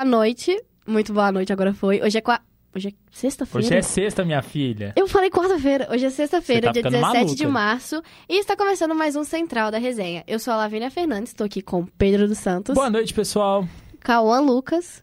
Boa 0.00 0.08
noite. 0.08 0.56
Muito 0.86 1.12
boa 1.12 1.32
noite, 1.32 1.52
agora 1.52 1.74
foi. 1.74 2.00
Hoje 2.00 2.18
é 2.18 2.20
qua... 2.20 2.40
Hoje 2.72 2.88
é 2.90 2.92
sexta-feira? 3.10 3.66
Hoje 3.66 3.74
é 3.74 3.82
sexta, 3.82 4.24
minha 4.24 4.40
filha. 4.42 4.92
Eu 4.94 5.08
falei 5.08 5.28
quarta-feira. 5.28 5.88
Hoje 5.90 6.06
é 6.06 6.10
sexta-feira, 6.10 6.68
tá 6.68 6.72
dia 6.72 6.82
ficando 6.84 7.02
17 7.02 7.34
de 7.34 7.42
maluca. 7.48 7.60
março. 7.60 8.02
E 8.28 8.38
está 8.38 8.56
começando 8.56 8.94
mais 8.94 9.16
um 9.16 9.24
Central 9.24 9.72
da 9.72 9.78
Resenha. 9.78 10.22
Eu 10.28 10.38
sou 10.38 10.52
a 10.54 10.56
Lavínia 10.58 10.88
Fernandes, 10.88 11.32
estou 11.32 11.44
aqui 11.44 11.60
com 11.60 11.84
Pedro 11.84 12.28
dos 12.28 12.38
Santos, 12.38 12.76
Boa 12.76 12.88
noite, 12.88 13.12
pessoal. 13.12 13.66
Cauã 13.98 14.38
Lucas 14.38 15.02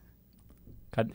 Cadê, 0.92 1.12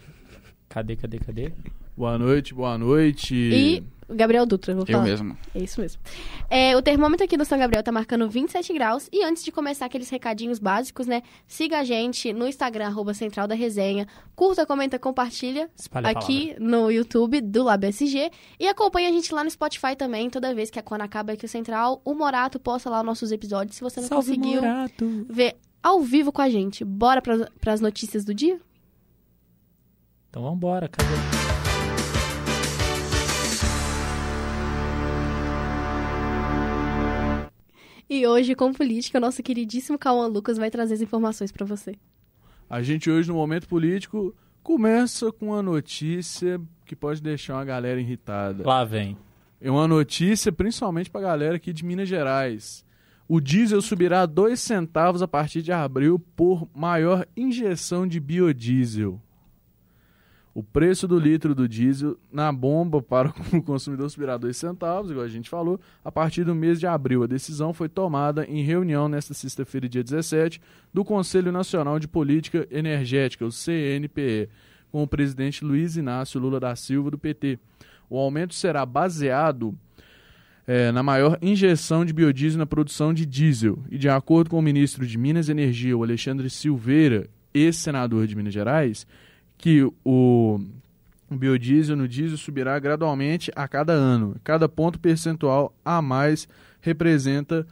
cadê, 0.69 0.97
cadê? 0.97 1.19
cadê? 1.19 1.53
Boa 1.97 2.19
noite, 2.19 2.53
boa 2.53 2.77
noite. 2.77 3.35
e 3.35 3.83
Gabriel 4.15 4.45
Dutra. 4.47 4.75
Vou 4.75 4.85
Eu 4.87 4.93
falar. 4.93 5.05
mesmo. 5.05 5.37
É 5.55 5.59
isso 5.63 5.81
mesmo. 5.81 6.01
É, 6.49 6.77
o 6.77 6.83
termômetro 6.83 7.25
aqui 7.25 7.37
do 7.37 7.45
São 7.45 7.59
Gabriel 7.59 7.83
tá 7.83 7.93
marcando 7.93 8.29
27 8.29 8.73
graus. 8.73 9.09
E 9.13 9.25
antes 9.25 9.45
de 9.45 9.53
começar 9.53 9.87
aqueles 9.87 10.09
recadinhos 10.11 10.59
básicos, 10.59 11.07
né? 11.07 11.23
Siga 11.47 11.79
a 11.81 11.85
gente 11.85 12.33
no 12.33 12.47
Instagram, 12.47 12.87
arroba 12.87 13.15
Central 13.15 13.47
da 13.47 13.55
Resenha. 13.55 14.07
Curta, 14.35 14.65
comenta, 14.67 14.99
compartilha 14.99 15.71
Espalha 15.77 16.09
aqui 16.11 16.55
no 16.59 16.91
YouTube 16.91 17.41
do 17.41 17.63
Lab 17.65 17.87
SG. 17.87 18.31
E 18.59 18.67
acompanha 18.69 19.09
a 19.09 19.13
gente 19.13 19.33
lá 19.35 19.45
no 19.45 19.51
Spotify 19.51 19.95
também. 19.97 20.29
Toda 20.31 20.55
vez 20.55 20.71
que 20.71 20.79
a 20.79 20.83
quando 20.83 21.03
acaba 21.03 21.33
aqui 21.33 21.45
o 21.45 21.49
Central, 21.49 22.01
o 22.05 22.15
Morato 22.15 22.59
posta 22.59 22.91
lá 22.91 23.01
os 23.01 23.07
nossos 23.07 23.33
episódios. 23.33 23.77
Se 23.77 23.83
você 23.83 24.01
não 24.01 24.09
Salve, 24.09 24.37
conseguiu 24.37 24.63
Morato. 24.63 25.27
ver 25.29 25.57
ao 25.83 26.01
vivo 26.01 26.31
com 26.33 26.43
a 26.43 26.49
gente, 26.51 26.85
bora 26.85 27.23
para 27.23 27.73
as 27.73 27.81
notícias 27.81 28.25
do 28.25 28.35
dia? 28.35 28.61
Então 30.29 30.43
vambora, 30.43 30.89
cadê? 30.89 31.40
E 38.11 38.27
hoje, 38.27 38.57
com 38.57 38.73
política, 38.73 39.19
o 39.19 39.21
nosso 39.21 39.41
queridíssimo 39.41 39.97
Cauã 39.97 40.27
Lucas 40.27 40.59
vai 40.59 40.69
trazer 40.69 40.95
as 40.95 41.01
informações 41.01 41.53
para 41.53 41.65
você. 41.65 41.95
A 42.69 42.83
gente 42.83 43.09
hoje, 43.09 43.29
no 43.29 43.37
momento 43.37 43.69
político, 43.69 44.35
começa 44.65 45.31
com 45.31 45.47
uma 45.47 45.63
notícia 45.63 46.61
que 46.85 46.97
pode 46.97 47.23
deixar 47.23 47.55
uma 47.55 47.65
galera 47.65 48.01
irritada. 48.01 48.65
Lá 48.67 48.85
vem. 48.85 49.17
É 49.61 49.71
uma 49.71 49.87
notícia 49.87 50.51
principalmente 50.51 51.09
pra 51.09 51.21
galera 51.21 51.55
aqui 51.55 51.73
de 51.73 51.85
Minas 51.85 52.09
Gerais. 52.09 52.85
O 53.29 53.41
diesel 53.41 53.81
subirá 53.81 54.27
2 54.27 54.59
centavos 54.59 55.23
a 55.23 55.29
partir 55.29 55.63
de 55.63 55.71
abril 55.71 56.19
por 56.35 56.69
maior 56.75 57.25
injeção 57.37 58.09
de 58.09 58.19
biodiesel. 58.19 59.23
O 60.53 60.65
preço 60.65 61.07
do 61.07 61.19
litro 61.19 61.55
do 61.55 61.69
diesel 61.69 62.19
na 62.33 62.53
bomba 62.53 63.01
para 63.01 63.33
o 63.53 63.63
consumidor 63.63 64.11
subirá 64.11 64.37
2 64.37 64.57
centavos, 64.57 65.11
igual 65.11 65.25
a 65.25 65.29
gente 65.29 65.49
falou, 65.49 65.81
a 66.05 66.11
partir 66.11 66.43
do 66.43 66.55
mês 66.55 66.81
de 66.81 66.87
abril. 66.87 67.23
A 67.23 67.27
decisão 67.27 67.73
foi 67.73 67.89
tomada 67.89 68.45
em 68.45 68.63
reunião 68.63 69.09
nesta 69.09 69.33
sexta-feira, 69.33 69.89
dia 69.89 70.03
17, 70.03 70.61
do 70.93 71.05
Conselho 71.05 71.53
Nacional 71.53 72.01
de 72.01 72.09
Política 72.09 72.67
Energética, 72.71 73.47
o 73.47 73.53
CNPE, 73.53 74.49
com 74.91 75.05
o 75.05 75.07
presidente 75.07 75.65
Luiz 75.65 75.97
Inácio 75.97 76.41
Lula 76.41 76.59
da 76.59 76.75
Silva, 76.75 77.13
do 77.13 77.19
PT. 77.19 77.59
O 78.09 78.19
aumento 78.19 78.55
será 78.55 78.85
baseado 78.85 79.73
eh, 80.67 80.91
na 80.91 81.03
maior 81.03 81.39
injeção 81.41 82.05
de 82.05 82.13
biodiesel 82.13 82.59
na 82.59 82.67
produção 82.67 83.15
de 83.15 83.25
diesel. 83.25 83.79
E 83.89 83.97
de 83.97 84.09
acordo 84.09 84.51
com 84.51 84.59
o 84.59 84.63
ministro 84.63 85.07
de 85.07 85.17
Minas 85.17 85.49
e 85.49 85.53
Energia, 85.53 85.97
o 85.97 86.03
Alexandre 86.03 86.51
Silveira, 86.51 87.31
ex-senador 87.55 88.27
de 88.27 88.35
Minas 88.35 88.53
Gerais, 88.53 89.07
que 89.61 89.87
o 90.03 90.59
biodiesel 91.31 91.95
no 91.95 92.09
diesel 92.09 92.39
subirá 92.39 92.79
gradualmente 92.79 93.53
a 93.55 93.69
cada 93.69 93.93
ano. 93.93 94.37
Cada 94.43 94.67
ponto 94.69 94.99
percentual 94.99 95.75
a 95.85 96.01
mais 96.01 96.49
representa 96.81 97.67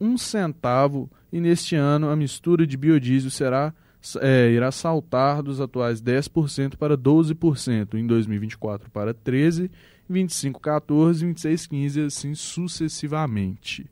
um 0.00 0.16
centavo 0.16 1.10
e 1.32 1.40
neste 1.40 1.74
ano 1.74 2.08
a 2.08 2.14
mistura 2.14 2.64
de 2.64 2.76
biodiesel 2.76 3.30
será 3.30 3.74
é, 4.20 4.50
irá 4.50 4.70
saltar 4.70 5.42
dos 5.42 5.60
atuais 5.60 6.00
10% 6.00 6.76
para 6.76 6.96
12%, 6.96 7.94
em 7.94 8.06
2024 8.06 8.90
para 8.90 9.12
13%, 9.12 9.68
25 10.08 10.60
14, 10.60 11.26
26 11.26 11.66
15 11.66 12.00
e 12.00 12.04
assim 12.04 12.34
sucessivamente. 12.34 13.82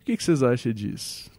O 0.00 0.04
que, 0.04 0.16
que 0.16 0.24
vocês 0.24 0.42
acham 0.42 0.72
disso? 0.72 1.30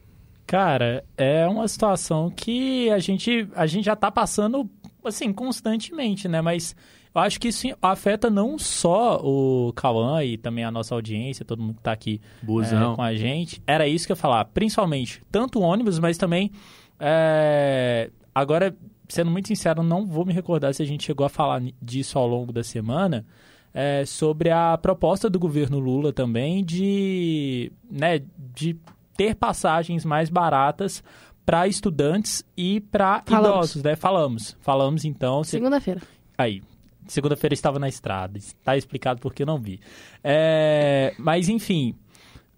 Cara, 0.48 1.04
é 1.18 1.48
uma 1.48 1.68
situação 1.68 2.30
que 2.30 2.90
a 2.92 3.00
gente, 3.00 3.48
a 3.56 3.66
gente 3.66 3.86
já 3.86 3.96
tá 3.96 4.12
passando, 4.12 4.70
assim, 5.08 5.32
constantemente, 5.34 6.28
né? 6.28 6.42
Mas 6.42 6.76
eu 7.14 7.22
acho 7.22 7.40
que 7.40 7.48
isso 7.48 7.68
afeta 7.82 8.30
não 8.30 8.58
só 8.60 9.22
o 9.24 9.72
Cauã 9.74 10.24
e 10.24 10.38
também 10.38 10.64
a 10.64 10.72
nossa 10.72 10.94
audiência, 10.96 11.46
todo 11.46 11.62
mundo 11.62 11.76
que 11.76 11.84
tá 11.84 11.92
aqui 11.92 12.20
é, 12.44 12.96
com 12.96 13.02
a 13.02 13.16
gente. 13.16 13.62
Era 13.66 13.88
isso 13.88 14.06
que 14.06 14.12
eu 14.12 14.16
ia 14.16 14.22
falar. 14.22 14.46
Principalmente, 14.46 15.22
tanto 15.32 15.60
o 15.60 15.62
ônibus, 15.62 16.00
mas 16.00 16.18
também. 16.18 16.52
é, 17.00 18.10
Agora, 18.34 18.76
sendo 19.08 19.32
muito 19.32 19.48
sincero, 19.48 19.82
não 19.82 20.06
vou 20.06 20.26
me 20.26 20.34
recordar 20.34 20.74
se 20.74 20.84
a 20.84 20.86
gente 20.86 21.06
chegou 21.06 21.26
a 21.26 21.30
falar 21.30 21.62
disso 21.82 22.20
ao 22.20 22.28
longo 22.28 22.52
da 22.52 22.64
semana. 22.64 23.26
é, 23.74 24.06
sobre 24.06 24.50
a 24.50 24.78
proposta 24.78 25.30
do 25.30 25.38
governo 25.38 25.80
Lula 25.80 26.14
também 26.14 26.64
de, 26.64 27.70
né, 27.92 28.22
de 28.56 28.78
ter 29.18 29.36
passagens 29.36 30.06
mais 30.06 30.30
baratas 30.30 31.04
para 31.46 31.68
estudantes 31.68 32.44
e 32.58 32.80
para 32.82 33.24
idosos, 33.28 33.84
né? 33.84 33.96
Falamos. 33.96 34.58
Falamos 34.62 35.06
então. 35.06 35.44
se- 35.44 35.52
Segunda-feira. 35.52 36.02
Aí. 36.38 36.62
Segunda-feira 37.08 37.54
estava 37.54 37.78
na 37.78 37.88
estrada. 37.88 38.38
Está 38.38 38.76
explicado 38.76 39.20
porque 39.22 39.44
eu 39.44 39.48
não 39.48 39.60
vi. 39.60 39.80
É, 40.24 41.14
mas, 41.20 41.48
enfim. 41.50 41.96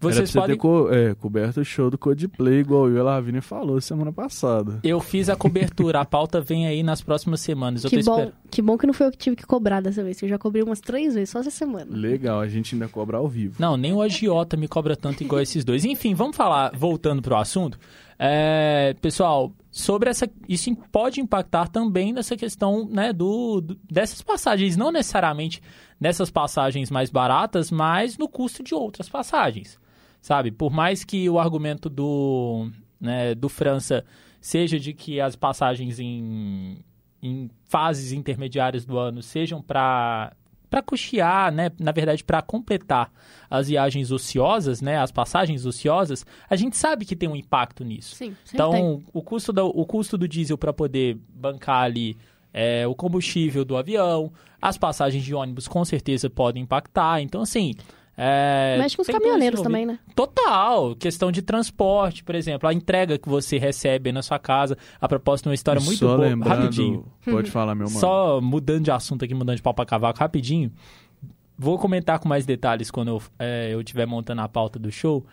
pra 0.00 0.12
Vocês 0.12 0.30
você 0.30 0.38
podem. 0.38 0.56
ter 0.56 0.60
co 0.62 0.88
é, 0.94 1.14
coberto 1.16 1.60
o 1.60 1.64
show 1.64 1.90
do 1.90 1.98
Codeplay, 1.98 2.60
igual 2.60 2.88
eu 2.88 2.96
e 2.96 3.00
a 3.00 3.02
Lavínia 3.02 3.42
falou 3.42 3.80
semana 3.80 4.12
passada. 4.12 4.78
Eu 4.84 5.00
fiz 5.00 5.28
a 5.28 5.34
cobertura. 5.34 6.00
A 6.00 6.04
pauta 6.04 6.40
vem 6.40 6.68
aí 6.68 6.84
nas 6.84 7.02
próximas 7.02 7.40
semanas. 7.40 7.82
Eu 7.82 7.90
Que 7.90 7.98
tô 7.98 8.04
bom, 8.04 8.12
esperando. 8.20 8.34
que 8.48 8.62
bom 8.62 8.78
que 8.78 8.86
não 8.86 8.94
foi 8.94 9.08
eu 9.08 9.10
que 9.10 9.18
tive 9.18 9.34
que 9.34 9.44
cobrar 9.44 9.80
dessa 9.82 10.02
vez, 10.04 10.16
que 10.20 10.24
eu 10.24 10.28
já 10.28 10.38
cobri 10.38 10.62
umas 10.62 10.80
três 10.80 11.14
vezes 11.14 11.30
só 11.30 11.40
essa 11.40 11.50
semana. 11.50 11.86
Legal, 11.90 12.38
a 12.40 12.46
gente 12.46 12.76
ainda 12.76 12.86
cobra 12.88 13.16
ao 13.18 13.26
vivo. 13.28 13.56
Não, 13.58 13.76
nem 13.76 13.92
o 13.92 14.00
agiota 14.00 14.56
me 14.56 14.68
cobra 14.68 14.94
tanto 14.96 15.24
igual 15.24 15.40
esses 15.42 15.64
dois. 15.64 15.84
Enfim, 15.84 16.14
vamos 16.14 16.36
falar, 16.36 16.70
voltando 16.76 17.20
pro 17.20 17.34
assunto. 17.36 17.76
É, 18.18 18.94
pessoal, 19.00 19.52
sobre 19.70 20.10
essa. 20.10 20.28
Isso 20.48 20.74
pode 20.90 21.20
impactar 21.20 21.68
também 21.68 22.12
nessa 22.12 22.36
questão, 22.36 22.88
né, 22.90 23.12
do, 23.12 23.60
do- 23.60 23.78
dessas 23.90 24.20
passagens. 24.22 24.76
Não 24.76 24.90
necessariamente 24.90 25.62
nessas 26.00 26.30
passagens 26.30 26.90
mais 26.90 27.10
baratas, 27.10 27.70
mas 27.70 28.18
no 28.18 28.28
custo 28.28 28.62
de 28.62 28.74
outras 28.74 29.08
passagens. 29.08 29.78
Sabe? 30.20 30.50
Por 30.50 30.70
mais 30.72 31.04
que 31.04 31.30
o 31.30 31.38
argumento 31.38 31.88
do, 31.88 32.68
né, 33.00 33.34
do 33.36 33.48
França 33.48 34.04
seja 34.40 34.78
de 34.78 34.92
que 34.92 35.20
as 35.20 35.36
passagens 35.36 36.00
em, 36.00 36.78
em 37.22 37.48
fases 37.64 38.10
intermediárias 38.10 38.84
do 38.84 38.98
ano 38.98 39.22
sejam 39.22 39.62
para 39.62 40.32
para 40.68 40.82
custear, 40.82 41.52
né, 41.52 41.70
na 41.78 41.92
verdade 41.92 42.22
para 42.22 42.42
completar 42.42 43.10
as 43.50 43.68
viagens 43.68 44.10
ociosas, 44.10 44.80
né, 44.80 44.98
as 44.98 45.10
passagens 45.10 45.64
ociosas, 45.64 46.26
a 46.48 46.56
gente 46.56 46.76
sabe 46.76 47.04
que 47.04 47.16
tem 47.16 47.28
um 47.28 47.36
impacto 47.36 47.84
nisso. 47.84 48.14
Sim, 48.16 48.36
Então, 48.52 48.70
tem. 48.70 49.04
o 49.12 49.22
custo, 49.22 49.52
do, 49.52 49.66
o 49.66 49.86
custo 49.86 50.18
do 50.18 50.28
diesel 50.28 50.58
para 50.58 50.72
poder 50.72 51.18
bancar 51.28 51.84
ali 51.84 52.16
é, 52.52 52.86
o 52.86 52.94
combustível 52.94 53.64
do 53.64 53.76
avião, 53.76 54.32
as 54.60 54.76
passagens 54.76 55.24
de 55.24 55.34
ônibus 55.34 55.68
com 55.68 55.84
certeza 55.84 56.28
podem 56.28 56.62
impactar. 56.62 57.20
Então, 57.20 57.42
assim. 57.42 57.74
É, 58.20 58.76
Mexe 58.78 58.96
com 58.96 59.02
os 59.02 59.08
caminhoneiros 59.08 59.62
também, 59.62 59.86
né? 59.86 59.96
Total, 60.12 60.96
questão 60.96 61.30
de 61.30 61.40
transporte, 61.40 62.24
por 62.24 62.34
exemplo, 62.34 62.68
a 62.68 62.74
entrega 62.74 63.16
que 63.16 63.28
você 63.28 63.58
recebe 63.58 64.10
na 64.10 64.22
sua 64.22 64.40
casa. 64.40 64.76
A 65.00 65.06
propósito, 65.06 65.48
uma 65.48 65.54
história 65.54 65.78
E 65.78 65.84
muito 65.84 65.98
Só 66.00 66.16
boa. 66.16 66.28
lembrando, 66.28 66.62
Rapidinho. 66.62 67.06
pode 67.24 67.48
falar, 67.48 67.76
meu 67.76 67.86
mano. 67.86 68.00
Só 68.00 68.40
mudando 68.40 68.82
de 68.82 68.90
assunto 68.90 69.24
aqui, 69.24 69.34
mudando 69.34 69.54
de 69.54 69.62
pau 69.62 69.72
pra 69.72 69.86
cavaco, 69.86 70.18
rapidinho. 70.18 70.72
Vou 71.56 71.78
comentar 71.78 72.18
com 72.18 72.28
mais 72.28 72.44
detalhes 72.44 72.90
quando 72.90 73.08
eu, 73.08 73.22
é, 73.38 73.72
eu 73.72 73.80
estiver 73.80 74.04
montando 74.06 74.40
a 74.40 74.48
pauta 74.48 74.80
do 74.80 74.90
show. 74.90 75.24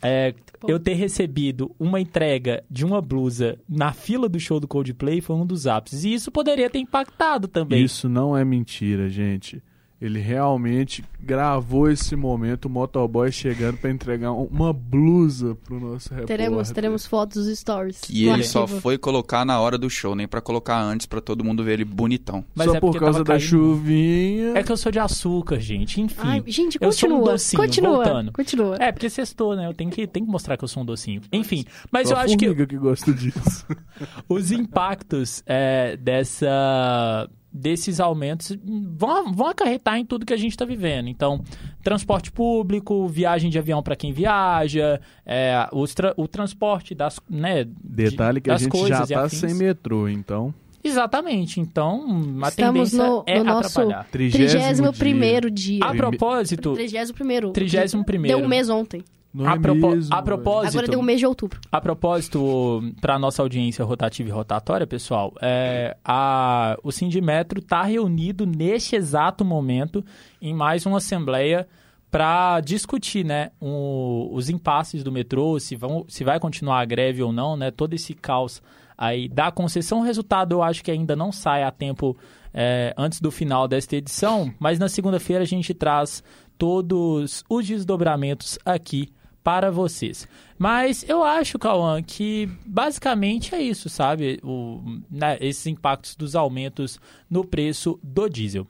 É, 0.00 0.32
eu 0.68 0.78
ter 0.78 0.94
recebido 0.94 1.74
uma 1.76 2.00
entrega 2.00 2.62
de 2.70 2.84
uma 2.84 3.02
blusa 3.02 3.58
na 3.68 3.92
fila 3.92 4.28
do 4.28 4.38
show 4.38 4.60
do 4.60 4.68
Coldplay 4.68 5.20
foi 5.20 5.34
um 5.34 5.44
dos 5.44 5.66
ápices. 5.66 6.04
E 6.04 6.14
isso 6.14 6.30
poderia 6.30 6.70
ter 6.70 6.78
impactado 6.78 7.48
também. 7.48 7.82
Isso 7.82 8.08
não 8.08 8.36
é 8.36 8.44
mentira, 8.44 9.08
gente. 9.08 9.60
Ele 10.00 10.20
realmente 10.20 11.04
gravou 11.20 11.90
esse 11.90 12.14
momento, 12.14 12.66
o 12.66 12.70
motoboy 12.70 13.32
chegando 13.32 13.78
pra 13.78 13.90
entregar 13.90 14.30
um- 14.32 14.44
uma 14.44 14.72
blusa 14.72 15.56
pro 15.64 15.80
nosso 15.80 16.10
repórter. 16.10 16.36
Teremos, 16.36 16.70
teremos 16.70 17.04
fotos 17.06 17.46
dos 17.46 17.58
stories. 17.58 18.02
E 18.08 18.28
ele 18.28 18.44
só 18.44 18.62
arquivo. 18.62 18.80
foi 18.80 18.96
colocar 18.96 19.44
na 19.44 19.58
hora 19.58 19.76
do 19.76 19.90
show, 19.90 20.14
nem 20.14 20.28
pra 20.28 20.40
colocar 20.40 20.80
antes 20.80 21.04
pra 21.06 21.20
todo 21.20 21.42
mundo 21.42 21.64
ver 21.64 21.72
ele 21.72 21.84
bonitão. 21.84 22.44
Mas 22.54 22.68
Só 22.68 22.76
é 22.76 22.80
por 22.80 22.96
causa 22.96 23.18
da 23.24 23.24
caindo. 23.24 23.40
chuvinha. 23.42 24.52
É 24.56 24.62
que 24.62 24.70
eu 24.70 24.76
sou 24.76 24.92
de 24.92 25.00
açúcar, 25.00 25.58
gente. 25.58 26.00
Enfim. 26.00 26.16
Ai, 26.22 26.44
gente, 26.46 26.78
eu 26.80 26.92
sou 26.92 27.08
um 27.08 27.12
continua. 27.14 27.32
docinho, 27.32 27.60
continua. 27.62 27.94
voltando. 27.96 28.32
Continua. 28.32 28.76
É, 28.78 28.92
porque 28.92 29.10
sextou, 29.10 29.56
né? 29.56 29.66
Eu 29.66 29.74
tenho 29.74 29.90
que, 29.90 30.06
tenho 30.06 30.26
que 30.26 30.30
mostrar 30.30 30.56
que 30.56 30.62
eu 30.62 30.68
sou 30.68 30.84
um 30.84 30.86
docinho. 30.86 31.22
Enfim, 31.32 31.64
mas 31.90 32.06
Só 32.08 32.14
eu 32.14 32.18
acho 32.20 32.36
que 32.36 32.54
que 32.66 32.76
gosta 32.78 33.12
disso. 33.12 33.66
os 34.28 34.52
impactos 34.52 35.42
é, 35.44 35.96
dessa, 35.96 37.28
desses 37.58 37.98
aumentos 38.00 38.56
vão, 38.96 39.32
vão 39.32 39.48
acarretar 39.48 39.98
em 39.98 40.04
tudo 40.04 40.24
que 40.24 40.32
a 40.32 40.36
gente 40.36 40.52
está 40.52 40.64
vivendo. 40.64 41.08
Então, 41.08 41.42
transporte 41.82 42.30
público, 42.30 43.08
viagem 43.08 43.50
de 43.50 43.58
avião 43.58 43.82
para 43.82 43.96
quem 43.96 44.12
viaja, 44.12 45.00
é, 45.26 45.68
os 45.72 45.94
tra- 45.94 46.14
o 46.16 46.28
transporte 46.28 46.94
das, 46.94 47.18
né, 47.28 47.64
de- 47.64 47.70
Detalhe 47.82 48.40
que 48.40 48.50
a 48.50 48.56
gente 48.56 48.64
já 48.64 48.78
coisas 48.78 49.10
e 49.10 49.14
tá 49.14 49.24
afins. 49.24 49.40
sem 49.40 49.54
metrô, 49.54 50.08
então. 50.08 50.54
Exatamente. 50.82 51.60
Então, 51.60 52.04
a 52.42 52.48
Estamos 52.48 52.90
tendência 52.90 52.98
no, 53.06 53.24
é 53.26 53.38
no 53.38 53.44
nosso 53.44 53.80
atrapalhar. 53.80 54.06
31 54.10 54.82
dia. 54.82 54.92
primeiro 54.92 55.50
dia. 55.50 55.80
A 55.84 55.94
propósito, 55.94 56.74
31 56.74 57.52
Trigésimo 57.52 58.04
primeiro. 58.04 58.36
Deu 58.38 58.44
um 58.46 58.48
mês 58.48 58.68
ontem. 58.70 59.02
Não 59.42 59.50
a, 59.50 59.54
é 59.54 59.58
propo- 59.58 59.90
mesmo, 59.90 60.14
a 60.14 60.22
propósito, 60.22 60.70
Agora 60.72 60.88
deu 60.88 60.98
um 61.00 61.02
mês 61.02 61.18
de 61.20 61.26
outubro. 61.26 61.60
A 61.70 61.80
propósito, 61.80 62.82
para 63.00 63.18
nossa 63.18 63.42
audiência 63.42 63.84
rotativa 63.84 64.28
e 64.28 64.32
rotatória, 64.32 64.86
pessoal, 64.86 65.32
é, 65.40 65.96
a, 66.04 66.76
o 66.82 66.90
Sindimetro 66.92 67.60
está 67.60 67.82
reunido 67.82 68.44
neste 68.46 68.96
exato 68.96 69.44
momento 69.44 70.04
em 70.42 70.52
mais 70.54 70.84
uma 70.86 70.98
assembleia 70.98 71.66
para 72.10 72.60
discutir 72.60 73.24
né, 73.24 73.50
o- 73.60 74.30
os 74.32 74.48
impasses 74.48 75.04
do 75.04 75.12
metrô, 75.12 75.58
se, 75.60 75.76
vão, 75.76 76.04
se 76.08 76.24
vai 76.24 76.40
continuar 76.40 76.80
a 76.80 76.84
greve 76.84 77.22
ou 77.22 77.32
não, 77.32 77.56
né, 77.56 77.70
todo 77.70 77.92
esse 77.94 78.14
caos 78.14 78.62
aí 78.96 79.28
da 79.28 79.50
concessão. 79.52 80.00
O 80.00 80.02
resultado 80.04 80.52
eu 80.54 80.62
acho 80.62 80.82
que 80.82 80.90
ainda 80.90 81.14
não 81.14 81.30
sai 81.30 81.62
a 81.62 81.70
tempo 81.70 82.16
é, 82.54 82.94
antes 82.96 83.20
do 83.20 83.30
final 83.30 83.68
desta 83.68 83.94
edição, 83.94 84.52
mas 84.58 84.78
na 84.78 84.88
segunda-feira 84.88 85.42
a 85.42 85.46
gente 85.46 85.74
traz 85.74 86.24
todos 86.56 87.44
os 87.48 87.66
desdobramentos 87.66 88.58
aqui 88.64 89.10
para 89.48 89.70
vocês. 89.70 90.28
Mas 90.58 91.08
eu 91.08 91.24
acho, 91.24 91.58
Cauã, 91.58 92.02
que 92.02 92.46
basicamente 92.66 93.54
é 93.54 93.62
isso, 93.62 93.88
sabe? 93.88 94.38
O, 94.42 94.82
né, 95.10 95.38
esses 95.40 95.66
impactos 95.66 96.14
dos 96.14 96.36
aumentos 96.36 97.00
no 97.30 97.42
preço 97.42 97.98
do 98.02 98.28
diesel. 98.28 98.66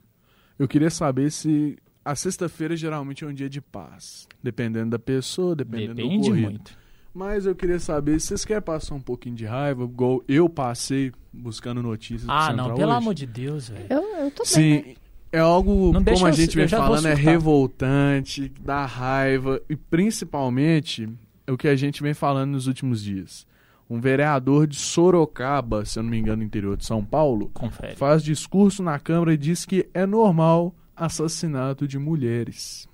Eu 0.57 0.69
queria 0.69 0.89
saber 0.89 1.33
se 1.33 1.77
a 2.05 2.15
sexta-feira 2.15 2.77
geralmente 2.77 3.25
é 3.25 3.27
um 3.27 3.35
dia 3.35 3.49
de 3.51 3.61
paz. 3.61 4.29
Dependendo 4.41 4.91
da 4.91 5.01
pessoa, 5.01 5.57
dependendo 5.57 5.95
do 5.95 6.03
Depende 6.03 6.29
corrido. 6.29 6.45
muito. 6.51 6.79
Mas 7.13 7.45
eu 7.45 7.57
queria 7.57 7.81
saber 7.81 8.21
se 8.21 8.29
vocês 8.29 8.45
querem 8.45 8.63
passar 8.63 8.95
um 8.95 9.01
pouquinho 9.01 9.35
de 9.35 9.45
raiva, 9.47 9.83
igual 9.83 10.23
eu 10.29 10.49
passei 10.49 11.11
buscando 11.33 11.83
notícias 11.83 12.23
do 12.27 12.31
Ah, 12.31 12.53
não, 12.53 12.67
pelo 12.77 12.87
hoje. 12.89 12.97
amor 12.99 13.15
de 13.15 13.27
Deus, 13.27 13.69
velho. 13.69 13.87
Eu, 13.91 14.03
eu 14.19 14.31
tô 14.31 14.45
bem. 14.55 14.83
né? 14.85 14.95
É 15.31 15.39
algo, 15.39 15.93
Não 15.93 16.03
como 16.03 16.27
a 16.27 16.31
eu- 16.31 16.35
gente 16.35 16.57
eu 16.59 16.67
vem 16.67 16.79
vou 16.79 16.79
falando, 16.87 17.07
é 17.07 17.15
revoltante, 17.15 18.51
dá 18.61 18.87
raiva 18.87 19.61
e 19.69 19.77
principalmente 19.77 21.09
é 21.47 21.53
o 21.53 21.57
que 21.57 21.69
a 21.69 21.77
gente 21.77 22.03
vem 22.03 22.15
falando 22.15 22.53
nos 22.53 22.67
últimos 22.67 23.03
dias. 23.03 23.47
Um 23.91 24.01
vereador 24.01 24.67
de 24.67 24.77
Sorocaba, 24.77 25.85
se 25.85 25.99
eu 25.99 26.03
não 26.03 26.11
me 26.11 26.19
engano, 26.19 26.39
no 26.39 26.43
interior 26.45 26.77
de 26.77 26.85
São 26.85 27.03
Paulo, 27.05 27.51
Confere. 27.55 27.97
faz 27.97 28.23
discurso 28.23 28.83
na 28.83 28.99
Câmara 28.99 29.33
e 29.33 29.37
diz 29.37 29.65
que 29.65 29.89
é 29.95 30.05
normal 30.07 30.75
assassinato 30.95 31.87
de 31.89 31.99
mulheres. 31.99 32.87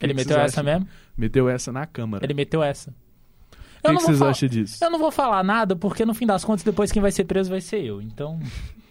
Ele 0.00 0.12
que 0.14 0.16
meteu 0.20 0.36
essa 0.38 0.60
acham? 0.60 0.64
mesmo? 0.64 0.88
Meteu 1.16 1.48
essa 1.48 1.72
na 1.72 1.86
Câmara. 1.86 2.24
Ele 2.24 2.34
meteu 2.34 2.62
essa. 2.62 2.90
O 3.84 3.88
Eu 3.88 3.90
que, 3.92 3.96
que 3.98 4.02
vocês 4.04 4.22
acham 4.22 4.48
disso? 4.48 4.84
Eu 4.84 4.90
não 4.90 4.98
vou 4.98 5.10
falar 5.10 5.42
nada, 5.42 5.74
porque 5.74 6.04
no 6.04 6.14
fim 6.14 6.26
das 6.26 6.44
contas, 6.44 6.62
depois 6.62 6.92
quem 6.92 7.02
vai 7.02 7.10
ser 7.10 7.24
preso 7.24 7.50
vai 7.50 7.60
ser 7.60 7.82
eu. 7.84 8.00
Então, 8.00 8.38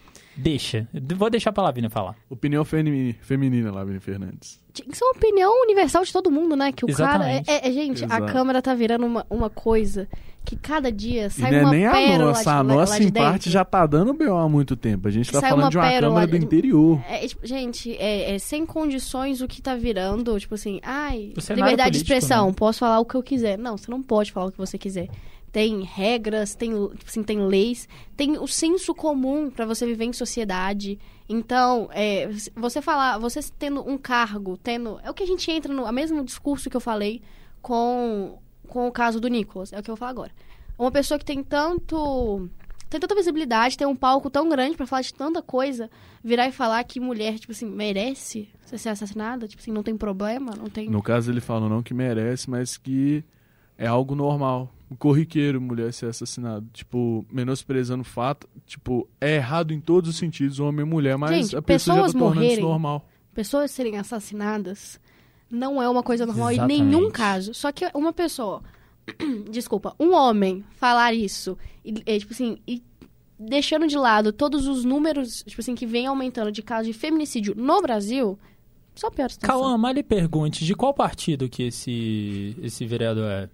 deixa. 0.41 0.87
Vou 1.15 1.29
deixar 1.29 1.51
pra 1.51 1.63
Lavínia 1.63 1.89
falar. 1.89 2.15
Opinião 2.29 2.63
femi- 2.65 3.13
feminina, 3.21 3.71
Lavínia 3.71 4.01
Fernandes. 4.01 4.59
Isso 4.91 5.03
é 5.03 5.07
uma 5.07 5.13
opinião 5.17 5.61
universal 5.63 6.03
de 6.03 6.13
todo 6.13 6.31
mundo, 6.31 6.55
né? 6.55 6.71
Que 6.71 6.85
o 6.85 6.89
Exatamente. 6.89 7.45
cara. 7.45 7.59
É, 7.59 7.67
é- 7.67 7.71
gente, 7.71 8.03
Exato. 8.05 8.23
a 8.23 8.27
Câmara 8.27 8.61
tá 8.61 8.73
virando 8.73 9.05
uma, 9.05 9.25
uma 9.29 9.49
coisa 9.49 10.07
que 10.45 10.55
cada 10.55 10.91
dia 10.91 11.25
E 11.27 11.29
sai 11.29 11.51
não 11.51 11.57
é 11.59 11.61
uma 11.63 11.71
nem 11.71 11.85
a 12.15 12.17
nossa, 12.17 12.43
de, 12.43 12.49
a 12.49 12.63
nossa 12.63 12.99
de 12.99 13.05
em 13.07 13.11
parte 13.11 13.49
já 13.49 13.63
tá 13.65 13.85
dando 13.85 14.13
B.O. 14.13 14.35
há 14.37 14.47
muito 14.49 14.75
tempo. 14.75 15.07
A 15.07 15.11
gente 15.11 15.31
tá 15.31 15.39
Sai 15.41 15.49
falando 15.49 15.65
uma 15.65 15.69
de 15.71 15.77
uma 15.77 15.83
pérola 15.87 16.07
Câmara 16.13 16.27
do 16.27 16.39
de- 16.39 16.45
interior. 16.45 16.99
É, 17.07 17.27
tipo, 17.27 17.45
gente, 17.45 17.95
é, 17.97 18.33
é 18.33 18.39
sem 18.39 18.65
condições 18.65 19.41
o 19.41 19.47
que 19.47 19.61
tá 19.61 19.75
virando, 19.75 20.39
tipo 20.39 20.55
assim, 20.55 20.79
ai, 20.83 21.33
liberdade 21.49 21.51
de 21.59 21.99
político, 21.99 22.13
expressão, 22.13 22.47
né? 22.47 22.53
posso 22.55 22.79
falar 22.79 22.99
o 22.99 23.05
que 23.05 23.15
eu 23.15 23.21
quiser. 23.21 23.57
Não, 23.57 23.77
você 23.77 23.91
não 23.91 24.01
pode 24.01 24.31
falar 24.31 24.47
o 24.47 24.51
que 24.51 24.57
você 24.57 24.77
quiser. 24.77 25.09
Tem 25.51 25.81
regras, 25.81 26.55
tem, 26.55 26.71
tipo 26.71 27.05
assim, 27.07 27.23
tem 27.23 27.45
leis, 27.45 27.87
tem 28.15 28.37
o 28.37 28.47
senso 28.47 28.95
comum 28.95 29.49
pra 29.49 29.65
você 29.65 29.85
viver 29.85 30.05
em 30.05 30.13
sociedade. 30.13 30.97
Então, 31.27 31.89
é, 31.91 32.29
você 32.55 32.81
falar, 32.81 33.17
você 33.17 33.41
tendo 33.59 33.87
um 33.87 33.97
cargo, 33.97 34.57
tendo. 34.57 34.99
É 35.03 35.09
o 35.09 35.13
que 35.13 35.23
a 35.23 35.27
gente 35.27 35.51
entra 35.51 35.73
no. 35.73 35.85
É 35.85 35.89
o 35.89 35.93
mesmo 35.93 36.23
discurso 36.23 36.69
que 36.69 36.77
eu 36.77 36.81
falei 36.81 37.21
com, 37.61 38.37
com 38.67 38.87
o 38.87 38.91
caso 38.91 39.19
do 39.19 39.27
Nicolas. 39.27 39.73
É 39.73 39.79
o 39.79 39.83
que 39.83 39.91
eu 39.91 39.95
vou 39.95 39.99
falar 39.99 40.11
agora. 40.11 40.31
Uma 40.79 40.91
pessoa 40.91 41.19
que 41.19 41.25
tem 41.25 41.43
tanto. 41.43 42.49
Tem 42.89 42.99
tanta 42.99 43.15
visibilidade, 43.15 43.77
tem 43.77 43.87
um 43.87 43.95
palco 43.95 44.29
tão 44.29 44.49
grande 44.49 44.75
pra 44.75 44.85
falar 44.85 45.01
de 45.01 45.13
tanta 45.13 45.41
coisa, 45.41 45.89
virar 46.21 46.49
e 46.49 46.51
falar 46.51 46.83
que 46.83 46.99
mulher, 46.99 47.39
tipo 47.39 47.53
assim, 47.53 47.65
merece 47.65 48.49
ser 48.65 48.89
assassinada, 48.89 49.47
tipo 49.47 49.61
assim, 49.61 49.71
não 49.71 49.81
tem 49.81 49.95
problema, 49.95 50.51
não 50.57 50.69
tem. 50.69 50.89
No 50.89 51.01
caso, 51.01 51.31
ele 51.31 51.39
fala 51.39 51.69
não 51.69 51.81
que 51.81 51.93
merece, 51.93 52.49
mas 52.49 52.75
que 52.75 53.23
é 53.77 53.87
algo 53.87 54.13
normal. 54.13 54.69
Corriqueiro 54.95 55.61
mulher 55.61 55.93
ser 55.93 56.07
assassinada. 56.07 56.65
Tipo, 56.73 57.25
menosprezando 57.31 58.01
o 58.01 58.05
fato. 58.05 58.47
Tipo, 58.65 59.07
é 59.19 59.35
errado 59.35 59.73
em 59.73 59.79
todos 59.79 60.09
os 60.09 60.17
sentidos, 60.17 60.59
homem 60.59 60.85
e 60.85 60.89
mulher, 60.89 61.17
mas 61.17 61.31
Gente, 61.31 61.55
a 61.55 61.61
pessoa 61.61 61.97
já 61.97 62.01
tá 62.07 62.11
tornando 62.11 62.29
isso 62.29 62.39
morrerem 62.39 62.63
normal. 62.63 63.07
pessoas 63.33 63.71
serem 63.71 63.97
assassinadas 63.97 64.99
não 65.51 65.81
é 65.81 65.89
uma 65.89 66.01
coisa 66.01 66.25
normal 66.25 66.51
Exatamente. 66.51 66.81
em 66.81 66.85
nenhum 66.85 67.11
caso. 67.11 67.53
Só 67.53 67.71
que 67.71 67.85
uma 67.93 68.13
pessoa, 68.13 68.63
desculpa, 69.51 69.93
um 69.99 70.13
homem 70.13 70.63
falar 70.71 71.13
isso, 71.13 71.57
e, 71.83 71.93
e, 72.05 72.19
tipo 72.19 72.33
assim, 72.33 72.57
e 72.65 72.81
deixando 73.37 73.87
de 73.87 73.97
lado 73.97 74.31
todos 74.31 74.67
os 74.67 74.85
números, 74.85 75.43
tipo 75.45 75.59
assim, 75.59 75.75
que 75.75 75.85
vem 75.85 76.07
aumentando 76.07 76.51
de 76.51 76.61
casos 76.61 76.87
de 76.87 76.93
feminicídio 76.93 77.53
no 77.55 77.81
Brasil, 77.81 78.39
só 78.95 79.09
piora 79.09 79.27
a 79.27 79.29
situação. 79.29 79.61
Cauã, 79.61 79.77
mas 79.77 79.95
lhe 79.95 80.03
pergunte, 80.03 80.63
de 80.63 80.75
qual 80.75 80.93
partido 80.93 81.49
que 81.49 81.63
esse, 81.63 82.55
esse 82.61 82.85
vereador 82.85 83.29
é? 83.29 83.49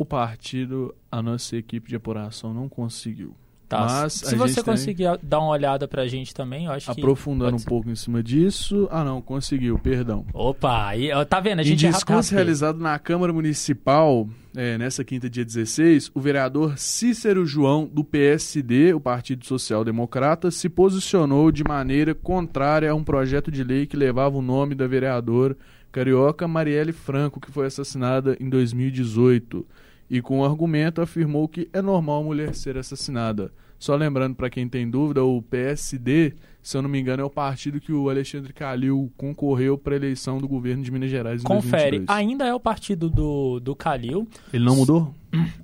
O 0.00 0.04
partido, 0.06 0.94
a 1.12 1.20
nossa 1.20 1.54
equipe 1.58 1.86
de 1.90 1.94
apuração 1.94 2.54
não 2.54 2.70
conseguiu. 2.70 3.34
Tá. 3.68 3.80
Mas 3.80 4.14
Se 4.14 4.34
você 4.34 4.54
gente 4.54 4.54
tem- 4.54 4.64
conseguir 4.64 5.04
dar 5.22 5.40
uma 5.40 5.50
olhada 5.50 5.86
pra 5.86 6.06
gente 6.06 6.32
também, 6.32 6.64
eu 6.64 6.72
acho 6.72 6.86
que... 6.94 6.98
Aprofundando 7.02 7.56
um 7.58 7.60
pouco 7.60 7.90
em 7.90 7.94
cima 7.94 8.22
disso. 8.22 8.88
Ah, 8.90 9.04
não, 9.04 9.20
conseguiu, 9.20 9.78
perdão. 9.78 10.24
Opa, 10.32 10.92
ó, 11.14 11.24
tá 11.26 11.38
vendo? 11.38 11.58
A 11.58 11.62
Em 11.62 11.66
gente 11.66 11.86
é 11.86 11.90
discurso 11.90 12.34
realizado 12.34 12.78
na 12.80 12.98
Câmara 12.98 13.30
Municipal, 13.30 14.26
é, 14.56 14.78
nessa 14.78 15.04
quinta, 15.04 15.28
dia 15.28 15.44
16, 15.44 16.10
o 16.14 16.18
vereador 16.20 16.78
Cícero 16.78 17.44
João, 17.44 17.86
do 17.86 18.02
PSD, 18.02 18.94
o 18.94 19.00
Partido 19.00 19.44
Social 19.44 19.84
Democrata, 19.84 20.50
se 20.50 20.70
posicionou 20.70 21.52
de 21.52 21.62
maneira 21.62 22.14
contrária 22.14 22.90
a 22.90 22.94
um 22.94 23.04
projeto 23.04 23.50
de 23.50 23.62
lei 23.62 23.84
que 23.84 23.98
levava 23.98 24.38
o 24.38 24.42
nome 24.42 24.74
da 24.74 24.86
vereadora 24.86 25.54
carioca 25.92 26.48
Marielle 26.48 26.92
Franco, 26.92 27.38
que 27.38 27.50
foi 27.50 27.66
assassinada 27.66 28.34
em 28.40 28.48
2018. 28.48 29.66
E 30.10 30.20
com 30.20 30.40
o 30.40 30.44
argumento 30.44 31.00
afirmou 31.00 31.46
que 31.46 31.70
é 31.72 31.80
normal 31.80 32.20
a 32.20 32.24
mulher 32.24 32.54
ser 32.54 32.76
assassinada. 32.76 33.52
Só 33.78 33.96
lembrando 33.96 34.34
para 34.34 34.50
quem 34.50 34.68
tem 34.68 34.90
dúvida, 34.90 35.24
o 35.24 35.40
PSD, 35.40 36.34
se 36.62 36.76
eu 36.76 36.82
não 36.82 36.88
me 36.90 37.00
engano, 37.00 37.22
é 37.22 37.24
o 37.24 37.30
partido 37.30 37.80
que 37.80 37.90
o 37.90 38.10
Alexandre 38.10 38.52
Calil 38.52 39.10
concorreu 39.16 39.78
para 39.78 39.94
a 39.94 39.96
eleição 39.96 40.36
do 40.36 40.46
governo 40.46 40.82
de 40.82 40.90
Minas 40.90 41.08
Gerais 41.10 41.40
em 41.40 41.44
Confere, 41.44 41.98
2022. 41.98 42.08
ainda 42.10 42.44
é 42.44 42.52
o 42.52 42.60
partido 42.60 43.08
do, 43.08 43.58
do 43.58 43.74
Calil. 43.74 44.28
Ele 44.52 44.64
não 44.64 44.76
mudou? 44.76 45.14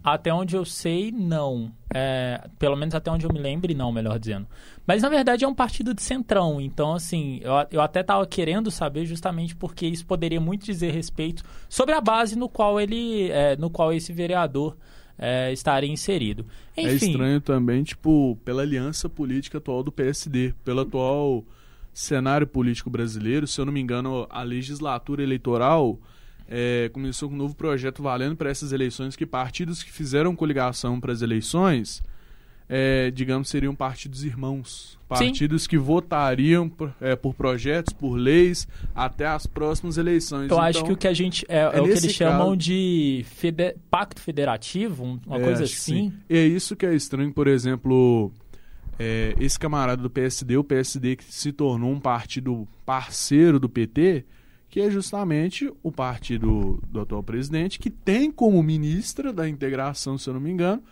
Até 0.02 0.32
onde 0.32 0.56
eu 0.56 0.64
sei, 0.64 1.12
não. 1.12 1.70
É, 1.92 2.48
pelo 2.58 2.76
menos 2.76 2.94
até 2.94 3.10
onde 3.10 3.26
eu 3.26 3.32
me 3.32 3.38
lembre, 3.38 3.74
não, 3.74 3.92
melhor 3.92 4.18
dizendo. 4.18 4.46
Mas 4.86 5.02
na 5.02 5.08
verdade 5.08 5.44
é 5.44 5.48
um 5.48 5.54
partido 5.54 5.92
de 5.92 6.02
centrão. 6.02 6.60
Então, 6.60 6.94
assim, 6.94 7.40
eu, 7.42 7.52
eu 7.72 7.80
até 7.80 8.00
estava 8.00 8.26
querendo 8.26 8.70
saber 8.70 9.04
justamente 9.04 9.56
porque 9.56 9.86
isso 9.86 10.06
poderia 10.06 10.40
muito 10.40 10.64
dizer 10.64 10.92
respeito 10.92 11.42
sobre 11.68 11.94
a 11.94 12.00
base 12.00 12.36
no 12.36 12.48
qual 12.48 12.80
ele. 12.80 13.30
é, 13.30 13.56
no 13.56 13.68
qual 13.68 13.92
esse 13.92 14.12
vereador 14.12 14.76
é, 15.18 15.52
estaria 15.52 15.90
inserido. 15.90 16.46
É 16.76 16.82
Enfim. 16.82 17.10
estranho 17.10 17.40
também, 17.40 17.82
tipo, 17.82 18.38
pela 18.44 18.62
aliança 18.62 19.08
política 19.08 19.58
atual 19.58 19.82
do 19.82 19.90
PSD, 19.90 20.54
pelo 20.64 20.80
atual 20.80 21.44
cenário 21.92 22.46
político 22.46 22.90
brasileiro. 22.90 23.46
Se 23.46 23.60
eu 23.60 23.64
não 23.64 23.72
me 23.72 23.80
engano, 23.80 24.26
a 24.30 24.42
legislatura 24.42 25.22
eleitoral 25.22 25.98
é, 26.48 26.90
começou 26.92 27.28
com 27.28 27.34
um 27.34 27.38
novo 27.38 27.56
projeto 27.56 28.02
valendo 28.02 28.36
para 28.36 28.50
essas 28.50 28.72
eleições 28.72 29.16
que 29.16 29.26
partidos 29.26 29.82
que 29.82 29.90
fizeram 29.90 30.36
coligação 30.36 31.00
para 31.00 31.12
as 31.12 31.22
eleições, 31.22 32.02
é, 32.68 33.10
digamos, 33.12 33.48
seriam 33.48 33.74
partidos 33.74 34.24
irmãos. 34.24 34.98
Partidos 35.08 35.68
que 35.68 35.78
votariam 35.78 36.68
por, 36.68 36.92
é, 37.00 37.14
por 37.14 37.32
projetos, 37.34 37.92
por 37.92 38.16
leis, 38.16 38.66
até 38.94 39.24
as 39.26 39.46
próximas 39.46 39.96
eleições. 39.98 40.50
Eu 40.50 40.58
acho 40.58 40.78
Então, 40.80 40.88
que 40.88 40.92
o 40.92 40.96
que 40.96 41.06
a 41.06 41.14
gente. 41.14 41.46
É, 41.48 41.58
é 41.58 41.62
é 41.62 41.68
o 41.80 41.84
que 41.84 41.90
nesse 41.90 42.06
eles 42.06 42.16
chamam 42.16 42.38
caso- 42.48 42.56
de 42.56 43.24
fede- 43.28 43.76
pacto 43.88 44.20
federativo, 44.20 45.04
um- 45.04 45.20
uma 45.24 45.38
É, 45.38 45.42
coisa 45.44 45.62
acho 45.62 45.72
que 45.74 45.78
assim. 45.80 46.10
sim. 46.10 46.12
E 46.28 46.36
é 46.36 46.44
isso 46.46 46.74
que 46.74 46.84
é 46.84 46.92
estranho, 46.92 47.32
por 47.32 47.46
exemplo, 47.46 48.32
é, 48.98 49.34
esse 49.38 49.56
camarada 49.58 50.02
do 50.02 50.10
PSD, 50.10 50.56
o 50.56 50.64
PSD 50.64 51.14
que 51.16 51.24
se 51.24 51.52
tornou 51.52 51.92
um 51.92 52.00
partido 52.00 52.66
parceiro 52.84 53.60
do 53.60 53.68
PT, 53.68 54.24
que 54.68 54.80
é 54.80 54.90
justamente 54.90 55.72
o 55.84 55.92
partido 55.92 56.82
do 56.90 57.00
atual 57.00 57.22
presidente, 57.22 57.78
que 57.78 57.90
tem 57.90 58.30
como 58.32 58.60
ministra 58.62 59.32
da 59.32 59.48
integração, 59.48 60.18
se 60.18 60.28
eu 60.28 60.34
não 60.34 60.40
me 60.40 60.50
engano, 60.50 60.82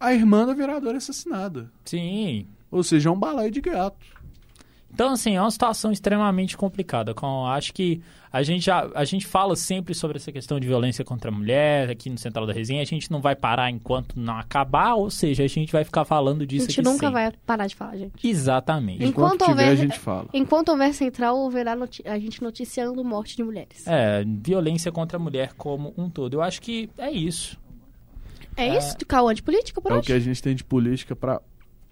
a 0.00 0.12
irmã 0.14 0.46
da 0.46 0.54
vereadora 0.54 0.98
assassinada. 0.98 1.70
Sim. 1.84 2.46
Ou 2.70 2.82
seja, 2.82 3.08
é 3.08 3.12
um 3.12 3.18
balaio 3.18 3.50
de 3.50 3.60
gato. 3.60 3.96
Então, 4.92 5.10
assim, 5.12 5.36
é 5.36 5.40
uma 5.40 5.50
situação 5.50 5.92
extremamente 5.92 6.56
complicada. 6.56 7.12
Com, 7.14 7.46
acho 7.46 7.74
que 7.74 8.00
a 8.32 8.42
gente, 8.42 8.64
já, 8.64 8.88
a 8.94 9.04
gente 9.04 9.26
fala 9.26 9.54
sempre 9.54 9.94
sobre 9.94 10.16
essa 10.16 10.32
questão 10.32 10.58
de 10.58 10.66
violência 10.66 11.04
contra 11.04 11.30
a 11.30 11.32
mulher 11.32 11.90
aqui 11.90 12.08
no 12.08 12.16
Central 12.16 12.46
da 12.46 12.54
Resenha. 12.54 12.80
A 12.80 12.86
gente 12.86 13.10
não 13.10 13.20
vai 13.20 13.36
parar 13.36 13.70
enquanto 13.70 14.18
não 14.18 14.36
acabar, 14.38 14.94
ou 14.94 15.10
seja, 15.10 15.44
a 15.44 15.46
gente 15.46 15.70
vai 15.72 15.84
ficar 15.84 16.04
falando 16.06 16.46
disso 16.46 16.66
A 16.66 16.68
gente 16.70 16.80
aqui 16.80 16.88
nunca 16.88 17.06
sempre. 17.06 17.12
vai 17.22 17.32
parar 17.46 17.66
de 17.66 17.76
falar, 17.76 17.96
gente. 17.98 18.26
Exatamente. 18.26 19.04
Enquanto 19.04 19.34
Enquanto 19.34 19.50
tiver, 19.50 19.62
houver- 19.68 19.68
a 19.72 19.74
gente 19.76 19.98
fala. 19.98 20.28
Enquanto 20.32 20.68
houver 20.70 20.94
central, 20.94 21.46
haverá 21.46 21.76
noti- 21.76 22.02
a 22.06 22.18
gente 22.18 22.42
noticiando 22.42 23.04
morte 23.04 23.36
de 23.36 23.44
mulheres. 23.44 23.86
É, 23.86 24.24
violência 24.26 24.90
contra 24.90 25.18
a 25.18 25.20
mulher 25.20 25.52
como 25.54 25.92
um 25.98 26.08
todo. 26.08 26.34
Eu 26.34 26.42
acho 26.42 26.62
que 26.62 26.88
é 26.96 27.10
isso. 27.10 27.58
É, 28.58 28.76
isso? 28.76 28.96
Cauã 29.06 29.32
de 29.32 29.42
política 29.42 29.80
por 29.80 29.92
É 29.92 29.96
o 29.96 30.02
que 30.02 30.12
a 30.12 30.18
gente 30.18 30.42
tem 30.42 30.54
de 30.54 30.64
política 30.64 31.14
pra. 31.14 31.40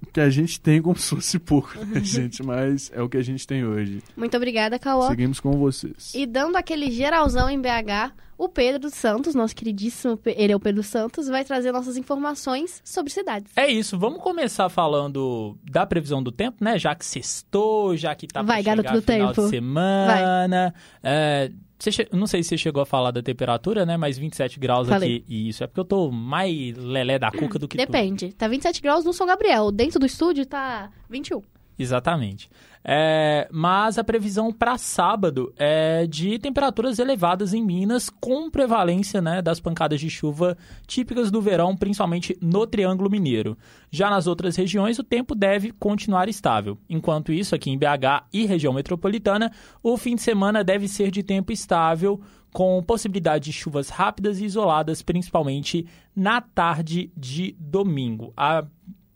O 0.02 0.12
que 0.12 0.20
a 0.20 0.28
gente 0.28 0.60
tem 0.60 0.82
como 0.82 0.96
se 0.98 1.14
fosse 1.14 1.38
pouco, 1.38 1.72
né, 1.84 2.02
gente? 2.04 2.42
Mas 2.42 2.90
é 2.92 3.00
o 3.00 3.08
que 3.08 3.16
a 3.16 3.22
gente 3.22 3.46
tem 3.46 3.64
hoje. 3.64 4.02
Muito 4.16 4.36
obrigada, 4.36 4.78
Cauã. 4.78 5.08
Seguimos 5.08 5.40
com 5.40 5.52
vocês. 5.52 6.12
E 6.14 6.26
dando 6.26 6.56
aquele 6.56 6.90
geralzão 6.90 7.48
em 7.48 7.58
BH, 7.58 8.12
o 8.36 8.48
Pedro 8.48 8.90
Santos, 8.90 9.34
nosso 9.34 9.56
queridíssimo, 9.56 10.18
ele 10.26 10.52
é 10.52 10.56
o 10.56 10.60
Pedro 10.60 10.82
Santos, 10.82 11.28
vai 11.28 11.44
trazer 11.44 11.72
nossas 11.72 11.96
informações 11.96 12.82
sobre 12.84 13.10
cidades. 13.10 13.50
É 13.56 13.66
isso, 13.66 13.98
vamos 13.98 14.20
começar 14.20 14.68
falando 14.68 15.58
da 15.64 15.86
previsão 15.86 16.22
do 16.22 16.30
tempo, 16.30 16.62
né? 16.62 16.78
Já 16.78 16.94
que 16.94 17.04
sextou, 17.04 17.96
já 17.96 18.14
que 18.14 18.26
tá 18.26 18.42
Vai, 18.42 18.62
garoto 18.62 18.92
do 18.92 19.02
final 19.02 19.28
tempo. 19.32 19.44
de 19.44 19.48
semana. 19.48 20.74
É, 21.02 21.50
você 21.78 22.08
Não 22.12 22.26
sei 22.26 22.42
se 22.42 22.50
você 22.50 22.58
chegou 22.58 22.82
a 22.82 22.86
falar 22.86 23.10
da 23.10 23.22
temperatura, 23.22 23.84
né? 23.84 23.96
Mas 23.96 24.18
27 24.18 24.58
graus 24.58 24.88
Falei. 24.88 25.16
aqui. 25.16 25.24
E 25.28 25.48
isso 25.48 25.62
é 25.62 25.66
porque 25.66 25.80
eu 25.80 25.84
tô 25.84 26.10
mais 26.10 26.76
lelé 26.76 27.18
da 27.18 27.30
cuca 27.30 27.58
do 27.58 27.68
que 27.68 27.76
tu. 27.76 27.80
Depende. 27.80 28.32
Tá 28.32 28.48
27 28.48 28.80
graus 28.80 29.04
no 29.04 29.12
São 29.12 29.26
Gabriel. 29.26 29.70
Dentro 29.70 29.98
do 29.98 30.06
estúdio 30.06 30.46
tá 30.46 30.90
21. 31.10 31.42
Exatamente. 31.78 32.48
É, 32.88 33.48
mas 33.50 33.98
a 33.98 34.04
previsão 34.04 34.52
para 34.52 34.78
sábado 34.78 35.52
é 35.56 36.06
de 36.06 36.38
temperaturas 36.38 37.00
elevadas 37.00 37.52
em 37.52 37.60
Minas, 37.60 38.08
com 38.08 38.48
prevalência 38.48 39.20
né, 39.20 39.42
das 39.42 39.58
pancadas 39.58 39.98
de 39.98 40.08
chuva 40.08 40.56
típicas 40.86 41.28
do 41.28 41.42
verão, 41.42 41.76
principalmente 41.76 42.38
no 42.40 42.64
Triângulo 42.64 43.10
Mineiro. 43.10 43.58
Já 43.90 44.08
nas 44.08 44.28
outras 44.28 44.54
regiões, 44.54 45.00
o 45.00 45.02
tempo 45.02 45.34
deve 45.34 45.72
continuar 45.72 46.28
estável. 46.28 46.78
Enquanto 46.88 47.32
isso, 47.32 47.56
aqui 47.56 47.70
em 47.70 47.78
BH 47.78 48.28
e 48.32 48.46
região 48.46 48.72
metropolitana, 48.72 49.50
o 49.82 49.96
fim 49.96 50.14
de 50.14 50.22
semana 50.22 50.62
deve 50.62 50.86
ser 50.86 51.10
de 51.10 51.24
tempo 51.24 51.50
estável, 51.50 52.20
com 52.52 52.80
possibilidade 52.82 53.46
de 53.46 53.52
chuvas 53.52 53.88
rápidas 53.88 54.40
e 54.40 54.44
isoladas, 54.44 55.02
principalmente 55.02 55.86
na 56.14 56.40
tarde 56.40 57.10
de 57.16 57.56
domingo. 57.58 58.32
A 58.36 58.64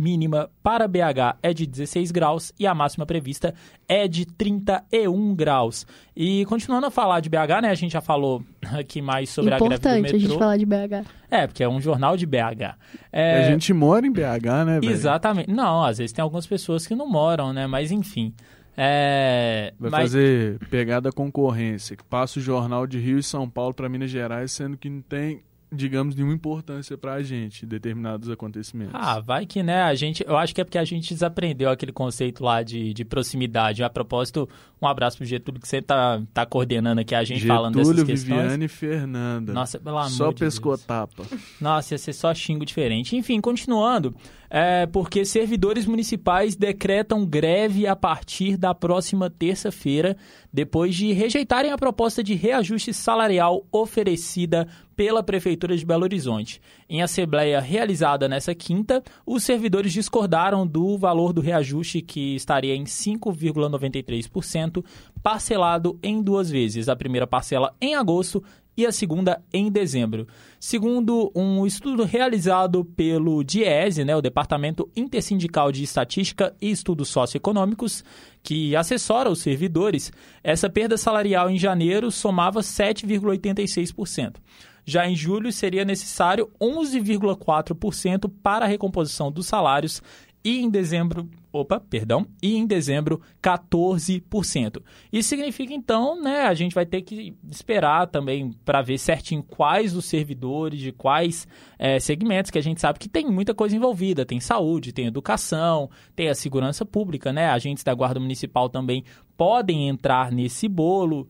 mínima 0.00 0.49
para 0.62 0.88
BH 0.88 1.37
é 1.42 1.52
de 1.52 1.66
16 1.66 2.11
graus 2.11 2.52
e 2.59 2.66
a 2.66 2.75
máxima 2.75 3.04
prevista 3.04 3.54
é 3.87 4.09
de 4.09 4.25
31 4.25 5.35
graus. 5.35 5.87
E 6.16 6.45
continuando 6.47 6.87
a 6.87 6.90
falar 6.90 7.21
de 7.21 7.28
BH, 7.28 7.61
né? 7.62 7.71
A 7.71 7.75
gente 7.75 7.92
já 7.92 8.00
falou 8.00 8.42
aqui 8.78 9.02
mais 9.02 9.28
sobre 9.28 9.52
a 9.52 9.59
greve 9.59 9.69
do 9.69 9.75
Importante 9.75 10.02
metrô. 10.02 10.16
a 10.16 10.21
gente 10.21 10.38
falar 10.38 10.57
de 10.57 10.66
BH. 10.66 11.07
É, 11.30 11.47
porque 11.47 11.62
é 11.62 11.69
um 11.69 11.80
jornal 11.80 12.16
de 12.16 12.25
BH. 12.26 12.76
É, 13.12 13.45
A 13.45 13.50
gente 13.50 13.73
mora 13.75 14.07
em 14.07 14.11
BH, 14.12 14.64
né, 14.66 14.80
velho? 14.80 14.90
Exatamente. 14.90 15.50
Não, 15.50 15.85
às 15.85 15.99
vezes 15.99 16.12
tem 16.12 16.23
algumas 16.23 16.47
pessoas 16.47 16.87
que 16.87 16.95
não 16.95 17.07
moram, 17.09 17.52
né? 17.52 17.66
Mas 17.66 17.90
enfim. 17.92 18.33
É, 18.76 19.75
Vai 19.78 19.90
mas- 19.90 20.00
fazer 20.04 20.59
pegada 20.71 21.12
concorrência, 21.12 21.95
que 21.97 22.04
passa 22.04 22.38
o 22.38 22.42
jornal 22.42 22.87
de 22.87 22.99
Rio 22.99 23.19
e 23.19 23.23
São 23.23 23.49
Paulo 23.49 23.75
pra 23.75 23.88
Minas 23.88 24.09
Gerais, 24.11 24.52
sendo 24.52 24.76
que 24.78 24.88
não 24.88 25.02
tem, 25.02 25.42
digamos, 25.73 26.15
nenhuma 26.15 26.35
importância 26.35 26.99
pra 26.99 27.23
gente 27.23 27.65
determinados 27.65 28.29
acontecimentos. 28.29 28.95
Ah, 28.95 29.21
vai 29.21 29.47
que, 29.47 29.62
né? 29.62 29.83
A 29.83 29.95
gente, 29.95 30.25
eu 30.27 30.37
acho 30.37 30.55
que 30.55 30.61
é 30.61 30.65
porque 30.65 30.79
a 30.79 30.85
gente 30.85 31.12
desaprendeu 31.15 31.71
aquele 31.71 31.93
conceito 31.93 32.43
lá 32.43 32.62
de, 32.62 32.93
de 32.93 33.05
proximidade. 33.05 33.83
A 33.85 33.91
propósito, 33.91 34.49
um 34.83 34.87
abraço 34.87 35.17
pro 35.17 35.27
Getúlio 35.27 35.61
que 35.61 35.69
você 35.69 35.81
tá, 35.81 36.21
tá 36.35 36.45
coordenando 36.45 37.00
aqui 37.00 37.15
a 37.15 37.23
gente 37.23 37.47
falando 37.47 37.75
dessas 37.75 37.89
Getúlio, 37.95 38.07
questões. 38.07 38.41
Viviane 38.43 38.65
e 38.65 38.69
Fernanda. 38.69 39.53
Nossa, 39.53 39.79
pelo 39.79 39.99
amor 39.99 40.11
Só 40.11 40.29
de 40.33 40.41
Deus. 40.41 40.55
pescotapa. 40.55 41.25
Nossa, 41.61 41.95
ia 41.95 41.99
ser 41.99 42.12
só 42.12 42.35
xingo 42.35 42.65
diferente. 42.67 43.17
Enfim, 43.17 43.41
continuando, 43.41 44.15
é 44.50 44.85
porque 44.85 45.25
servidores 45.25 45.87
municipais 45.87 46.57
decretam 46.57 47.25
greve 47.25 47.87
a 47.87 47.95
partir 47.95 48.57
da 48.57 48.75
próxima 48.75 49.30
terça-feira, 49.30 50.16
depois 50.52 50.97
de 50.97 51.12
rejeitarem 51.12 51.71
a 51.71 51.78
proposta 51.78 52.25
de 52.25 52.35
reajuste 52.35 52.92
salarial 52.92 53.64
oferecida 53.71 54.66
pela 54.97 55.23
Prefeitura 55.23 55.76
de 55.76 55.87
Belo 55.87 56.02
Horizonte. 56.02 56.61
Em 56.88 57.00
assembleia 57.00 57.61
realizada 57.61 58.28
nessa 58.28 58.54
quinta, 58.54 59.02
os 59.25 59.45
servidores 59.45 59.92
discordaram 59.92 60.66
do 60.66 60.99
valor 60.99 61.33
do 61.33 61.40
reajuste, 61.40 62.02
que 62.02 62.35
estaria 62.35 62.75
em 62.75 62.85
5,93%, 62.85 64.85
parcelado 65.23 65.99
em 66.02 66.21
duas 66.21 66.50
vezes. 66.50 66.88
A 66.88 66.97
primeira 66.97 67.26
parcela 67.26 67.75
em 67.80 67.95
agosto 67.95 68.42
e 68.77 68.87
a 68.87 68.93
segunda 68.93 69.43
em 69.53 69.71
dezembro. 69.71 70.27
Segundo 70.59 71.31
um 71.35 71.67
estudo 71.67 72.05
realizado 72.05 72.85
pelo 72.85 73.43
DIESE, 73.43 74.05
né, 74.05 74.15
o 74.17 74.23
Departamento 74.23 74.89
Intersindical 74.97 75.71
de 75.71 75.83
Estatística 75.83 76.55
e 76.61 76.71
Estudos 76.71 77.09
Socioeconômicos, 77.09 78.05
que 78.43 78.75
assessora 78.75 79.31
os 79.31 79.41
servidores, 79.41 80.12
essa 80.43 80.71
perda 80.71 80.97
salarial 80.97 81.50
em 81.50 81.59
janeiro 81.59 82.11
somava 82.11 82.61
7,86%. 82.61 84.37
Já 84.85 85.07
em 85.07 85.15
julho 85.15 85.53
seria 85.53 85.85
necessário 85.85 86.50
11,4% 86.61 88.31
para 88.43 88.65
a 88.65 88.69
recomposição 88.69 89.31
dos 89.31 89.47
salários 89.47 90.03
e 90.43 90.61
em 90.61 90.71
dezembro, 90.71 91.29
opa, 91.52 91.80
perdão, 91.80 92.26
e 92.42 92.57
em 92.57 92.66
dezembro 92.66 93.21
14%. 93.42 94.83
Isso 95.12 95.28
significa 95.28 95.73
então, 95.73 96.21
né, 96.21 96.42
a 96.42 96.54
gente 96.54 96.75
vai 96.75 96.87
ter 96.87 97.02
que 97.02 97.35
esperar 97.50 98.07
também 98.07 98.52
para 98.64 98.83
ver 98.83 98.99
certinho 98.99 99.42
quais 99.42 99.95
os 99.97 100.04
servidores 100.04 100.80
de 100.80 100.92
quais 100.92 101.47
eh, 101.78 101.99
segmentos 101.99 102.50
que 102.50 102.59
a 102.59 102.62
gente 102.62 102.80
sabe 102.80 102.99
que 102.99 103.09
tem 103.09 103.26
muita 103.26 103.54
coisa 103.54 103.75
envolvida, 103.76 104.25
tem 104.25 104.40
saúde, 104.40 104.92
tem 104.92 105.07
educação, 105.07 105.90
tem 106.14 106.28
a 106.28 106.35
segurança 106.35 106.85
pública, 106.85 107.33
né? 107.33 107.49
Agentes 107.49 107.85
da 107.85 107.95
Guarda 107.95 108.21
Municipal 108.21 108.69
também 108.69 109.04
podem 109.37 109.88
entrar 109.88 110.30
nesse 110.33 110.69
bolo. 110.69 111.28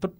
pro- 0.00 0.12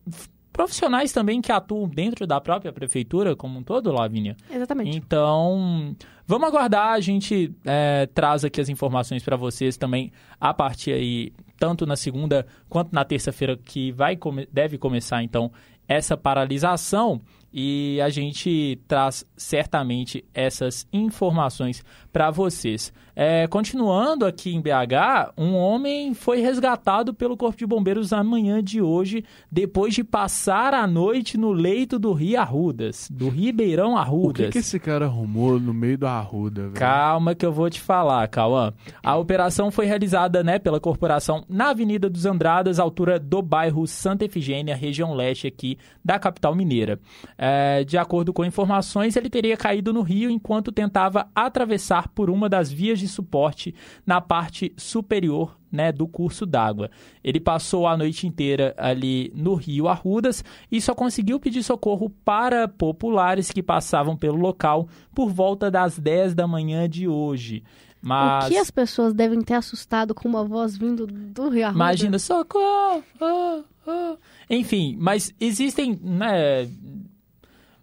profissionais 0.57 1.13
também 1.13 1.43
que 1.43 1.53
atuam 1.53 1.87
dentro 1.87 2.27
da 2.27 2.41
própria 2.41 2.73
prefeitura 2.73 3.37
como 3.37 3.59
um 3.59 3.63
todo, 3.63 3.93
Lavínia. 3.93 4.35
Exatamente. 4.51 4.97
Então, 4.97 5.95
vamos 6.27 6.49
aguardar. 6.49 6.95
A 6.95 7.01
gente 7.01 7.55
é, 7.63 8.07
traz 8.07 8.43
aqui 8.43 8.59
as 8.59 8.71
informações 8.71 9.23
para 9.23 9.37
vocês 9.37 9.77
também 9.77 10.11
a 10.41 10.55
partir 10.55 10.93
aí, 10.93 11.35
tanto 11.59 11.85
na 11.85 11.95
segunda 11.95 12.47
quanto 12.71 12.95
na 12.95 13.05
terça-feira, 13.05 13.55
que 13.55 13.93
vai 13.93 14.19
deve 14.51 14.79
começar 14.79 15.23
então 15.23 15.53
essa 15.87 16.17
paralisação. 16.17 17.21
E 17.53 18.01
a 18.01 18.09
gente 18.09 18.81
traz 18.89 19.27
certamente 19.37 20.25
essas 20.33 20.87
informações 20.91 21.85
para 22.11 22.31
vocês. 22.31 22.93
É, 23.19 23.47
continuando 23.47 24.27
aqui 24.27 24.55
em 24.55 24.61
BH, 24.61 25.33
um 25.39 25.55
homem 25.55 26.13
foi 26.13 26.41
resgatado 26.43 27.15
pelo 27.15 27.35
Corpo 27.35 27.57
de 27.57 27.67
Bombeiros 27.67 28.11
na 28.11 28.23
manhã 28.23 28.63
de 28.63 28.83
hoje, 28.83 29.25
depois 29.51 29.95
de 29.95 30.05
passar 30.05 30.75
a 30.75 30.87
noite 30.87 31.39
no 31.39 31.51
leito 31.51 31.99
do 31.99 32.13
Rio 32.13 32.39
Arrudas, 32.39 33.09
do 33.11 33.31
Ribeirão 33.31 33.95
O 33.95 33.97
Arrudas. 33.97 34.47
que, 34.47 34.53
que 34.53 34.59
esse 34.59 34.79
cara 34.79 35.07
arrumou 35.07 35.59
no 35.59 35.73
meio 35.73 35.97
do 35.97 36.07
Arruda, 36.07 36.65
velho? 36.65 36.75
Calma 36.75 37.35
que 37.35 37.47
eu 37.47 37.53
vou 37.55 37.71
te 37.71 37.81
falar, 37.81 38.29
Cauã. 38.29 38.75
A 39.03 39.17
operação 39.17 39.71
foi 39.71 39.87
realizada 39.87 40.45
né, 40.45 40.59
pela 40.59 40.79
corporação 40.79 41.43
na 41.49 41.71
Avenida 41.71 42.11
dos 42.11 42.27
Andradas, 42.27 42.79
altura 42.79 43.19
do 43.19 43.41
bairro 43.41 43.87
Santa 43.87 44.27
Efigênia, 44.27 44.77
região 44.77 45.15
leste 45.15 45.47
aqui 45.47 45.79
da 46.05 46.19
capital 46.19 46.55
mineira. 46.55 47.01
É, 47.39 47.83
de 47.83 47.97
acordo 47.97 48.31
com 48.35 48.45
informações, 48.45 49.17
ele 49.17 49.31
teria 49.31 49.57
caído 49.57 49.91
no 49.91 50.03
rio 50.03 50.29
enquanto 50.29 50.71
tentava 50.71 51.29
atravessar 51.35 52.09
por 52.09 52.29
uma 52.29 52.47
das 52.47 52.71
vias 52.71 52.99
de 52.99 53.06
suporte 53.09 53.75
na 54.05 54.21
parte 54.21 54.73
superior 54.77 55.57
né, 55.71 55.93
do 55.93 56.07
curso 56.09 56.47
d'água. 56.47 56.91
Ele 57.23 57.39
passou 57.39 57.87
a 57.87 57.97
noite 57.97 58.27
inteira 58.27 58.75
ali 58.77 59.33
no 59.35 59.55
rio 59.55 59.89
Arrudas 59.89 60.45
e 60.71 60.81
só 60.81 60.95
conseguiu 60.95 61.39
pedir 61.39 61.63
socorro 61.63 62.11
para 62.25 62.67
populares 62.67 63.51
que 63.51 63.63
passavam 63.63 64.17
pelo 64.17 64.39
local 64.39 64.89
por 65.15 65.31
volta 65.31 65.71
das 65.71 65.99
10 65.99 66.35
da 66.35 66.47
manhã 66.47 66.89
de 66.89 67.07
hoje. 67.07 67.63
Mas 68.01 68.47
O 68.47 68.49
que 68.49 68.59
as 68.59 68.71
pessoas 68.71 69.13
devem 69.13 69.41
ter 69.43 69.55
assustado 69.55 70.15
com 70.15 70.29
uma 70.29 70.45
voz 70.45 70.77
vindo 70.77 71.07
do 71.07 71.49
Rio 71.49 71.67
Arruda? 71.67 71.77
imagina, 71.77 72.19
socorro! 72.19 73.03
ah, 73.21 73.63
ah. 73.87 74.17
Enfim, 74.49 74.97
mas 74.99 75.35
existem 75.41 75.99
né, 76.03 76.69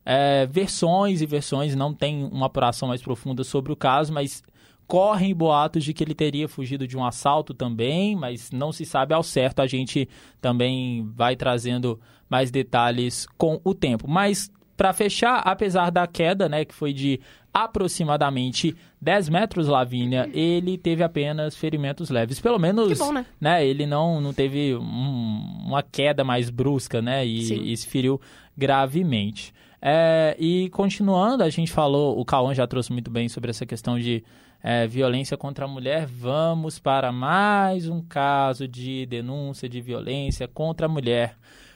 é, 0.06 0.46
versões 0.46 1.22
e 1.22 1.26
versões, 1.26 1.76
não 1.76 1.94
tem 1.94 2.24
uma 2.26 2.48
apuração 2.48 2.88
mais 2.88 3.02
profunda 3.02 3.44
sobre 3.44 3.72
o 3.72 3.76
caso, 3.76 4.14
mas 4.14 4.44
correm 4.88 5.34
boatos 5.34 5.84
de 5.84 5.94
que 5.94 6.04
ele 6.04 6.14
teria 6.16 6.48
fugido 6.48 6.88
de 6.88 6.98
um 6.98 7.06
assalto 7.06 7.54
também, 7.54 8.16
mas 8.16 8.52
não 8.52 8.72
se 8.72 8.86
sabe 8.86 9.14
ao 9.14 9.24
certo. 9.24 9.62
A 9.62 9.68
gente 9.68 10.08
também 10.42 11.10
vai 11.16 11.36
trazendo 11.36 12.00
mais 12.30 12.52
detalhes 12.52 13.26
com 13.38 13.60
o 13.64 13.74
tempo. 13.74 14.08
Mas 14.08 14.52
para 14.76 14.92
fechar, 14.94 15.40
apesar 15.46 15.90
da 15.92 16.06
queda, 16.08 16.50
né, 16.50 16.66
que 16.66 16.74
foi 16.74 16.92
de 16.94 17.20
aproximadamente 17.54 18.76
10 19.02 19.30
metros, 19.30 19.68
Lavínia, 19.68 20.30
ele 20.34 20.78
teve 20.78 21.04
apenas 21.04 21.56
ferimentos 21.56 22.10
leves. 22.10 22.40
Pelo 22.40 22.58
menos, 22.58 22.98
bom, 22.98 23.12
né? 23.12 23.26
né, 23.40 23.66
ele 23.66 23.86
não, 23.86 24.20
não 24.22 24.34
teve 24.34 24.76
um- 24.76 25.64
uma 25.68 25.84
queda 25.84 26.24
mais 26.24 26.50
brusca, 26.50 27.02
né, 27.02 27.26
e, 27.26 27.72
e 27.74 27.78
se 27.78 27.88
feriu 27.88 28.20
gravemente. 28.58 29.54
É, 29.82 30.36
e 30.40 30.70
continuando, 30.70 31.44
a 31.44 31.50
gente 31.50 31.72
falou, 31.72 32.18
o 32.20 32.24
Cauã 32.24 32.54
já 32.54 32.66
trouxe 32.66 32.92
muito 32.94 33.12
bem 33.12 33.28
sobre 33.28 33.50
essa 33.50 33.66
questão 33.66 34.00
de 34.00 34.24
é, 34.64 34.88
violência 34.88 35.36
contra 35.38 35.66
a 35.66 35.68
mulher. 35.68 36.06
Vamos 36.08 36.80
para 36.80 37.12
mais 37.12 37.88
um 37.90 38.02
caso 38.02 38.68
de 38.68 39.06
denúncia 39.06 39.68
de 39.68 39.82
violência 39.82 40.48
contra 40.48 40.86
a 40.88 40.90
mulher. 40.90 41.36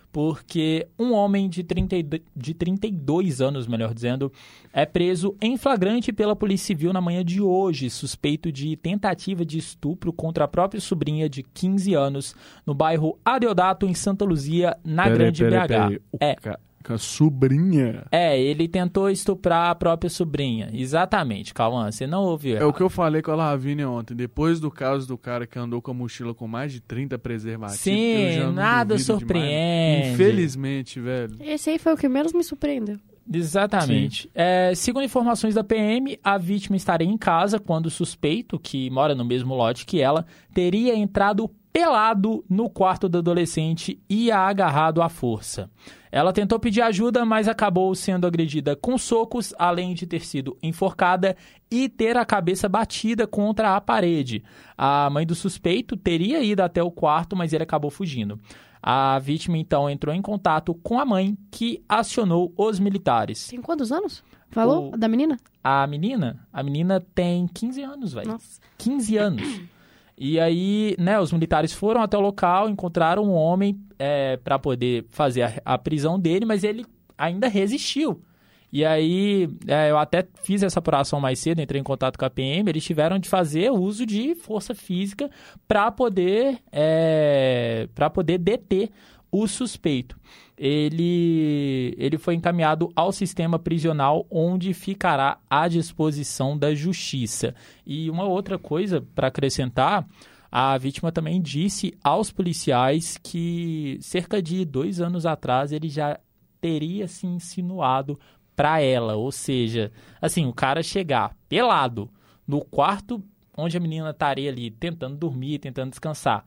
Porque 0.09 0.87
um 0.97 1.13
homem 1.13 1.47
de, 1.49 1.63
30, 1.63 1.95
e 1.97 2.01
do- 2.01 2.19
de 2.35 2.53
32 2.53 3.39
anos, 3.41 3.67
melhor 3.67 3.93
dizendo, 3.93 4.31
é 4.73 4.85
preso 4.85 5.35
em 5.39 5.57
flagrante 5.57 6.11
pela 6.13 6.35
Polícia 6.35 6.67
Civil 6.67 6.91
na 6.93 7.01
manhã 7.01 7.23
de 7.23 7.41
hoje, 7.41 7.89
suspeito 7.89 8.51
de 8.51 8.75
tentativa 8.77 9.45
de 9.45 9.57
estupro 9.59 10.11
contra 10.13 10.45
a 10.45 10.47
própria 10.47 10.79
sobrinha 10.81 11.29
de 11.29 11.43
15 11.43 11.93
anos, 11.93 12.33
no 12.65 12.73
bairro 12.73 13.19
Adeodato, 13.23 13.85
em 13.85 13.93
Santa 13.93 14.23
Luzia, 14.25 14.75
na 14.83 15.07
Grande 15.09 15.43
BH. 15.43 15.99
O 16.11 16.17
É. 16.19 16.35
ca- 16.35 16.57
com 16.87 16.93
a 16.93 16.97
sobrinha. 16.97 18.05
É, 18.09 18.39
ele 18.39 18.65
tentou 18.65 19.09
estuprar 19.09 19.69
a 19.69 19.75
própria 19.75 20.09
sobrinha. 20.09 20.69
Exatamente, 20.71 21.53
Cauã, 21.53 21.91
você 21.91 22.07
não 22.07 22.23
ouviu. 22.23 22.57
É 22.57 22.65
o 22.65 22.71
que 22.71 22.81
eu 22.81 22.89
falei 22.89 23.21
com 23.21 23.31
a 23.31 23.35
Lavínia 23.35 23.89
ontem. 23.89 24.15
Depois 24.15 24.61
do 24.61 24.71
caso 24.71 25.05
do 25.05 25.17
cara 25.17 25.45
que 25.45 25.59
andou 25.59 25.81
com 25.81 25.91
a 25.91 25.93
mochila 25.93 26.33
com 26.33 26.47
mais 26.47 26.71
de 26.71 26.79
30 26.79 27.19
preservativos. 27.19 27.81
Sim, 27.81 27.91
eu 27.91 28.31
já 28.31 28.45
não 28.45 28.53
nada 28.53 28.97
surpreende. 28.97 30.03
demais. 30.03 30.13
Infelizmente, 30.13 30.99
velho. 31.01 31.35
Esse 31.41 31.71
aí 31.71 31.77
foi 31.77 31.93
o 31.93 31.97
que 31.97 32.07
menos 32.07 32.31
me 32.31 32.43
surpreendeu. 32.43 32.97
Exatamente. 33.31 34.29
É, 34.33 34.71
segundo 34.73 35.03
informações 35.03 35.53
da 35.53 35.63
PM, 35.63 36.17
a 36.23 36.37
vítima 36.37 36.77
estaria 36.77 37.07
em 37.07 37.17
casa 37.17 37.59
quando 37.59 37.87
o 37.87 37.91
suspeito, 37.91 38.57
que 38.57 38.89
mora 38.89 39.13
no 39.13 39.25
mesmo 39.25 39.53
lote 39.53 39.85
que 39.85 39.99
ela, 39.99 40.25
teria 40.53 40.95
entrado 40.95 41.51
pelado 41.81 42.43
no 42.49 42.67
quarto 42.71 43.07
do 43.07 43.19
adolescente 43.19 44.01
e 44.09 44.31
a 44.31 44.39
agarrado 44.39 44.99
à 44.99 45.09
força. 45.09 45.69
Ela 46.11 46.33
tentou 46.33 46.57
pedir 46.59 46.81
ajuda, 46.81 47.23
mas 47.23 47.47
acabou 47.47 47.93
sendo 47.93 48.25
agredida 48.25 48.75
com 48.75 48.97
socos, 48.97 49.53
além 49.59 49.93
de 49.93 50.07
ter 50.07 50.25
sido 50.25 50.57
enforcada 50.63 51.37
e 51.69 51.87
ter 51.87 52.17
a 52.17 52.25
cabeça 52.25 52.67
batida 52.67 53.27
contra 53.27 53.75
a 53.75 53.81
parede. 53.81 54.43
A 54.75 55.07
mãe 55.11 55.23
do 55.23 55.35
suspeito 55.35 55.95
teria 55.95 56.41
ido 56.41 56.61
até 56.61 56.81
o 56.81 56.89
quarto, 56.89 57.35
mas 57.35 57.53
ele 57.53 57.61
acabou 57.63 57.91
fugindo. 57.91 58.39
A 58.81 59.19
vítima 59.19 59.55
então 59.59 59.87
entrou 59.87 60.15
em 60.15 60.21
contato 60.21 60.73
com 60.73 60.99
a 60.99 61.05
mãe, 61.05 61.37
que 61.51 61.83
acionou 61.87 62.51
os 62.57 62.79
militares. 62.79 63.47
Tem 63.49 63.61
quantos 63.61 63.91
anos? 63.91 64.23
Falou? 64.49 64.93
O- 64.93 64.97
Da 64.97 65.07
menina? 65.07 65.37
A 65.63 65.85
menina, 65.85 66.39
a 66.51 66.63
menina 66.63 67.05
tem 67.13 67.45
15 67.47 67.83
anos, 67.83 68.13
velho. 68.13 68.29
Nossa. 68.31 68.59
15 68.79 69.15
anos. 69.17 69.43
E 70.17 70.39
aí, 70.39 70.95
né, 70.97 71.19
os 71.19 71.31
militares 71.31 71.71
foram 71.71 72.01
até 72.01 72.17
o 72.17 72.21
local, 72.21 72.69
encontraram 72.69 73.23
um 73.23 73.33
homem 73.33 73.79
é, 73.99 74.37
para 74.37 74.57
poder 74.57 75.05
fazer 75.11 75.43
a, 75.43 75.53
a 75.63 75.77
prisão 75.77 76.19
dele, 76.19 76.45
mas 76.45 76.63
ele 76.63 76.85
ainda 77.17 77.47
resistiu. 77.47 78.21
E 78.71 78.83
aí, 78.83 79.47
é, 79.65 79.91
eu 79.91 79.97
até 79.97 80.27
fiz 80.43 80.61
essa 80.61 80.79
apuração 80.79 81.21
mais 81.21 81.39
cedo, 81.39 81.61
entrei 81.61 81.79
em 81.79 81.83
contato 81.83 82.17
com 82.17 82.25
a 82.25 82.29
PM, 82.29 82.69
eles 82.69 82.83
tiveram 82.83 83.17
de 83.17 83.29
fazer 83.29 83.71
uso 83.71 84.05
de 84.05 84.35
força 84.35 84.75
física 84.75 85.29
para 85.67 85.89
poder, 85.91 86.59
é, 86.71 87.87
poder 88.13 88.39
deter 88.39 88.89
o 89.31 89.47
suspeito. 89.47 90.19
Ele, 90.57 91.93
ele 91.97 92.17
foi 92.17 92.33
encaminhado 92.33 92.91
ao 92.95 93.11
sistema 93.11 93.59
prisional, 93.59 94.25
onde 94.29 94.73
ficará 94.73 95.37
à 95.49 95.67
disposição 95.67 96.57
da 96.57 96.73
justiça. 96.73 97.53
E 97.85 98.09
uma 98.09 98.23
outra 98.23 98.57
coisa 98.57 99.05
para 99.13 99.27
acrescentar, 99.27 100.07
a 100.51 100.77
vítima 100.77 101.11
também 101.11 101.39
disse 101.41 101.93
aos 102.03 102.31
policiais 102.31 103.17
que 103.21 103.99
cerca 104.01 104.41
de 104.41 104.65
dois 104.65 104.99
anos 104.99 105.25
atrás 105.25 105.71
ele 105.71 105.89
já 105.89 106.19
teria 106.59 107.07
se 107.07 107.27
insinuado 107.27 108.19
para 108.55 108.81
ela, 108.81 109.15
ou 109.15 109.31
seja, 109.31 109.91
assim, 110.19 110.47
o 110.47 110.53
cara 110.53 110.81
chegar 110.81 111.37
pelado 111.47 112.09
no 112.47 112.65
quarto 112.65 113.23
onde 113.57 113.75
a 113.75 113.79
menina 113.79 114.11
estaria 114.11 114.49
ali 114.49 114.69
tentando 114.69 115.17
dormir, 115.17 115.59
tentando 115.59 115.89
descansar. 115.89 116.45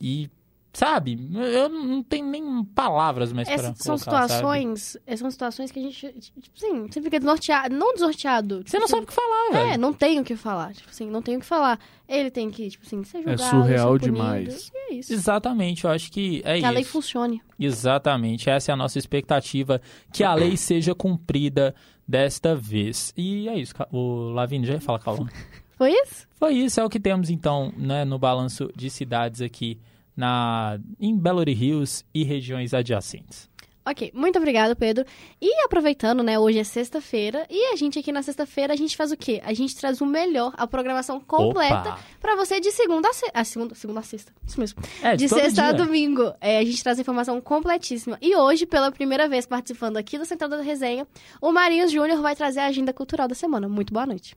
E 0.00 0.30
sabe, 0.74 1.16
eu 1.32 1.68
não 1.68 2.02
tenho 2.02 2.26
nem 2.26 2.64
palavras 2.64 3.32
mais 3.32 3.46
para 3.48 3.54
Essas 3.54 3.78
são 3.78 3.96
colocar, 3.96 4.28
sabe? 4.28 4.32
situações, 4.34 4.96
essas 5.06 5.20
são 5.20 5.30
situações 5.30 5.70
que 5.70 5.78
a 5.78 5.82
gente, 5.82 6.12
tipo 6.20 6.50
assim, 6.56 6.86
você 6.88 7.00
fica 7.00 7.18
desnorteado, 7.20 7.74
não 7.74 7.92
desnorteado. 7.94 8.58
tipo 8.58 8.70
Você 8.70 8.78
não 8.78 8.84
assim, 8.84 8.90
sabe 8.94 9.04
o 9.04 9.06
que 9.06 9.12
falar, 9.14 9.48
É, 9.50 9.66
velho. 9.68 9.80
não 9.80 9.92
tem 9.92 10.18
o 10.20 10.24
que 10.24 10.34
falar. 10.36 10.74
Tipo 10.74 10.90
assim, 10.90 11.08
não 11.08 11.22
tem 11.22 11.36
o 11.36 11.40
que 11.40 11.46
falar. 11.46 11.78
Ele 12.08 12.30
tem 12.30 12.50
que, 12.50 12.68
tipo 12.68 12.84
assim, 12.84 13.04
ser 13.04 13.18
julgado, 13.18 13.42
surreal 13.42 13.92
ser 13.92 13.98
punido, 14.00 14.14
demais. 14.14 14.72
E 14.74 14.76
é 14.76 14.94
isso. 14.94 15.12
Exatamente, 15.12 15.84
eu 15.84 15.90
acho 15.90 16.10
que 16.10 16.42
é 16.44 16.52
que 16.54 16.58
isso. 16.58 16.66
a 16.66 16.70
lei 16.70 16.84
funcione. 16.84 17.40
Exatamente, 17.58 18.50
essa 18.50 18.72
é 18.72 18.74
a 18.74 18.76
nossa 18.76 18.98
expectativa, 18.98 19.80
que 20.12 20.24
a 20.24 20.34
lei 20.34 20.56
seja 20.56 20.94
cumprida 20.94 21.74
desta 22.06 22.54
vez. 22.56 23.12
E 23.16 23.48
é 23.48 23.56
isso, 23.56 23.72
o 23.92 24.30
Lavigne 24.30 24.66
já 24.66 24.74
ia 24.74 24.80
falar, 24.80 24.98
Calma. 24.98 25.30
Foi 25.78 25.90
isso? 25.92 26.26
Foi 26.36 26.52
isso, 26.54 26.80
é 26.80 26.84
o 26.84 26.88
que 26.90 27.00
temos 27.00 27.30
então 27.30 27.72
né, 27.76 28.04
no 28.04 28.18
balanço 28.18 28.70
de 28.76 28.88
cidades 28.90 29.40
aqui 29.40 29.78
na, 30.16 30.78
em 31.00 31.16
Belo 31.16 31.42
Hills 31.48 32.04
e 32.14 32.24
regiões 32.24 32.72
adjacentes. 32.74 33.48
Ok, 33.86 34.10
muito 34.14 34.38
obrigado, 34.38 34.74
Pedro. 34.74 35.04
E 35.38 35.62
aproveitando, 35.62 36.22
né, 36.22 36.38
hoje 36.38 36.58
é 36.58 36.64
sexta-feira, 36.64 37.46
e 37.50 37.70
a 37.70 37.76
gente 37.76 37.98
aqui 37.98 38.10
na 38.10 38.22
sexta-feira, 38.22 38.72
a 38.72 38.76
gente 38.76 38.96
faz 38.96 39.12
o 39.12 39.16
quê? 39.16 39.42
A 39.44 39.52
gente 39.52 39.76
traz 39.76 40.00
o 40.00 40.06
melhor, 40.06 40.54
a 40.56 40.66
programação 40.66 41.20
completa 41.20 41.90
Opa! 41.90 41.98
pra 42.18 42.34
você 42.34 42.60
de 42.60 42.70
segunda 42.72 43.10
a 43.10 43.12
sexta. 43.12 43.38
Ah, 43.38 43.44
segunda, 43.44 43.74
segunda 43.74 44.00
a 44.00 44.02
sexta, 44.02 44.32
isso 44.46 44.58
mesmo. 44.58 44.82
É, 45.02 45.14
De 45.16 45.28
todo 45.28 45.38
sexta 45.38 45.64
a 45.64 45.72
dia. 45.72 45.84
domingo, 45.84 46.32
é, 46.40 46.58
a 46.60 46.64
gente 46.64 46.82
traz 46.82 46.98
informação 46.98 47.38
completíssima. 47.42 48.16
E 48.22 48.34
hoje, 48.34 48.64
pela 48.64 48.90
primeira 48.90 49.28
vez 49.28 49.44
participando 49.44 49.98
aqui 49.98 50.16
do 50.16 50.24
Central 50.24 50.48
da 50.48 50.62
Resenha, 50.62 51.06
o 51.38 51.52
Marinhos 51.52 51.92
Júnior 51.92 52.22
vai 52.22 52.34
trazer 52.34 52.60
a 52.60 52.66
agenda 52.66 52.90
cultural 52.90 53.28
da 53.28 53.34
semana. 53.34 53.68
Muito 53.68 53.92
boa 53.92 54.06
noite. 54.06 54.34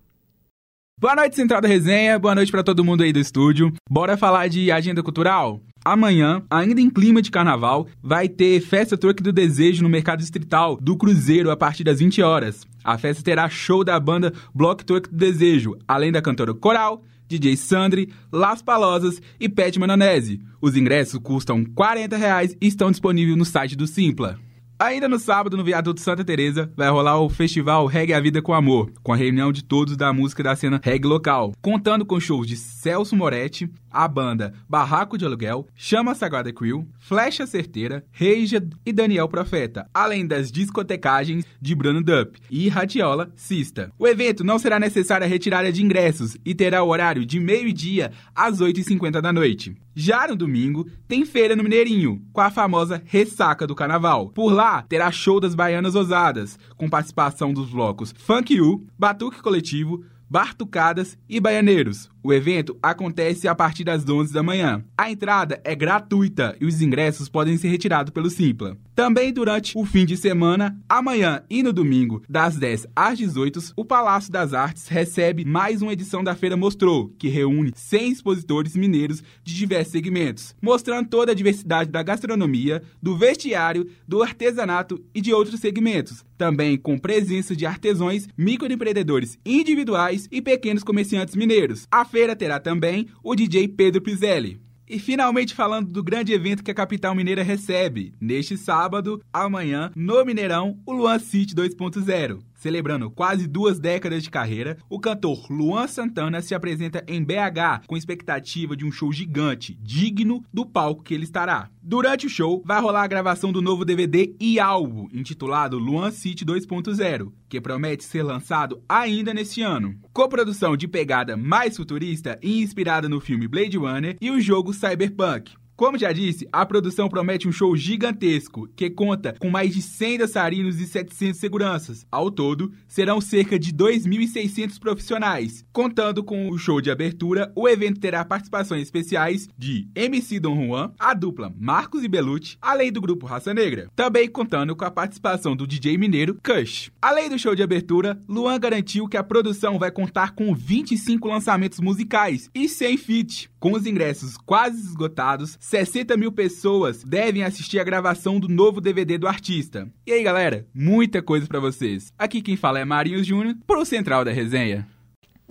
Boa 1.00 1.16
noite, 1.16 1.38
Central 1.38 1.62
da 1.62 1.70
Resenha. 1.70 2.20
Boa 2.20 2.36
noite 2.36 2.52
pra 2.52 2.64
todo 2.64 2.84
mundo 2.84 3.02
aí 3.04 3.14
do 3.14 3.20
estúdio. 3.20 3.72
Bora 3.90 4.18
falar 4.18 4.50
de 4.50 4.72
agenda 4.72 5.02
cultural? 5.02 5.62
Amanhã, 5.90 6.44
ainda 6.50 6.82
em 6.82 6.90
clima 6.90 7.22
de 7.22 7.32
carnaval, 7.32 7.88
vai 8.04 8.28
ter 8.28 8.60
Festa 8.60 8.98
Truque 8.98 9.24
do 9.24 9.32
Desejo 9.32 9.84
no 9.84 9.88
Mercado 9.88 10.20
Distrital 10.20 10.78
do 10.82 10.98
Cruzeiro 10.98 11.50
a 11.50 11.56
partir 11.56 11.86
das 11.86 12.00
20 12.00 12.22
horas. 12.22 12.68
A 12.84 12.98
festa 12.98 13.24
terá 13.24 13.48
show 13.48 13.86
da 13.86 13.98
banda 13.98 14.34
Block 14.54 14.84
Truque 14.84 15.10
do 15.10 15.16
Desejo, 15.16 15.78
além 15.88 16.12
da 16.12 16.22
cantora 16.22 16.54
Coral, 16.54 17.02
DJ 17.30 17.56
Sandri, 17.56 18.10
Las 18.30 18.62
Palosas 18.62 19.22
e 19.40 19.48
Pet 19.48 19.80
Manonese. 19.80 20.42
Os 20.62 20.76
ingressos 20.76 21.22
custam 21.24 21.64
40 21.64 22.18
reais 22.18 22.54
e 22.60 22.68
estão 22.68 22.92
disponíveis 22.92 23.38
no 23.38 23.46
site 23.46 23.78
do 23.78 23.88
Simpla. 23.88 24.38
Ainda 24.80 25.10
no 25.10 25.18
sábado, 25.18 25.58
no 25.58 25.64
Viaduto 25.64 26.00
Santa 26.02 26.24
Teresa, 26.24 26.72
vai 26.78 26.88
rolar 26.88 27.20
o 27.20 27.30
festival 27.30 27.88
Reggae 27.88 28.14
a 28.14 28.20
Vida 28.20 28.44
com 28.44 28.54
Amor, 28.54 28.92
com 29.02 29.12
a 29.12 29.16
reunião 29.16 29.52
de 29.52 29.64
todos 29.64 29.98
da 29.98 30.14
música 30.14 30.44
da 30.44 30.56
cena 30.56 30.80
reggae 30.84 31.08
local, 31.08 31.52
contando 31.64 32.06
com 32.06 32.20
shows 32.20 32.46
de 32.46 32.56
Celso 32.56 33.16
Moretti, 33.16 33.68
a 33.98 34.08
banda 34.08 34.54
Barraco 34.70 35.18
de 35.18 35.26
Aluguel, 35.26 35.68
Chama 35.76 36.14
Sagrada 36.14 36.54
Crew, 36.54 36.88
Flecha 37.00 37.48
Certeira, 37.48 38.06
Reija 38.12 38.64
e 38.86 38.94
Daniel 38.94 39.28
Profeta, 39.28 39.90
além 39.92 40.28
das 40.28 40.52
discotecagens 40.52 41.44
de 41.60 41.74
Bruno 41.74 42.04
Dupp 42.04 42.40
e 42.52 42.70
Radiola 42.70 43.32
Sista. 43.36 43.92
O 43.98 44.08
evento 44.08 44.44
não 44.44 44.60
será 44.60 44.80
necessária 44.80 45.26
a 45.26 45.28
retirada 45.28 45.72
de 45.72 45.84
ingressos 45.84 46.38
e 46.46 46.54
terá 46.54 46.84
o 46.84 46.90
horário 46.90 47.26
de 47.26 47.40
meio-dia 47.40 48.12
às 48.36 48.60
8h50 48.60 49.20
da 49.20 49.34
noite. 49.34 49.76
Já 49.96 50.28
no 50.28 50.36
domingo, 50.36 50.88
tem 51.08 51.26
feira 51.26 51.56
no 51.56 51.64
Mineirinho, 51.64 52.22
com 52.32 52.42
a 52.42 52.52
famosa 52.52 53.02
Ressaca 53.04 53.66
do 53.66 53.74
Carnaval. 53.74 54.30
Por 54.30 54.54
lá, 54.54 54.84
terá 54.84 55.12
show 55.12 55.40
das 55.40 55.56
Baianas 55.56 55.96
Ousadas, 55.96 56.60
com 56.76 56.88
participação 56.88 57.52
dos 57.52 57.72
blocos 57.72 58.14
Funk 58.16 58.62
U, 58.62 58.86
Batuque 58.96 59.42
Coletivo, 59.42 60.06
Bartucadas 60.30 61.18
e 61.28 61.40
Baianeiros. 61.40 62.10
O 62.24 62.34
evento 62.34 62.78
acontece 62.82 63.48
a 63.48 63.56
partir 63.56 63.84
das 63.84 64.08
11 64.08 64.34
da 64.34 64.44
manhã. 64.44 64.84
A 64.98 65.10
entrada 65.10 65.62
é 65.64 65.76
gratuita 65.76 66.56
e 66.60 66.66
os 66.66 66.82
ingressos 66.82 67.30
podem 67.30 67.58
ser 67.58 67.70
retirados 67.70 68.12
pelo 68.12 68.30
Simpla. 68.30 68.78
Também 68.96 69.32
durante 69.32 69.78
o 69.78 69.86
fim 69.86 70.06
de 70.06 70.18
semana, 70.18 70.76
amanhã 70.90 71.44
e 71.50 71.62
no 71.62 71.72
domingo, 71.72 72.24
das 72.28 72.58
10 72.58 72.88
às 72.96 73.18
18, 73.20 73.74
o 73.76 73.86
Palácio 73.86 74.32
das 74.32 74.54
Artes 74.54 74.88
recebe 74.88 75.46
mais 75.46 75.84
uma 75.84 75.94
edição 75.94 76.24
da 76.24 76.34
Feira 76.34 76.58
Mostrou, 76.58 77.14
que 77.20 77.28
reúne 77.28 77.72
100 77.76 78.12
expositores 78.12 78.76
mineiros 78.76 79.22
de 79.44 79.54
diversos 79.54 79.92
segmentos, 79.92 80.56
mostrando 80.60 81.10
toda 81.10 81.32
a 81.32 81.36
diversidade 81.36 81.92
da 81.92 82.02
gastronomia, 82.02 82.82
do 83.02 83.16
vestiário, 83.16 83.88
do 84.08 84.24
artesanato 84.24 85.00
e 85.14 85.22
de 85.22 85.32
outros 85.32 85.60
segmentos. 85.60 86.26
Também 86.36 86.78
com 86.78 86.98
presença 86.98 87.56
de 87.56 87.66
artesãos, 87.66 88.28
microempreendedores 88.38 89.38
individuais 89.46 90.28
e 90.32 90.42
pequenos 90.42 90.84
comerciantes 90.84 91.36
mineiros. 91.36 91.88
A 91.92 92.04
feira 92.18 92.36
terá 92.36 92.60
também 92.60 93.08
o 93.22 93.36
DJ 93.36 93.68
Pedro 93.68 94.02
Pizelli. 94.02 94.60
E 94.90 94.98
finalmente 94.98 95.54
falando 95.54 95.92
do 95.92 96.02
grande 96.02 96.34
evento 96.34 96.64
que 96.64 96.72
a 96.72 96.74
capital 96.74 97.14
mineira 97.14 97.44
recebe, 97.44 98.12
neste 98.20 98.58
sábado, 98.58 99.22
amanhã, 99.32 99.92
no 99.96 100.26
Mineirão, 100.26 100.80
o 100.84 100.94
Luan 100.94 101.20
City 101.20 101.54
2.0. 101.54 102.40
Celebrando 102.58 103.12
quase 103.12 103.48
duas 103.48 103.80
décadas 103.80 104.24
de 104.24 104.32
carreira, 104.32 104.80
o 104.90 105.00
cantor 105.00 105.46
Luan 105.52 105.88
Santana 105.88 106.42
se 106.42 106.56
apresenta 106.56 107.04
em 107.08 107.24
BH 107.24 107.86
com 107.86 107.96
expectativa 107.96 108.76
de 108.76 108.84
um 108.84 108.92
show 108.92 109.14
gigante, 109.14 109.78
digno 109.80 110.44
do 110.52 110.66
palco 110.66 111.04
que 111.04 111.14
ele 111.14 111.24
estará. 111.24 111.70
Durante 111.84 112.26
o 112.26 112.30
show, 112.30 112.64
vai 112.66 112.82
rolar 112.82 113.04
a 113.04 113.08
gravação 113.08 113.52
do 113.52 113.62
novo 113.62 113.86
DVD 113.86 114.36
e 114.40 114.60
álbum, 114.60 115.08
intitulado 115.14 115.78
Luan 115.78 116.10
City 116.10 116.44
2.0, 116.44 117.32
que 117.48 117.62
promete 117.62 118.04
ser 118.04 118.24
lançado 118.24 118.82
ainda 118.90 119.36
neste 119.36 119.62
ano. 119.62 119.96
Coprodução 120.12 120.76
de 120.76 120.88
pegada 120.88 121.38
mais 121.38 121.78
futurista 121.78 122.40
e 122.42 122.64
inspirada 122.64 123.08
no 123.08 123.22
filme 123.22 123.48
Blade 123.48 123.78
Runner 123.78 124.18
e 124.20 124.32
o 124.32 124.42
jogo 124.42 124.74
Cyberpunk. 124.74 125.54
Como 125.78 125.96
já 125.96 126.12
disse, 126.12 126.50
a 126.52 126.66
produção 126.66 127.08
promete 127.08 127.48
um 127.48 127.52
show 127.52 127.78
gigantesco, 127.78 128.68
que 128.76 128.90
conta 128.90 129.36
com 129.38 129.48
mais 129.48 129.76
de 129.76 129.84
100 129.84 130.18
dançarinos 130.18 130.82
e 130.82 130.88
700 130.88 131.40
seguranças. 131.40 132.04
Ao 132.12 132.32
todo, 132.32 132.72
serão 132.88 133.22
cerca 133.22 133.60
de 133.60 133.72
2.600 133.72 134.80
profissionais. 134.80 135.64
Contando 135.72 136.24
com 136.24 136.50
o 136.50 136.58
show 136.58 136.82
de 136.82 136.90
abertura, 136.90 137.52
o 137.56 137.70
evento 137.70 138.00
terá 138.00 138.26
participações 138.26 138.82
especiais 138.82 139.48
de 139.56 139.88
MC 139.94 140.40
Don 140.40 140.66
Juan, 140.66 140.92
a 140.98 141.14
dupla 141.14 141.54
Marcos 141.56 142.04
e 142.04 142.08
Belucci, 142.08 142.58
além 142.60 142.92
do 142.92 143.00
grupo 143.00 143.28
Raça 143.28 143.54
Negra. 143.54 143.92
Também 143.96 144.28
contando 144.28 144.76
com 144.76 144.84
a 144.84 144.90
participação 144.90 145.56
do 145.56 145.68
DJ 145.68 145.96
mineiro 145.96 146.40
Kush. 146.44 146.92
Além 147.00 147.30
do 147.30 147.38
show 147.38 147.54
de 147.54 147.62
abertura, 147.62 148.20
Luan 148.28 148.60
garantiu 148.60 149.08
que 149.08 149.16
a 149.16 149.24
produção 149.24 149.78
vai 149.78 149.92
contar 149.92 150.34
com 150.34 150.56
25 150.56 151.28
lançamentos 151.28 151.80
musicais 151.80 152.50
e 152.56 152.68
100 152.68 152.98
feat. 152.98 153.52
Com 153.60 153.74
os 153.74 153.88
ingressos 153.88 154.38
quase 154.38 154.80
esgotados, 154.80 155.58
60 155.60 156.16
mil 156.16 156.32
pessoas 156.32 157.04
devem 157.04 157.44
assistir 157.44 157.80
a 157.80 157.84
gravação 157.84 158.40
do 158.40 158.48
novo 158.48 158.80
DVD 158.80 159.18
do 159.18 159.28
artista. 159.28 159.90
E 160.06 160.12
aí, 160.12 160.22
galera, 160.22 160.68
muita 160.74 161.24
coisa 161.24 161.48
para 161.48 161.60
vocês. 161.60 162.14
Aqui 162.20 162.42
quem 162.42 162.56
fala 162.56 162.80
é 162.80 162.86
Marinhos 162.86 163.26
Júnior, 163.26 163.56
pro 163.66 163.84
Central 163.84 164.24
da 164.24 164.32
Resenha. 164.32 164.88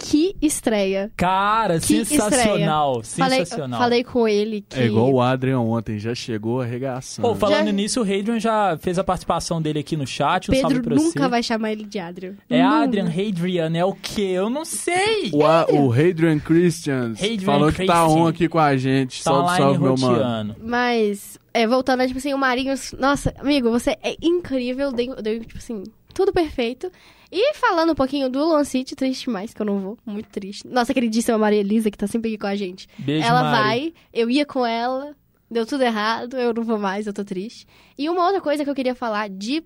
Que 0.08 0.36
estreia. 0.40 1.10
Cara, 1.16 1.80
Que 1.80 2.04
sensacional. 2.04 3.02
Falei, 3.02 3.38
Sensacional. 3.40 3.80
falei 3.80 4.04
com 4.04 4.28
ele 4.28 4.64
que. 4.68 4.78
É 4.78 4.86
igual 4.86 5.12
o 5.12 5.20
Adrian 5.20 5.58
ontem, 5.60 5.98
já 5.98 6.14
chegou 6.14 6.60
arregaçando. 6.60 7.26
Pô, 7.28 7.34
falando 7.34 7.66
Já- 7.66 7.72
nisso, 7.72 8.00
o 8.00 8.02
Hadrian 8.04 8.38
já 8.38 8.76
fez 8.80 8.98
a 9.00 9.04
participação 9.04 9.60
dele 9.60 9.80
aqui 9.80 9.96
no 9.96 10.06
chat. 10.06 10.48
Um 10.50 10.54
salve 10.54 10.76
Pedro 10.76 10.82
pra 10.84 10.94
nunca 10.96 11.22
você. 11.22 11.28
vai 11.28 11.42
chamar 11.42 11.72
ele 11.72 11.84
de 11.84 11.98
Adrian. 11.98 12.34
É 12.48 12.62
Nunca. 12.62 12.76
Adrian, 12.84 13.06
Hadrian, 13.08 13.76
é 13.76 13.84
o 13.84 13.94
quê? 13.94 14.22
Eu 14.34 14.48
não 14.48 14.64
sei. 14.64 15.30
O, 15.32 15.44
a- 15.44 15.66
o 15.70 15.92
Hadrian 15.92 16.38
Christians 16.38 17.18
Hadrian 17.20 17.40
falou 17.40 17.72
que 17.72 17.84
tá 17.84 18.02
Christian. 18.04 18.22
on 18.22 18.26
aqui 18.28 18.48
com 18.48 18.58
a 18.60 18.76
gente. 18.76 19.24
Tá 19.24 19.30
salve, 19.32 19.56
salve, 19.56 19.78
meu 19.80 19.96
mano. 19.98 20.12
roteando. 20.14 20.56
Mas, 20.62 21.36
é, 21.52 21.66
voltando, 21.66 22.02
é, 22.02 22.06
tipo 22.06 22.18
assim, 22.18 22.32
o 22.32 22.38
Marinhos. 22.38 22.94
Nossa, 22.98 23.34
amigo, 23.40 23.70
você 23.70 23.96
é 24.02 24.14
incrível. 24.22 24.92
Deu, 24.92 25.16
deu, 25.20 25.40
tipo 25.40 25.58
assim, 25.58 25.82
tudo 26.14 26.32
perfeito. 26.32 26.90
E 27.30 27.54
falando 27.54 27.90
um 27.92 27.94
pouquinho 27.94 28.28
do 28.30 28.38
Luan 28.38 28.64
City, 28.64 28.94
triste 28.94 29.28
mais, 29.28 29.52
que 29.52 29.60
eu 29.60 29.66
não 29.66 29.80
vou. 29.80 29.98
Muito 30.06 30.28
triste. 30.28 30.66
Nossa 30.66 30.94
queridíssima 30.94 31.36
Maria 31.38 31.60
Elisa, 31.60 31.90
que 31.90 31.98
tá 31.98 32.06
sempre 32.06 32.30
aqui 32.30 32.38
com 32.38 32.46
a 32.46 32.54
gente. 32.56 32.88
Beijo, 32.98 33.26
ela 33.26 33.42
Mari. 33.42 33.62
vai, 33.62 33.92
eu 34.12 34.30
ia 34.30 34.46
com 34.46 34.64
ela, 34.64 35.14
deu 35.50 35.66
tudo 35.66 35.82
errado, 35.82 36.36
eu 36.36 36.54
não 36.54 36.62
vou 36.62 36.78
mais, 36.78 37.06
eu 37.06 37.12
tô 37.12 37.24
triste. 37.24 37.66
E 37.98 38.08
uma 38.08 38.24
outra 38.24 38.40
coisa 38.40 38.62
que 38.64 38.70
eu 38.70 38.74
queria 38.74 38.94
falar 38.94 39.28
de, 39.28 39.64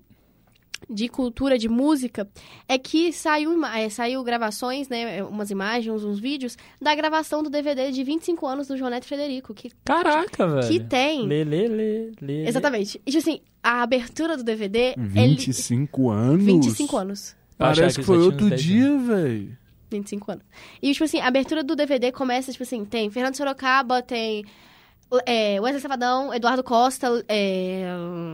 de 0.89 1.07
cultura, 1.07 1.57
de 1.57 1.69
música, 1.69 2.27
é 2.67 2.77
que 2.79 3.13
saiu, 3.13 3.63
é, 3.65 3.87
saiu 3.89 4.23
gravações, 4.23 4.89
né, 4.89 5.23
umas 5.23 5.51
imagens, 5.51 6.03
uns 6.03 6.19
vídeos, 6.19 6.57
da 6.81 6.95
gravação 6.95 7.43
do 7.43 7.49
DVD 7.49 7.91
de 7.91 8.03
25 8.03 8.47
anos 8.47 8.67
do 8.67 8.75
João 8.77 8.89
Neto 8.89 9.05
Frederico, 9.05 9.53
que, 9.53 9.69
Caraca, 9.85 10.47
velho. 10.47 10.67
que 10.67 10.79
tem... 10.79 11.27
Lê, 11.27 11.43
lê, 11.43 11.67
lê, 11.67 12.11
lê. 12.19 12.47
Exatamente. 12.47 12.99
E, 13.05 13.11
tipo 13.11 13.19
assim, 13.19 13.39
a 13.61 13.83
abertura 13.83 14.35
do 14.35 14.43
DVD... 14.43 14.95
ele- 14.97 15.35
25 15.35 16.09
anos? 16.09 16.43
25 16.43 16.97
anos. 16.97 17.40
Parece 17.61 17.95
que 17.95 18.01
que 18.01 18.05
foi 18.05 18.17
outro 18.17 18.45
uns 18.45 18.49
10 18.49 18.63
dia, 18.63 18.97
velho. 18.97 19.57
25 19.89 20.31
anos. 20.31 20.43
E, 20.81 20.91
tipo 20.93 21.03
assim, 21.03 21.19
a 21.19 21.27
abertura 21.27 21.63
do 21.63 21.75
DVD 21.75 22.11
começa, 22.11 22.51
tipo 22.51 22.63
assim, 22.63 22.85
tem 22.85 23.09
Fernando 23.09 23.35
Sorocaba, 23.35 24.01
tem 24.01 24.45
é, 25.25 25.59
Wesley 25.59 25.81
Safadão, 25.81 26.33
Eduardo 26.33 26.63
Costa, 26.63 27.23
é, 27.27 27.85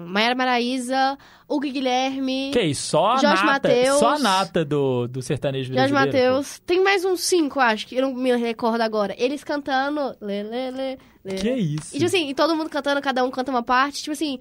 Maiara 0.06 0.36
Maraíza, 0.36 1.18
Hugo 1.50 1.62
Guilherme, 1.62 2.52
Que 2.54 2.62
isso, 2.62 2.90
só 2.90 3.14
a 3.14 3.18
Jorge 3.18 3.44
nata, 3.44 3.68
Mateus. 3.68 4.00
só 4.00 4.16
a 4.16 4.20
nata 4.20 4.64
do, 4.64 5.08
do 5.08 5.22
sertanejo 5.22 5.74
Jorge 5.74 5.92
brasileiro. 5.92 6.34
Matheus. 6.36 6.60
Tem 6.60 6.84
mais 6.84 7.04
uns 7.04 7.22
cinco, 7.22 7.60
acho, 7.60 7.88
que 7.88 7.96
eu 7.96 8.04
não 8.04 8.14
me 8.14 8.36
recordo 8.36 8.82
agora. 8.82 9.16
Eles 9.18 9.44
cantando... 9.44 10.16
Lê, 10.22 10.44
lê, 10.44 10.72
lê, 10.72 10.98
lê. 11.26 11.36
Que 11.36 11.52
isso. 11.52 11.96
E, 11.96 12.00
tipo 12.00 12.06
assim, 12.06 12.30
e 12.30 12.36
todo 12.36 12.56
mundo 12.56 12.70
cantando, 12.70 13.02
cada 13.02 13.24
um 13.24 13.32
canta 13.32 13.50
uma 13.50 13.64
parte. 13.64 14.04
Tipo 14.04 14.14
assim, 14.14 14.40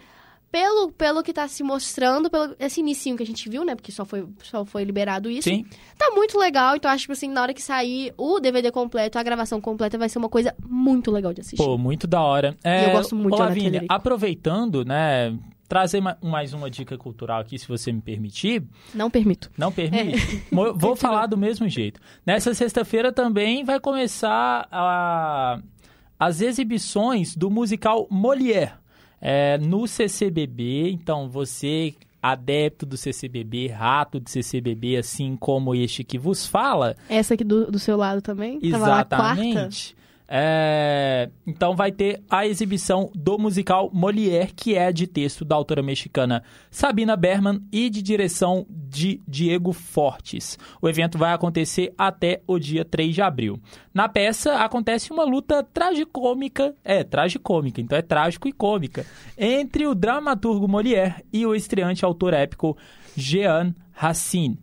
pelo, 0.56 0.90
pelo 0.90 1.22
que 1.22 1.34
tá 1.34 1.46
se 1.46 1.62
mostrando, 1.62 2.30
pelo 2.30 2.56
esse 2.58 2.80
inicinho 2.80 3.14
que 3.14 3.22
a 3.22 3.26
gente 3.26 3.46
viu, 3.46 3.62
né? 3.62 3.74
Porque 3.74 3.92
só 3.92 4.06
foi, 4.06 4.26
só 4.42 4.64
foi 4.64 4.84
liberado 4.84 5.28
isso. 5.30 5.50
Sim. 5.50 5.66
Tá 5.98 6.10
muito 6.14 6.38
legal. 6.38 6.76
Então, 6.76 6.90
acho, 6.90 7.02
tipo 7.02 7.12
assim, 7.12 7.28
na 7.28 7.42
hora 7.42 7.52
que 7.52 7.60
sair 7.60 8.14
o 8.16 8.40
DVD 8.40 8.70
completo, 8.72 9.18
a 9.18 9.22
gravação 9.22 9.60
completa, 9.60 9.98
vai 9.98 10.08
ser 10.08 10.16
uma 10.16 10.30
coisa 10.30 10.54
muito 10.66 11.10
legal 11.10 11.34
de 11.34 11.42
assistir. 11.42 11.62
Pô, 11.62 11.76
muito 11.76 12.06
da 12.06 12.22
hora. 12.22 12.56
É, 12.64 12.86
eu 12.86 12.92
gosto 12.92 13.14
muito 13.14 13.36
Lavínia, 13.36 13.84
aproveitando, 13.86 14.82
né, 14.82 15.36
trazer 15.68 16.00
ma- 16.00 16.16
mais 16.22 16.54
uma 16.54 16.70
dica 16.70 16.96
cultural 16.96 17.38
aqui, 17.42 17.58
se 17.58 17.68
você 17.68 17.92
me 17.92 18.00
permitir. 18.00 18.62
Não 18.94 19.10
permito. 19.10 19.50
Não 19.58 19.70
permite? 19.70 20.42
Mo- 20.50 20.72
Vou 20.78 20.96
falar 20.96 21.26
do 21.26 21.36
mesmo 21.36 21.68
jeito. 21.68 22.00
Nessa 22.24 22.54
sexta-feira 22.54 23.12
também 23.12 23.62
vai 23.62 23.78
começar 23.78 24.66
a- 24.72 25.58
as 26.18 26.40
exibições 26.40 27.36
do 27.36 27.50
musical 27.50 28.06
Molière 28.10 28.72
é, 29.20 29.58
no 29.58 29.86
CCBB. 29.86 30.90
Então, 30.90 31.28
você, 31.28 31.94
adepto 32.22 32.84
do 32.84 32.96
CCBB, 32.96 33.68
rato 33.68 34.20
do 34.20 34.28
CCBB, 34.28 34.96
assim 34.96 35.36
como 35.36 35.74
este 35.74 36.04
que 36.04 36.18
vos 36.18 36.46
fala, 36.46 36.96
Essa 37.08 37.34
aqui 37.34 37.44
do, 37.44 37.70
do 37.70 37.78
seu 37.78 37.96
lado 37.96 38.20
também. 38.20 38.58
Exatamente. 38.62 39.95
É, 40.28 41.30
então 41.46 41.76
vai 41.76 41.92
ter 41.92 42.22
a 42.28 42.46
exibição 42.46 43.10
do 43.14 43.38
musical 43.38 43.90
Molière, 43.92 44.52
que 44.54 44.74
é 44.74 44.90
de 44.90 45.06
texto 45.06 45.44
da 45.44 45.54
autora 45.54 45.82
mexicana 45.82 46.42
Sabina 46.70 47.16
Berman 47.16 47.62
e 47.70 47.88
de 47.88 48.02
direção 48.02 48.66
de 48.68 49.20
Diego 49.26 49.72
Fortes. 49.72 50.58
O 50.82 50.88
evento 50.88 51.16
vai 51.16 51.32
acontecer 51.32 51.94
até 51.96 52.42
o 52.46 52.58
dia 52.58 52.84
3 52.84 53.14
de 53.14 53.22
abril. 53.22 53.60
Na 53.94 54.08
peça 54.08 54.56
acontece 54.56 55.12
uma 55.12 55.24
luta 55.24 55.62
tragicômica, 55.62 56.74
é, 56.84 57.04
tragicômica, 57.04 57.80
então 57.80 57.96
é 57.96 58.02
trágico 58.02 58.48
e 58.48 58.52
cômica, 58.52 59.06
entre 59.38 59.86
o 59.86 59.94
dramaturgo 59.94 60.66
Molière 60.66 61.24
e 61.32 61.46
o 61.46 61.54
estreante 61.54 62.04
autor 62.04 62.34
épico 62.34 62.76
Jean 63.16 63.74
Racine. 63.92 64.58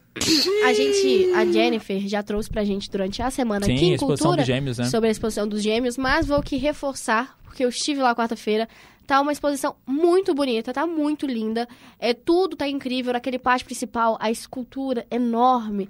A 0.66 0.72
gente, 0.72 1.32
a 1.32 1.44
Jennifer 1.44 2.08
já 2.08 2.20
trouxe 2.20 2.50
pra 2.50 2.64
gente 2.64 2.90
durante 2.90 3.22
a 3.22 3.30
semana 3.30 3.66
aqui 3.66 3.78
Sim, 3.78 3.84
em 3.84 3.92
a 3.92 3.94
exposição 3.94 4.30
Cultura 4.30 4.42
dos 4.42 4.46
gêmeos, 4.46 4.78
né? 4.78 4.84
sobre 4.86 5.08
a 5.08 5.12
exposição 5.12 5.46
dos 5.46 5.62
gêmeos, 5.62 5.96
mas 5.96 6.26
vou 6.26 6.38
aqui 6.38 6.56
reforçar, 6.56 7.38
porque 7.44 7.64
eu 7.64 7.68
estive 7.68 8.00
lá 8.00 8.16
quarta-feira. 8.16 8.68
Tá 9.08 9.22
uma 9.22 9.32
exposição 9.32 9.74
muito 9.86 10.34
bonita, 10.34 10.70
tá 10.70 10.86
muito 10.86 11.24
linda. 11.26 11.66
É 11.98 12.12
tudo 12.12 12.54
tá 12.54 12.68
incrível, 12.68 13.14
naquele 13.14 13.38
pátio 13.38 13.64
principal, 13.64 14.18
a 14.20 14.30
escultura 14.30 15.06
enorme. 15.10 15.88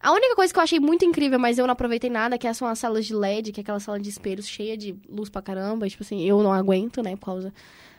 A 0.00 0.10
única 0.10 0.34
coisa 0.34 0.52
que 0.52 0.58
eu 0.58 0.64
achei 0.64 0.80
muito 0.80 1.04
incrível, 1.04 1.38
mas 1.38 1.58
eu 1.58 1.66
não 1.68 1.74
aproveitei 1.74 2.10
nada, 2.10 2.36
que 2.36 2.52
são 2.54 2.66
as 2.66 2.80
salas 2.80 3.06
de 3.06 3.14
LED, 3.14 3.52
que 3.52 3.60
é 3.60 3.62
aquela 3.62 3.78
sala 3.78 4.00
de 4.00 4.08
espelhos 4.08 4.48
cheia 4.48 4.76
de 4.76 4.96
luz 5.08 5.28
pra 5.30 5.40
caramba. 5.40 5.86
e, 5.86 5.90
Tipo 5.90 6.02
assim, 6.02 6.24
eu 6.24 6.42
não 6.42 6.52
aguento, 6.52 7.04
né, 7.04 7.14
por 7.14 7.26
causa 7.26 7.54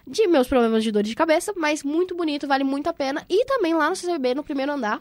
de 0.05 0.27
meus 0.27 0.49
problemas 0.49 0.83
de 0.83 0.91
dor 0.91 1.01
de 1.01 1.15
cabeça, 1.15 1.53
mas 1.55 1.81
muito 1.81 2.13
bonito, 2.13 2.45
vale 2.45 2.65
muito 2.65 2.87
a 2.87 2.93
pena. 2.93 3.25
E 3.29 3.45
também 3.45 3.73
lá 3.73 3.89
no 3.89 3.95
CCB, 3.95 4.35
no 4.35 4.43
primeiro 4.43 4.73
andar, 4.73 4.99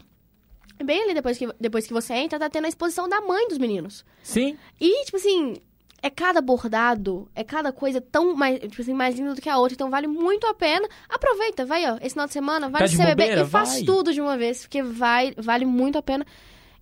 Bem 0.83 1.01
ali 1.03 1.13
depois 1.13 1.37
que, 1.37 1.47
depois 1.59 1.87
que 1.87 1.93
você 1.93 2.13
entra, 2.13 2.37
tá 2.37 2.49
tendo 2.49 2.65
a 2.65 2.69
exposição 2.69 3.09
da 3.09 3.19
mãe 3.19 3.47
dos 3.47 3.57
meninos. 3.57 4.05
Sim, 4.21 4.57
E, 4.79 5.05
tipo 5.05 5.17
assim, 5.17 5.55
é 6.01 6.09
cada 6.09 6.39
bordado, 6.41 7.27
é 7.35 7.43
cada 7.43 7.71
coisa 7.71 7.99
tão 7.99 8.35
mais, 8.35 8.59
tipo 8.59 8.81
assim, 8.81 8.93
mais 8.93 9.15
linda 9.17 9.33
do 9.33 9.41
que 9.41 9.49
a 9.49 9.57
outra. 9.57 9.73
Então 9.73 9.89
vale 9.89 10.07
muito 10.07 10.45
a 10.47 10.53
pena. 10.53 10.87
Aproveita, 11.09 11.65
vai, 11.65 11.89
ó, 11.89 11.97
esse 12.01 12.11
final 12.11 12.27
de 12.27 12.33
semana, 12.33 12.69
vai 12.69 12.81
Tá 12.81 12.87
no 12.87 12.93
CBB 12.97 13.09
bobeira? 13.23 13.41
e 13.41 13.45
faz 13.45 13.73
Vai. 13.73 13.83
tudo 13.83 14.13
de 14.13 14.21
uma 14.21 14.37
vez, 14.37 14.61
porque 14.61 14.83
vai, 14.83 15.33
vale 15.37 15.65
muito 15.65 15.97
a 15.97 16.01
pena. 16.01 16.25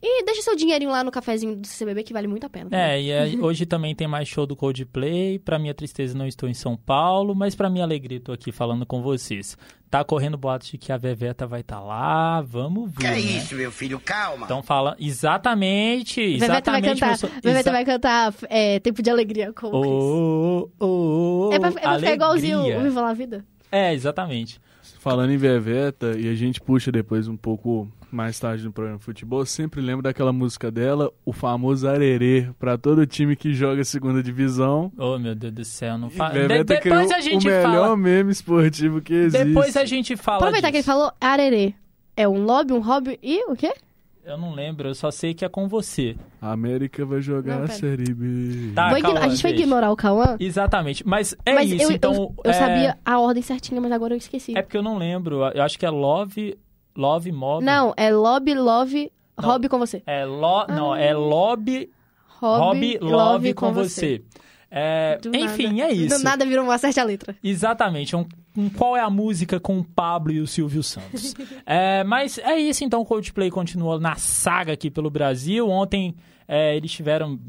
E 0.01 0.23
deixa 0.23 0.41
seu 0.41 0.55
dinheirinho 0.55 0.91
lá 0.91 1.03
no 1.03 1.10
cafezinho 1.12 1.55
do 1.55 1.67
CBB, 1.67 2.03
que 2.03 2.13
vale 2.13 2.27
muito 2.27 2.45
a 2.45 2.49
pena. 2.49 2.69
É, 2.71 3.01
e 3.01 3.12
aí, 3.12 3.39
hoje 3.41 3.65
também 3.65 3.95
tem 3.95 4.08
mais 4.08 4.27
show 4.27 4.45
do 4.45 4.55
Coldplay. 4.55 5.39
Pra 5.39 5.58
minha 5.58 5.73
tristeza, 5.73 6.15
não 6.17 6.27
estou 6.27 6.47
em 6.47 6.53
São 6.53 6.75
Paulo, 6.77 7.34
mas 7.34 7.55
pra 7.55 7.69
minha 7.69 7.84
alegria, 7.84 8.19
tô 8.19 8.31
aqui 8.31 8.51
falando 8.51 8.86
com 8.86 9.01
vocês. 9.01 9.58
Tá 9.89 10.03
correndo 10.03 10.38
boatos 10.38 10.67
de 10.67 10.77
que 10.77 10.91
a 10.91 10.97
Veveta 10.97 11.47
vai 11.47 11.62
estar 11.62 11.79
lá, 11.79 12.41
vamos 12.41 12.91
ver. 12.91 12.97
Que 12.99 13.05
é 13.08 13.12
né? 13.12 13.19
isso, 13.19 13.55
meu 13.55 13.71
filho? 13.71 13.99
Calma. 13.99 14.45
Então 14.45 14.62
fala 14.62 14.95
exatamente, 14.99 16.21
Veveta 16.38 16.71
vai 16.71 16.81
exatamente. 16.81 16.99
cantar, 16.99 17.17
Veveta 17.41 17.60
exa- 17.60 17.71
vai 17.71 17.86
cantar 17.86 18.34
é, 18.49 18.79
Tempo 18.79 19.01
de 19.01 19.10
Alegria 19.10 19.53
com 19.53 19.67
o 19.67 19.81
Chris. 19.81 19.93
Ô, 19.93 20.69
ô, 20.79 20.86
ô, 21.49 21.53
é 21.53 21.60
pra, 21.60 21.69
é 21.69 21.71
pra 21.71 21.99
ficar 21.99 22.13
igualzinho 22.13 22.60
o 22.60 22.84
Viva 22.84 23.01
La 23.01 23.13
Vida. 23.13 23.45
É, 23.71 23.93
exatamente. 23.93 24.60
Falando 25.05 25.29
em 25.29 25.37
Veveta, 25.37 26.17
e 26.17 26.27
a 26.27 26.33
gente 26.33 26.59
puxa 26.59 26.91
depois 26.91 27.27
um 27.27 27.37
pouco 27.37 27.87
mais 28.11 28.39
tarde 28.39 28.65
no 28.65 28.71
programa 28.71 28.97
de 28.97 29.05
futebol, 29.05 29.41
eu 29.41 29.45
sempre 29.45 29.79
lembro 29.79 30.01
daquela 30.01 30.33
música 30.33 30.71
dela, 30.71 31.11
o 31.23 31.31
famoso 31.31 31.87
Arerê, 31.87 32.49
pra 32.57 32.75
todo 32.75 33.05
time 33.05 33.35
que 33.35 33.53
joga 33.53 33.83
segunda 33.83 34.23
divisão. 34.23 34.91
Oh, 34.97 35.19
meu 35.19 35.35
Deus 35.35 35.53
do 35.53 35.63
céu, 35.63 35.95
não 35.95 36.09
fala. 36.09 36.33
Veveta 36.33 36.63
depois 36.63 36.81
criou 36.81 37.13
a 37.13 37.21
gente 37.21 37.47
o 37.47 37.51
melhor 37.51 37.83
fala. 37.83 37.95
meme 37.95 38.31
esportivo 38.31 38.99
que 38.99 39.13
existe. 39.13 39.45
Depois 39.45 39.77
a 39.77 39.85
gente 39.85 40.17
fala. 40.17 40.37
Aproveitar 40.39 40.71
que 40.71 40.77
ele 40.77 40.81
disso. 40.81 40.91
falou 40.91 41.13
arerê. 41.21 41.75
É 42.17 42.27
um 42.27 42.43
lobby, 42.43 42.73
um 42.73 42.79
hobby 42.79 43.19
e 43.21 43.43
o 43.47 43.55
quê? 43.55 43.75
Eu 44.25 44.39
não 44.39 44.55
lembro, 44.55 44.89
eu 44.89 44.95
só 44.95 45.11
sei 45.11 45.35
que 45.35 45.45
é 45.45 45.49
com 45.49 45.67
você. 45.67 46.15
A 46.41 46.51
América 46.51 47.05
vai 47.05 47.21
jogar 47.21 47.57
Não, 47.57 47.65
a. 47.65 47.67
Série 47.67 48.11
B. 48.11 48.73
Tá, 48.73 48.89
Vou 48.89 48.99
Cauã, 48.99 49.19
a 49.19 49.27
gente 49.27 49.43
vai 49.43 49.51
ignorar 49.51 49.91
o 49.91 49.95
Cauã? 49.95 50.35
Exatamente. 50.39 51.05
Mas 51.05 51.35
é 51.45 51.53
mas 51.53 51.71
isso, 51.71 51.83
eu, 51.83 51.91
então. 51.91 52.13
eu, 52.13 52.35
eu 52.43 52.49
é... 52.49 52.53
sabia 52.53 52.97
a 53.05 53.19
ordem 53.19 53.43
certinha, 53.43 53.79
mas 53.79 53.91
agora 53.91 54.15
eu 54.15 54.17
esqueci. 54.17 54.57
É 54.57 54.63
porque 54.63 54.75
eu 54.75 54.81
não 54.81 54.97
lembro. 54.97 55.43
Eu 55.53 55.61
acho 55.61 55.77
que 55.77 55.85
é 55.85 55.89
Love. 55.91 56.57
Love 56.97 57.31
Mob. 57.31 57.63
Não, 57.63 57.93
é 57.95 58.09
lobby, 58.09 58.55
love, 58.55 59.11
Não. 59.38 59.49
hobby 59.49 59.69
com 59.69 59.77
você. 59.77 60.01
É 60.07 60.25
lo... 60.25 60.65
Não, 60.69 60.95
é 60.95 61.13
Lobby. 61.13 61.91
Hobby, 62.39 62.97
Hobby 62.97 62.99
Love 63.01 63.53
com 63.53 63.73
você. 63.73 64.23
É, 64.71 65.19
Do 65.21 65.35
Enfim, 65.35 65.73
nada. 65.73 65.91
é 65.91 65.93
isso. 65.93 66.17
Do 66.17 66.23
nada 66.23 66.45
virou 66.45 66.63
uma 66.63 66.77
certa 66.77 67.03
letra. 67.03 67.35
Exatamente. 67.43 68.15
Um, 68.15 68.25
um 68.57 68.69
qual 68.69 68.95
é 68.95 69.01
a 69.01 69.09
música 69.09 69.59
com 69.59 69.79
o 69.79 69.83
Pablo 69.83 70.31
e 70.31 70.39
o 70.39 70.47
Silvio 70.47 70.83
Santos? 70.83 71.33
É, 71.65 72.03
mas 72.03 72.37
é 72.37 72.57
isso, 72.59 72.83
então 72.83 73.01
o 73.01 73.05
Coldplay 73.05 73.49
continua 73.49 73.99
na 73.99 74.15
saga 74.15 74.73
aqui 74.73 74.91
pelo 74.91 75.09
Brasil. 75.09 75.67
Ontem 75.67 76.15
é, 76.47 76.75
eles 76.75 76.91
tiveram. 76.91 77.39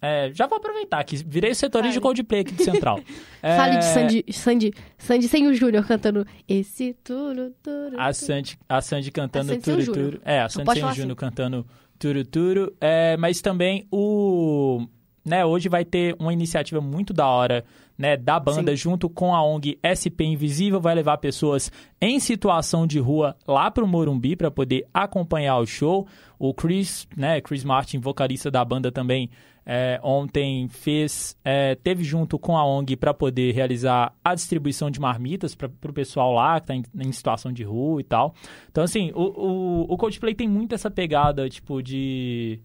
é, 0.00 0.30
já 0.32 0.46
vou 0.46 0.58
aproveitar 0.58 1.02
que 1.04 1.16
virei 1.16 1.54
setorista 1.54 1.94
de. 1.94 2.00
Coldplay 2.00 2.42
aqui 2.42 2.52
do 2.52 2.62
Central. 2.62 3.00
É, 3.42 3.56
Fale 3.56 3.78
de 3.78 3.84
Sandy, 3.84 4.24
Sandy, 4.30 4.72
Sandy 4.96 5.28
sem 5.28 5.46
o 5.48 5.54
Júnior 5.54 5.84
cantando 5.86 6.26
esse 6.48 6.94
turu, 7.02 7.50
turu, 7.62 7.98
A. 7.98 8.12
Sandy, 8.12 8.58
a 8.68 8.80
Sandy 8.80 9.10
cantando 9.10 9.52
A 9.52 9.60
Sandy 9.60 9.86
Turu. 9.86 9.92
Turu. 9.92 10.20
É, 10.24 10.40
a 10.40 10.48
Sandy 10.48 10.72
sem 10.72 10.84
o 10.84 10.92
Júnior 10.92 11.16
assim. 11.18 11.26
cantando 11.26 11.66
Turu 11.98 12.24
Turu. 12.24 12.76
É, 12.80 13.16
mas 13.16 13.40
também 13.40 13.86
o. 13.90 14.86
Né, 15.24 15.42
hoje 15.42 15.70
vai 15.70 15.86
ter 15.86 16.14
uma 16.18 16.34
iniciativa 16.34 16.82
muito 16.82 17.14
da 17.14 17.26
hora 17.26 17.64
né, 17.96 18.16
da 18.16 18.38
banda, 18.38 18.72
Sim. 18.72 18.76
junto 18.76 19.08
com 19.08 19.34
a 19.34 19.42
ONG 19.42 19.78
SP 19.80 20.24
Invisível, 20.24 20.80
vai 20.80 20.94
levar 20.94 21.18
pessoas 21.18 21.70
em 22.00 22.18
situação 22.18 22.86
de 22.86 22.98
rua 22.98 23.36
lá 23.46 23.70
pro 23.70 23.86
Morumbi 23.86 24.36
para 24.36 24.50
poder 24.50 24.86
acompanhar 24.92 25.58
o 25.58 25.66
show. 25.66 26.06
O 26.38 26.52
Chris, 26.52 27.06
né, 27.16 27.40
Chris 27.40 27.64
Martin, 27.64 27.98
vocalista 27.98 28.50
da 28.50 28.64
banda 28.64 28.90
também, 28.90 29.30
é, 29.66 29.98
ontem 30.02 30.68
fez, 30.68 31.36
é, 31.42 31.74
teve 31.76 32.04
junto 32.04 32.38
com 32.38 32.56
a 32.56 32.66
ONG 32.66 32.96
para 32.96 33.14
poder 33.14 33.54
realizar 33.54 34.12
a 34.22 34.34
distribuição 34.34 34.90
de 34.90 35.00
marmitas 35.00 35.54
para 35.54 35.68
o 35.68 35.92
pessoal 35.92 36.32
lá 36.32 36.60
que 36.60 36.72
está 36.72 36.74
em, 36.74 36.84
em 37.08 37.12
situação 37.12 37.52
de 37.52 37.62
rua 37.62 38.00
e 38.00 38.04
tal. 38.04 38.34
Então, 38.70 38.84
assim, 38.84 39.10
o, 39.14 39.22
o, 39.22 39.94
o 39.94 39.96
Coldplay 39.96 40.34
tem 40.34 40.48
muito 40.48 40.74
essa 40.74 40.90
pegada, 40.90 41.48
tipo, 41.48 41.82
de 41.82 42.60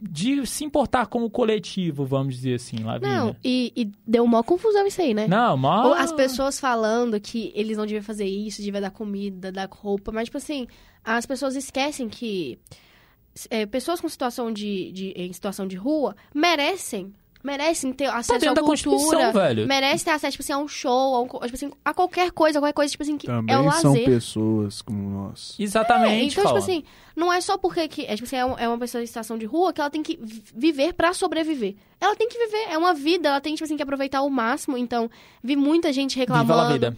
de 0.00 0.46
se 0.46 0.64
importar 0.64 1.06
com 1.06 1.22
o 1.24 1.30
coletivo, 1.30 2.04
vamos 2.06 2.36
dizer 2.36 2.54
assim, 2.54 2.78
Lavínia. 2.78 3.16
Não, 3.16 3.36
e, 3.44 3.72
e 3.76 3.92
deu 4.06 4.24
uma 4.24 4.42
confusão 4.42 4.86
isso 4.86 5.02
aí, 5.02 5.12
né? 5.12 5.28
Não. 5.28 5.60
Ou 5.88 5.94
as 5.94 6.12
pessoas 6.12 6.58
falando 6.58 7.20
que 7.20 7.52
eles 7.54 7.76
não 7.76 7.84
deviam 7.84 8.02
fazer 8.02 8.24
isso, 8.24 8.62
deviam 8.62 8.80
dar 8.80 8.90
comida, 8.90 9.52
dar 9.52 9.68
roupa, 9.70 10.10
mas, 10.10 10.24
tipo 10.24 10.38
assim, 10.38 10.66
as 11.04 11.26
pessoas 11.26 11.56
esquecem 11.56 12.08
que 12.08 12.58
é, 13.50 13.66
pessoas 13.66 14.00
com 14.00 14.08
situação 14.08 14.50
de, 14.50 14.90
de, 14.92 15.08
em 15.10 15.32
situação 15.32 15.66
de 15.66 15.76
rua 15.76 16.16
merecem. 16.32 17.12
Merecem 17.46 17.92
ter 17.92 18.06
acesso 18.06 18.32
Tá 18.32 18.38
dentro 18.38 18.64
à 18.64 18.66
cultura, 18.66 19.30
velho. 19.32 19.68
merecem 19.68 20.04
ter 20.04 20.10
acesso, 20.10 20.32
tipo 20.32 20.42
assim, 20.42 20.52
a 20.52 20.58
um 20.58 20.66
show, 20.66 21.14
a, 21.14 21.20
um 21.22 21.26
tipo 21.28 21.54
assim, 21.54 21.70
a 21.84 21.94
qualquer 21.94 22.32
coisa, 22.32 22.58
qualquer 22.58 22.72
coisa, 22.72 22.90
tipo 22.90 23.02
assim, 23.04 23.16
que 23.16 23.26
Também 23.28 23.54
é 23.54 23.58
o 23.58 23.70
são 23.70 23.92
lazer. 23.92 24.04
pessoas 24.04 24.82
como 24.82 25.08
nós. 25.28 25.54
Exatamente, 25.56 26.16
então, 26.16 26.28
tipo 26.28 26.42
Cauã. 26.42 26.58
assim, 26.58 26.82
não 27.14 27.32
é 27.32 27.40
só 27.40 27.56
porque 27.56 27.86
que, 27.86 28.02
é, 28.04 28.14
tipo 28.16 28.24
assim, 28.24 28.36
é, 28.36 28.44
um- 28.44 28.58
é 28.58 28.66
uma 28.68 28.76
pessoa 28.78 29.00
em 29.02 29.06
situação 29.06 29.38
de 29.38 29.46
rua 29.46 29.72
que 29.72 29.80
ela 29.80 29.88
tem 29.90 30.02
que 30.02 30.18
vi- 30.20 30.42
viver 30.54 30.92
pra 30.94 31.12
sobreviver. 31.12 31.76
Ela 32.00 32.16
tem 32.16 32.28
que 32.28 32.36
viver, 32.36 32.66
é 32.72 32.76
uma 32.76 32.92
vida, 32.92 33.28
ela 33.28 33.40
tem 33.40 33.54
tipo 33.54 33.64
assim, 33.64 33.76
que 33.76 33.82
aproveitar 33.82 34.18
ao 34.18 34.28
máximo. 34.28 34.76
Então, 34.76 35.08
vi 35.42 35.54
muita 35.54 35.92
gente 35.92 36.16
reclamando. 36.18 36.52
Viva 36.52 36.62
a 36.68 36.72
vida. 36.72 36.96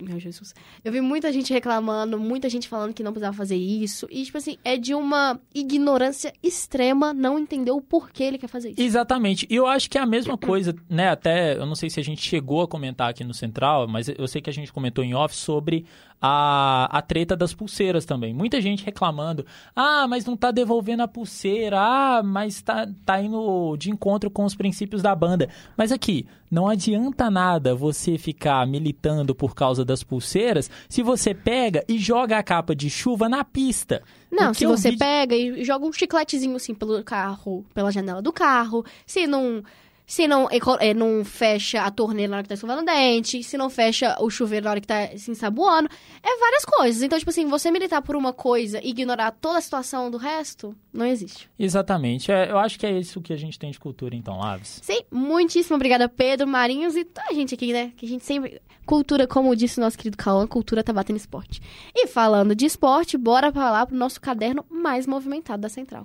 Meu 0.00 0.20
Jesus. 0.20 0.54
Eu 0.84 0.92
vi 0.92 1.00
muita 1.00 1.32
gente 1.32 1.52
reclamando, 1.52 2.18
muita 2.18 2.48
gente 2.48 2.68
falando 2.68 2.92
que 2.92 3.02
não 3.02 3.12
precisava 3.12 3.36
fazer 3.36 3.56
isso. 3.56 4.06
E, 4.10 4.24
tipo 4.24 4.38
assim, 4.38 4.58
é 4.64 4.76
de 4.76 4.94
uma 4.94 5.40
ignorância 5.54 6.32
extrema 6.42 7.14
não 7.14 7.38
entender 7.38 7.70
o 7.70 7.80
porquê 7.80 8.24
ele 8.24 8.38
quer 8.38 8.48
fazer 8.48 8.70
isso. 8.70 8.80
Exatamente. 8.80 9.46
E 9.48 9.54
eu 9.54 9.66
acho 9.66 9.88
que 9.88 9.96
é 9.96 10.00
a 10.00 10.06
mesma 10.06 10.36
coisa, 10.36 10.74
né? 10.88 11.08
Até, 11.08 11.56
eu 11.56 11.66
não 11.66 11.74
sei 11.74 11.88
se 11.88 11.98
a 11.98 12.04
gente 12.04 12.22
chegou 12.22 12.62
a 12.62 12.68
comentar 12.68 13.10
aqui 13.10 13.24
no 13.24 13.34
Central, 13.34 13.88
mas 13.88 14.08
eu 14.08 14.28
sei 14.28 14.42
que 14.42 14.50
a 14.50 14.52
gente 14.52 14.72
comentou 14.72 15.02
em 15.02 15.14
off 15.14 15.34
sobre 15.34 15.86
a, 16.22 16.88
a 16.90 17.02
treta 17.02 17.36
das 17.36 17.52
pulseiras 17.52 18.04
também. 18.04 18.32
Muita 18.32 18.60
gente 18.60 18.84
reclamando. 18.84 19.44
Ah, 19.74 20.06
mas 20.08 20.24
não 20.24 20.36
tá 20.36 20.52
devolvendo 20.52 21.02
a 21.02 21.08
pulseira. 21.08 21.78
Ah, 21.80 22.22
mas 22.24 22.62
tá, 22.62 22.88
tá 23.04 23.20
indo 23.20 23.76
de 23.76 23.90
encontro 23.90 24.30
com 24.30 24.44
os 24.44 24.54
princípios 24.54 25.02
da 25.02 25.14
banda. 25.16 25.48
Mas 25.76 25.90
aqui, 25.90 26.26
não 26.48 26.68
adianta 26.68 27.28
nada 27.28 27.74
você 27.74 28.16
ficar 28.16 28.64
militando 28.66 29.34
por 29.34 29.54
causa 29.54 29.84
das 29.84 30.04
pulseiras 30.04 30.70
se 30.88 31.02
você 31.02 31.34
pega 31.34 31.84
e 31.88 31.98
joga 31.98 32.38
a 32.38 32.42
capa 32.42 32.74
de 32.74 32.88
chuva 32.88 33.28
na 33.28 33.42
pista. 33.42 34.02
Não, 34.30 34.54
se 34.54 34.64
você 34.64 34.92
vi- 34.92 34.98
pega 34.98 35.34
e 35.34 35.64
joga 35.64 35.84
um 35.84 35.92
chicletezinho 35.92 36.54
assim 36.56 36.74
pelo 36.74 37.02
carro, 37.02 37.66
pela 37.74 37.90
janela 37.90 38.22
do 38.22 38.32
carro, 38.32 38.84
se 39.04 39.26
não. 39.26 39.62
Se 40.12 40.28
não, 40.28 40.46
é, 40.78 40.92
não 40.92 41.24
fecha 41.24 41.80
a 41.80 41.90
torneira 41.90 42.30
na 42.30 42.36
hora 42.36 42.42
que 42.42 42.48
tá 42.50 42.54
escovando 42.54 42.82
o 42.82 42.84
dente, 42.84 43.42
se 43.42 43.56
não 43.56 43.70
fecha 43.70 44.14
o 44.20 44.28
chuveiro 44.28 44.64
na 44.64 44.72
hora 44.72 44.80
que 44.82 44.86
tá 44.86 45.08
se 45.16 45.30
ensaboando, 45.30 45.88
é 46.22 46.38
várias 46.38 46.66
coisas. 46.66 47.02
Então, 47.02 47.18
tipo 47.18 47.30
assim, 47.30 47.46
você 47.46 47.70
militar 47.70 48.02
por 48.02 48.14
uma 48.14 48.30
coisa 48.30 48.78
e 48.84 48.90
ignorar 48.90 49.30
toda 49.30 49.56
a 49.56 49.60
situação 49.62 50.10
do 50.10 50.18
resto, 50.18 50.76
não 50.92 51.06
existe. 51.06 51.48
Exatamente. 51.58 52.30
É, 52.30 52.50
eu 52.50 52.58
acho 52.58 52.78
que 52.78 52.84
é 52.84 52.92
isso 52.92 53.22
que 53.22 53.32
a 53.32 53.38
gente 53.38 53.58
tem 53.58 53.70
de 53.70 53.80
cultura, 53.80 54.14
então, 54.14 54.36
Laves. 54.36 54.80
Sim, 54.82 55.00
muitíssimo 55.10 55.76
obrigada, 55.76 56.06
Pedro, 56.10 56.46
Marinhos 56.46 56.94
e 56.94 57.06
toda 57.06 57.28
a 57.30 57.32
gente 57.32 57.54
aqui, 57.54 57.72
né? 57.72 57.90
Que 57.96 58.04
a 58.04 58.08
gente 58.10 58.22
sempre. 58.22 58.60
Cultura, 58.84 59.26
como 59.26 59.56
disse 59.56 59.78
o 59.78 59.80
nosso 59.80 59.96
querido 59.96 60.18
Cauã, 60.18 60.46
cultura 60.46 60.84
tá 60.84 60.92
batendo 60.92 61.16
esporte. 61.16 61.62
E 61.94 62.06
falando 62.06 62.54
de 62.54 62.66
esporte, 62.66 63.16
bora 63.16 63.50
pra 63.50 63.70
lá 63.70 63.86
pro 63.86 63.96
nosso 63.96 64.20
caderno 64.20 64.62
mais 64.68 65.06
movimentado 65.06 65.62
da 65.62 65.70
Central. 65.70 66.04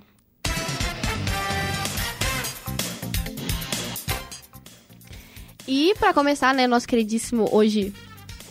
E 5.68 5.94
pra 5.98 6.14
começar, 6.14 6.54
né, 6.54 6.66
nosso 6.66 6.88
queridíssimo 6.88 7.46
hoje. 7.52 7.92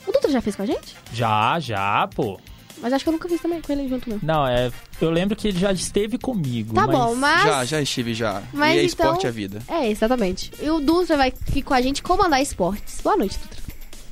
O 0.05 0.11
Dutra 0.11 0.31
já 0.31 0.39
fez 0.39 0.55
com 0.55 0.61
a 0.61 0.65
gente? 0.67 0.95
Já, 1.11 1.59
já, 1.59 2.07
pô. 2.15 2.39
Mas 2.79 2.93
acho 2.93 3.03
que 3.03 3.09
eu 3.09 3.13
nunca 3.13 3.27
fiz 3.27 3.41
também 3.41 3.59
com 3.59 3.73
ele 3.73 3.89
junto, 3.89 4.07
não. 4.07 4.19
Não, 4.21 4.47
é. 4.47 4.71
Eu 5.01 5.09
lembro 5.09 5.35
que 5.35 5.47
ele 5.47 5.57
já 5.57 5.71
esteve 5.71 6.19
comigo. 6.19 6.75
Tá 6.75 6.85
mas... 6.85 6.95
bom, 6.95 7.15
mas. 7.15 7.43
Já, 7.43 7.65
já 7.65 7.81
estive 7.81 8.13
já. 8.13 8.43
Mas 8.53 8.75
e 8.75 8.79
é 8.79 8.83
então- 8.83 9.05
esporte 9.07 9.25
a 9.25 9.31
vida. 9.31 9.63
É, 9.67 9.89
exatamente. 9.89 10.51
E 10.61 10.69
o 10.69 10.79
Dutra 10.79 11.17
vai 11.17 11.29
aqui 11.29 11.63
com 11.63 11.73
a 11.73 11.81
gente 11.81 12.03
comandar 12.03 12.39
esportes. 12.39 13.01
Boa 13.01 13.17
noite, 13.17 13.39
Dutra. 13.39 13.57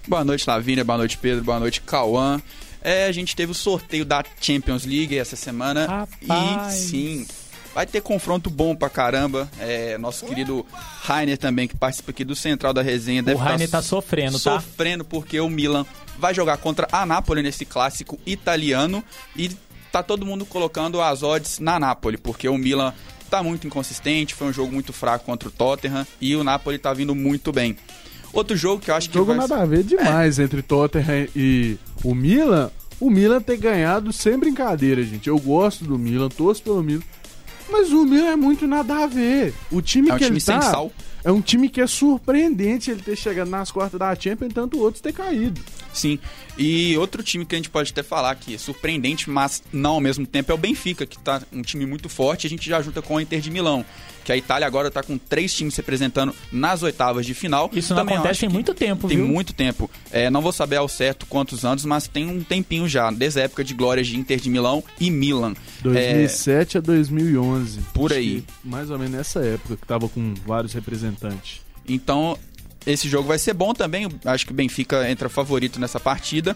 Boa 0.07 0.25
noite, 0.25 0.49
Lavínia. 0.49 0.83
Boa 0.83 0.97
noite, 0.97 1.17
Pedro. 1.19 1.43
Boa 1.43 1.59
noite, 1.59 1.81
Cauã. 1.81 2.41
É, 2.81 3.05
a 3.05 3.11
gente 3.11 3.35
teve 3.35 3.51
o 3.51 3.55
sorteio 3.55 4.03
da 4.03 4.23
Champions 4.41 4.83
League 4.83 5.17
essa 5.17 5.35
semana. 5.35 5.85
Rapaz. 5.85 6.75
E 6.75 6.87
sim, 6.87 7.27
vai 7.75 7.85
ter 7.85 7.99
confronto 8.01 8.49
bom 8.49 8.73
pra 8.73 8.89
caramba. 8.89 9.49
É, 9.59 9.97
nosso 9.97 10.25
querido 10.25 10.65
Rainer 11.01 11.37
também, 11.37 11.67
que 11.67 11.75
participa 11.75 12.11
aqui 12.11 12.23
do 12.23 12.33
Central 12.33 12.73
da 12.73 12.81
Resenha. 12.81 13.21
O 13.21 13.25
deve 13.25 13.37
Rainer 13.37 13.69
tá 13.69 13.79
tá 13.79 13.83
sofrendo, 13.83 14.39
tá? 14.39 14.59
sofrendo 14.59 15.03
porque 15.03 15.37
o 15.41 15.49
Milan 15.49 15.85
vai 16.17 16.33
jogar 16.33 16.55
contra 16.55 16.87
a 16.89 17.05
Napoli 17.05 17.43
nesse 17.43 17.65
clássico 17.65 18.17
italiano 18.25 19.03
e 19.35 19.51
tá 19.91 20.01
todo 20.01 20.25
mundo 20.25 20.45
colocando 20.45 21.01
as 21.01 21.21
odds 21.21 21.59
na 21.59 21.77
Napoli, 21.77 22.17
porque 22.17 22.47
o 22.47 22.57
Milan 22.57 22.93
tá 23.29 23.43
muito 23.43 23.67
inconsistente, 23.67 24.33
foi 24.33 24.47
um 24.47 24.53
jogo 24.53 24.71
muito 24.71 24.93
fraco 24.93 25.25
contra 25.25 25.49
o 25.49 25.51
Tottenham 25.51 26.07
e 26.21 26.33
o 26.35 26.43
Napoli 26.45 26.77
tá 26.77 26.93
vindo 26.93 27.13
muito 27.13 27.51
bem. 27.51 27.75
Outro 28.31 28.55
jogo 28.55 28.81
que 28.81 28.89
eu 28.91 28.95
acho 28.95 29.09
que 29.09 29.15
Jogo 29.15 29.27
vai 29.33 29.37
nada 29.37 29.61
a 29.61 29.65
ver 29.65 29.83
demais 29.83 30.39
entre 30.39 30.61
Tottenham 30.61 31.27
e 31.35 31.77
o 32.03 32.15
Milan. 32.15 32.71
o 32.99 33.09
Milan 33.09 33.41
ter 33.41 33.57
ganhado 33.57 34.13
sem 34.13 34.37
brincadeira, 34.37 35.03
gente. 35.03 35.27
Eu 35.27 35.39
gosto 35.39 35.83
do 35.83 35.97
Milan, 35.97 36.29
torço 36.29 36.61
pelo 36.61 36.81
Milan. 36.83 37.01
Mas 37.69 37.91
o 37.91 38.05
Milan 38.05 38.27
é 38.31 38.35
muito 38.35 38.67
nada 38.67 39.03
a 39.03 39.07
ver. 39.07 39.53
O 39.71 39.81
time 39.81 40.09
É 40.09 40.13
um 40.13 40.17
que 40.17 40.23
time 40.25 40.35
ele 40.37 40.41
sem 40.41 40.55
tá 40.59 40.71
sal. 40.71 40.91
é 41.23 41.31
um 41.31 41.41
time 41.41 41.67
que 41.69 41.81
é 41.81 41.87
surpreendente 41.87 42.91
ele 42.91 43.01
ter 43.01 43.15
chegado 43.15 43.49
nas 43.49 43.71
quartas 43.71 43.99
da 43.99 44.15
Champions 44.15 44.53
tanto 44.53 44.79
outros 44.79 45.01
ter 45.01 45.13
caído. 45.13 45.59
Sim. 45.93 46.19
E 46.57 46.97
outro 46.97 47.23
time 47.23 47.45
que 47.45 47.55
a 47.55 47.57
gente 47.57 47.69
pode 47.69 47.91
até 47.91 48.03
falar 48.03 48.35
que 48.35 48.55
é 48.55 48.57
surpreendente, 48.57 49.29
mas 49.29 49.63
não 49.73 49.93
ao 49.93 49.99
mesmo 50.01 50.25
tempo, 50.27 50.51
é 50.51 50.55
o 50.55 50.57
Benfica, 50.57 51.05
que 51.05 51.17
tá 51.17 51.41
um 51.51 51.61
time 51.61 51.85
muito 51.85 52.07
forte. 52.09 52.45
A 52.45 52.49
gente 52.49 52.69
já 52.69 52.81
junta 52.81 53.01
com 53.01 53.15
o 53.15 53.19
Inter 53.21 53.39
de 53.41 53.49
Milão, 53.49 53.83
que 54.25 54.31
a 54.31 54.37
Itália 54.37 54.65
agora 54.67 54.89
tá 54.91 55.03
com 55.03 55.17
três 55.17 55.53
times 55.53 55.75
se 55.75 55.81
representando 55.81 56.35
nas 56.51 56.81
oitavas 56.83 57.25
de 57.25 57.33
final. 57.33 57.69
Isso 57.71 57.93
não 57.93 58.01
Também 58.01 58.15
acontece 58.17 58.39
que 58.41 58.49
muito 58.49 58.73
tempo, 58.73 59.07
Tem 59.07 59.17
viu? 59.17 59.27
muito 59.27 59.53
tempo. 59.53 59.89
É, 60.11 60.29
não 60.29 60.41
vou 60.41 60.51
saber 60.51 60.77
ao 60.77 60.89
certo 60.89 61.25
quantos 61.27 61.63
anos, 61.63 61.85
mas 61.85 62.07
tem 62.07 62.27
um 62.27 62.43
tempinho 62.43 62.87
já, 62.89 63.11
desde 63.11 63.39
a 63.39 63.43
época 63.43 63.63
de 63.63 63.73
glórias 63.75 64.07
de 64.07 64.17
Inter 64.17 64.39
de 64.39 64.49
Milão 64.49 64.83
e 64.99 65.11
Milan. 65.11 65.53
É, 65.79 65.83
2007 65.83 66.79
a 66.79 66.81
2011. 66.81 67.79
Por 67.93 68.11
aí. 68.11 68.43
Mais 68.63 68.89
ou 68.89 68.97
menos 68.97 69.13
nessa 69.13 69.39
época 69.39 69.77
que 69.77 69.85
tava 69.85 70.09
com 70.09 70.33
vários 70.45 70.73
representantes. 70.73 71.61
Então, 71.87 72.35
esse 72.85 73.07
jogo 73.07 73.27
vai 73.27 73.37
ser 73.37 73.53
bom 73.53 73.73
também. 73.73 74.07
Acho 74.25 74.45
que 74.45 74.51
o 74.51 74.55
Benfica 74.55 75.09
entra 75.09 75.29
favorito 75.29 75.79
nessa 75.79 75.99
partida. 75.99 76.55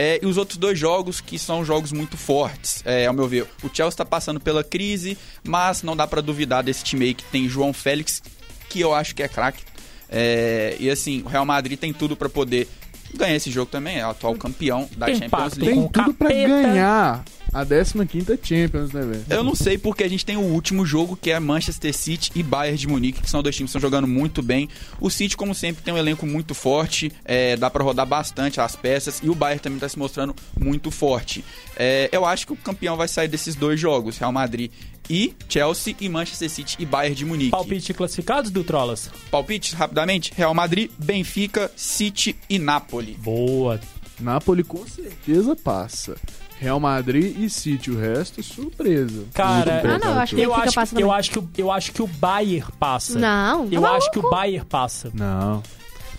É, 0.00 0.20
e 0.22 0.26
os 0.26 0.36
outros 0.36 0.56
dois 0.56 0.78
jogos 0.78 1.20
que 1.20 1.36
são 1.40 1.64
jogos 1.64 1.90
muito 1.90 2.16
fortes, 2.16 2.84
é, 2.86 3.06
ao 3.06 3.12
meu 3.12 3.26
ver. 3.26 3.48
O 3.64 3.66
Chelsea 3.66 3.88
está 3.88 4.04
passando 4.04 4.38
pela 4.38 4.62
crise, 4.62 5.18
mas 5.42 5.82
não 5.82 5.96
dá 5.96 6.06
para 6.06 6.20
duvidar 6.20 6.62
desse 6.62 6.84
time 6.84 7.06
aí 7.06 7.14
que 7.14 7.24
tem 7.24 7.48
João 7.48 7.72
Félix, 7.72 8.22
que 8.68 8.78
eu 8.78 8.94
acho 8.94 9.12
que 9.12 9.24
é 9.24 9.28
craque. 9.28 9.64
É, 10.08 10.76
e 10.78 10.88
assim, 10.88 11.22
o 11.22 11.28
Real 11.28 11.44
Madrid 11.44 11.76
tem 11.76 11.92
tudo 11.92 12.14
para 12.14 12.28
poder 12.28 12.68
ganhar 13.14 13.36
esse 13.36 13.50
jogo 13.50 13.70
também. 13.70 13.98
É 13.98 14.06
o 14.06 14.10
atual 14.10 14.34
campeão 14.34 14.88
da 14.96 15.06
Tem 15.06 15.16
Champions 15.16 15.54
League. 15.56 15.74
com 15.74 15.88
Tem 15.88 16.04
tudo 16.04 16.14
pra 16.14 16.28
capeta. 16.28 16.48
ganhar 16.48 17.24
a 17.52 17.64
15ª 17.64 18.38
Champions, 18.42 18.92
né, 18.92 19.00
velho? 19.00 19.24
Eu 19.30 19.42
não 19.42 19.54
sei 19.54 19.78
porque 19.78 20.04
a 20.04 20.08
gente 20.08 20.24
tem 20.24 20.36
o 20.36 20.40
último 20.42 20.84
jogo 20.84 21.16
que 21.20 21.30
é 21.30 21.40
Manchester 21.40 21.94
City 21.96 22.30
e 22.34 22.42
Bayern 22.42 22.76
de 22.78 22.86
Munique, 22.86 23.22
que 23.22 23.30
são 23.30 23.42
dois 23.42 23.56
times 23.56 23.70
que 23.72 23.76
estão 23.78 23.88
jogando 23.88 24.06
muito 24.06 24.42
bem. 24.42 24.68
O 25.00 25.08
City, 25.08 25.36
como 25.36 25.54
sempre, 25.54 25.82
tem 25.82 25.92
um 25.94 25.98
elenco 25.98 26.26
muito 26.26 26.54
forte, 26.54 27.10
é, 27.24 27.56
dá 27.56 27.70
pra 27.70 27.82
rodar 27.82 28.04
bastante 28.06 28.60
as 28.60 28.76
peças 28.76 29.20
e 29.22 29.30
o 29.30 29.34
Bayern 29.34 29.60
também 29.60 29.78
tá 29.78 29.88
se 29.88 29.98
mostrando 29.98 30.34
muito 30.58 30.90
forte. 30.90 31.42
É, 31.76 32.08
eu 32.12 32.24
acho 32.26 32.46
que 32.46 32.52
o 32.52 32.56
campeão 32.56 32.96
vai 32.96 33.08
sair 33.08 33.28
desses 33.28 33.54
dois 33.54 33.80
jogos, 33.80 34.18
Real 34.18 34.32
Madrid 34.32 34.70
e 35.10 35.34
Chelsea 35.48 35.94
e 36.00 36.08
Manchester 36.08 36.50
City 36.50 36.76
e 36.78 36.86
Bayern 36.86 37.14
de 37.14 37.24
Munique. 37.24 37.50
Palpite 37.50 37.94
classificados 37.94 38.50
do 38.50 38.62
Trolas? 38.64 39.10
Palpite, 39.30 39.74
rapidamente: 39.74 40.32
Real 40.36 40.54
Madrid, 40.54 40.90
Benfica, 40.98 41.70
City 41.76 42.36
e 42.48 42.58
Napoli. 42.58 43.14
Boa. 43.14 43.80
Napoli 44.20 44.64
com 44.64 44.84
certeza 44.86 45.54
passa. 45.56 46.16
Real 46.60 46.80
Madrid 46.80 47.36
e 47.38 47.48
City, 47.48 47.88
o 47.92 47.96
resto, 47.98 48.42
surpresa. 48.42 49.24
Cara, 49.32 49.80
Ah, 49.84 49.98
não, 49.98 50.08
eu 50.14 50.18
acho 50.18 50.34
que 50.34 50.42
Eu 50.42 50.54
acho, 50.54 50.74
passa 50.74 51.00
eu, 51.00 51.12
acho 51.12 51.30
que, 51.30 51.38
o- 51.38 51.48
eu 51.56 51.70
acho 51.70 51.92
que 51.92 52.02
o 52.02 52.06
Bayern 52.08 52.66
passa. 52.80 53.16
Não, 53.16 53.68
Eu 53.70 53.80
tá 53.80 53.92
acho 53.92 54.10
que 54.10 54.18
o? 54.18 54.28
Bayern 54.28 54.66
passa. 54.66 55.08
Não. 55.14 55.62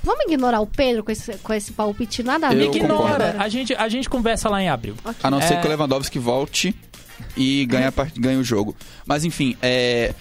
Vamos 0.01 0.23
ignorar 0.31 0.61
o 0.61 0.65
Pedro 0.65 1.03
com 1.03 1.11
esse, 1.11 1.33
com 1.39 1.53
esse 1.53 1.73
palpite 1.73 2.23
nada 2.23 2.47
a 2.47 2.53
ver. 2.53 2.67
Concordo. 2.67 2.85
Ignora. 2.85 3.35
A 3.37 3.49
gente, 3.49 3.75
a 3.75 3.89
gente 3.89 4.09
conversa 4.09 4.47
lá 4.47 4.63
em 4.63 4.69
abril. 4.69 4.95
Ok. 5.03 5.15
A 5.21 5.29
não 5.29 5.41
ser 5.41 5.55
É. 5.55 5.57
que 5.59 5.67
o 5.67 5.69
Lewandowski 5.69 6.17
volte 6.17 6.73
e 7.37 7.65
ganhe, 7.65 7.85
a 7.85 7.91
part- 7.91 8.19
ganhe 8.19 8.37
o 8.37 8.43
jogo. 8.43 8.75
Mas 9.05 9.23
enfim, 9.25 9.55
é, 9.61 10.13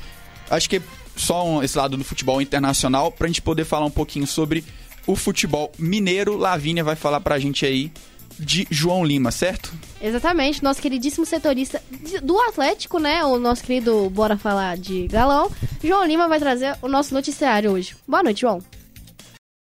acho 0.51 0.69
que 0.69 0.81
só 1.17 1.47
um- 1.47 1.63
esse 1.63 1.77
lado 1.77 1.97
do 1.97 2.05
futebol 2.05 2.41
internacional 2.41 3.11
pra 3.11 3.27
gente 3.27 3.43
poder 3.43 3.65
falar 3.65 3.87
um 3.87 3.91
pouquinho 3.91 4.27
sobre 4.27 4.65
o 5.07 5.17
futebol 5.17 5.73
mineiro. 5.79 6.37
Lavínia 6.37 6.85
vai 6.85 6.95
falar 6.97 7.21
pra 7.21 7.39
gente 7.39 7.65
aí 7.67 7.91
de 8.39 8.67
João 8.71 9.05
Lima, 9.05 9.33
certo? 9.33 9.73
Exatamente, 10.01 10.63
nosso 10.63 10.81
queridíssimo 10.81 11.27
setorista 11.27 11.83
do 12.23 12.39
Atlético, 12.43 13.01
né? 13.01 13.25
O 13.25 13.37
nosso 13.39 13.65
querido 13.65 14.09
Bora 14.11 14.39
Falar 14.39 14.77
de 14.77 15.09
Galão. 15.09 15.51
João 15.83 16.05
Lima 16.07 16.29
vai 16.29 16.39
trazer 16.39 16.77
o 16.81 16.87
nosso 16.89 17.13
noticiário 17.15 17.73
hoje. 17.73 17.97
Boa 18.07 18.23
noite, 18.23 18.43
João. 18.43 18.63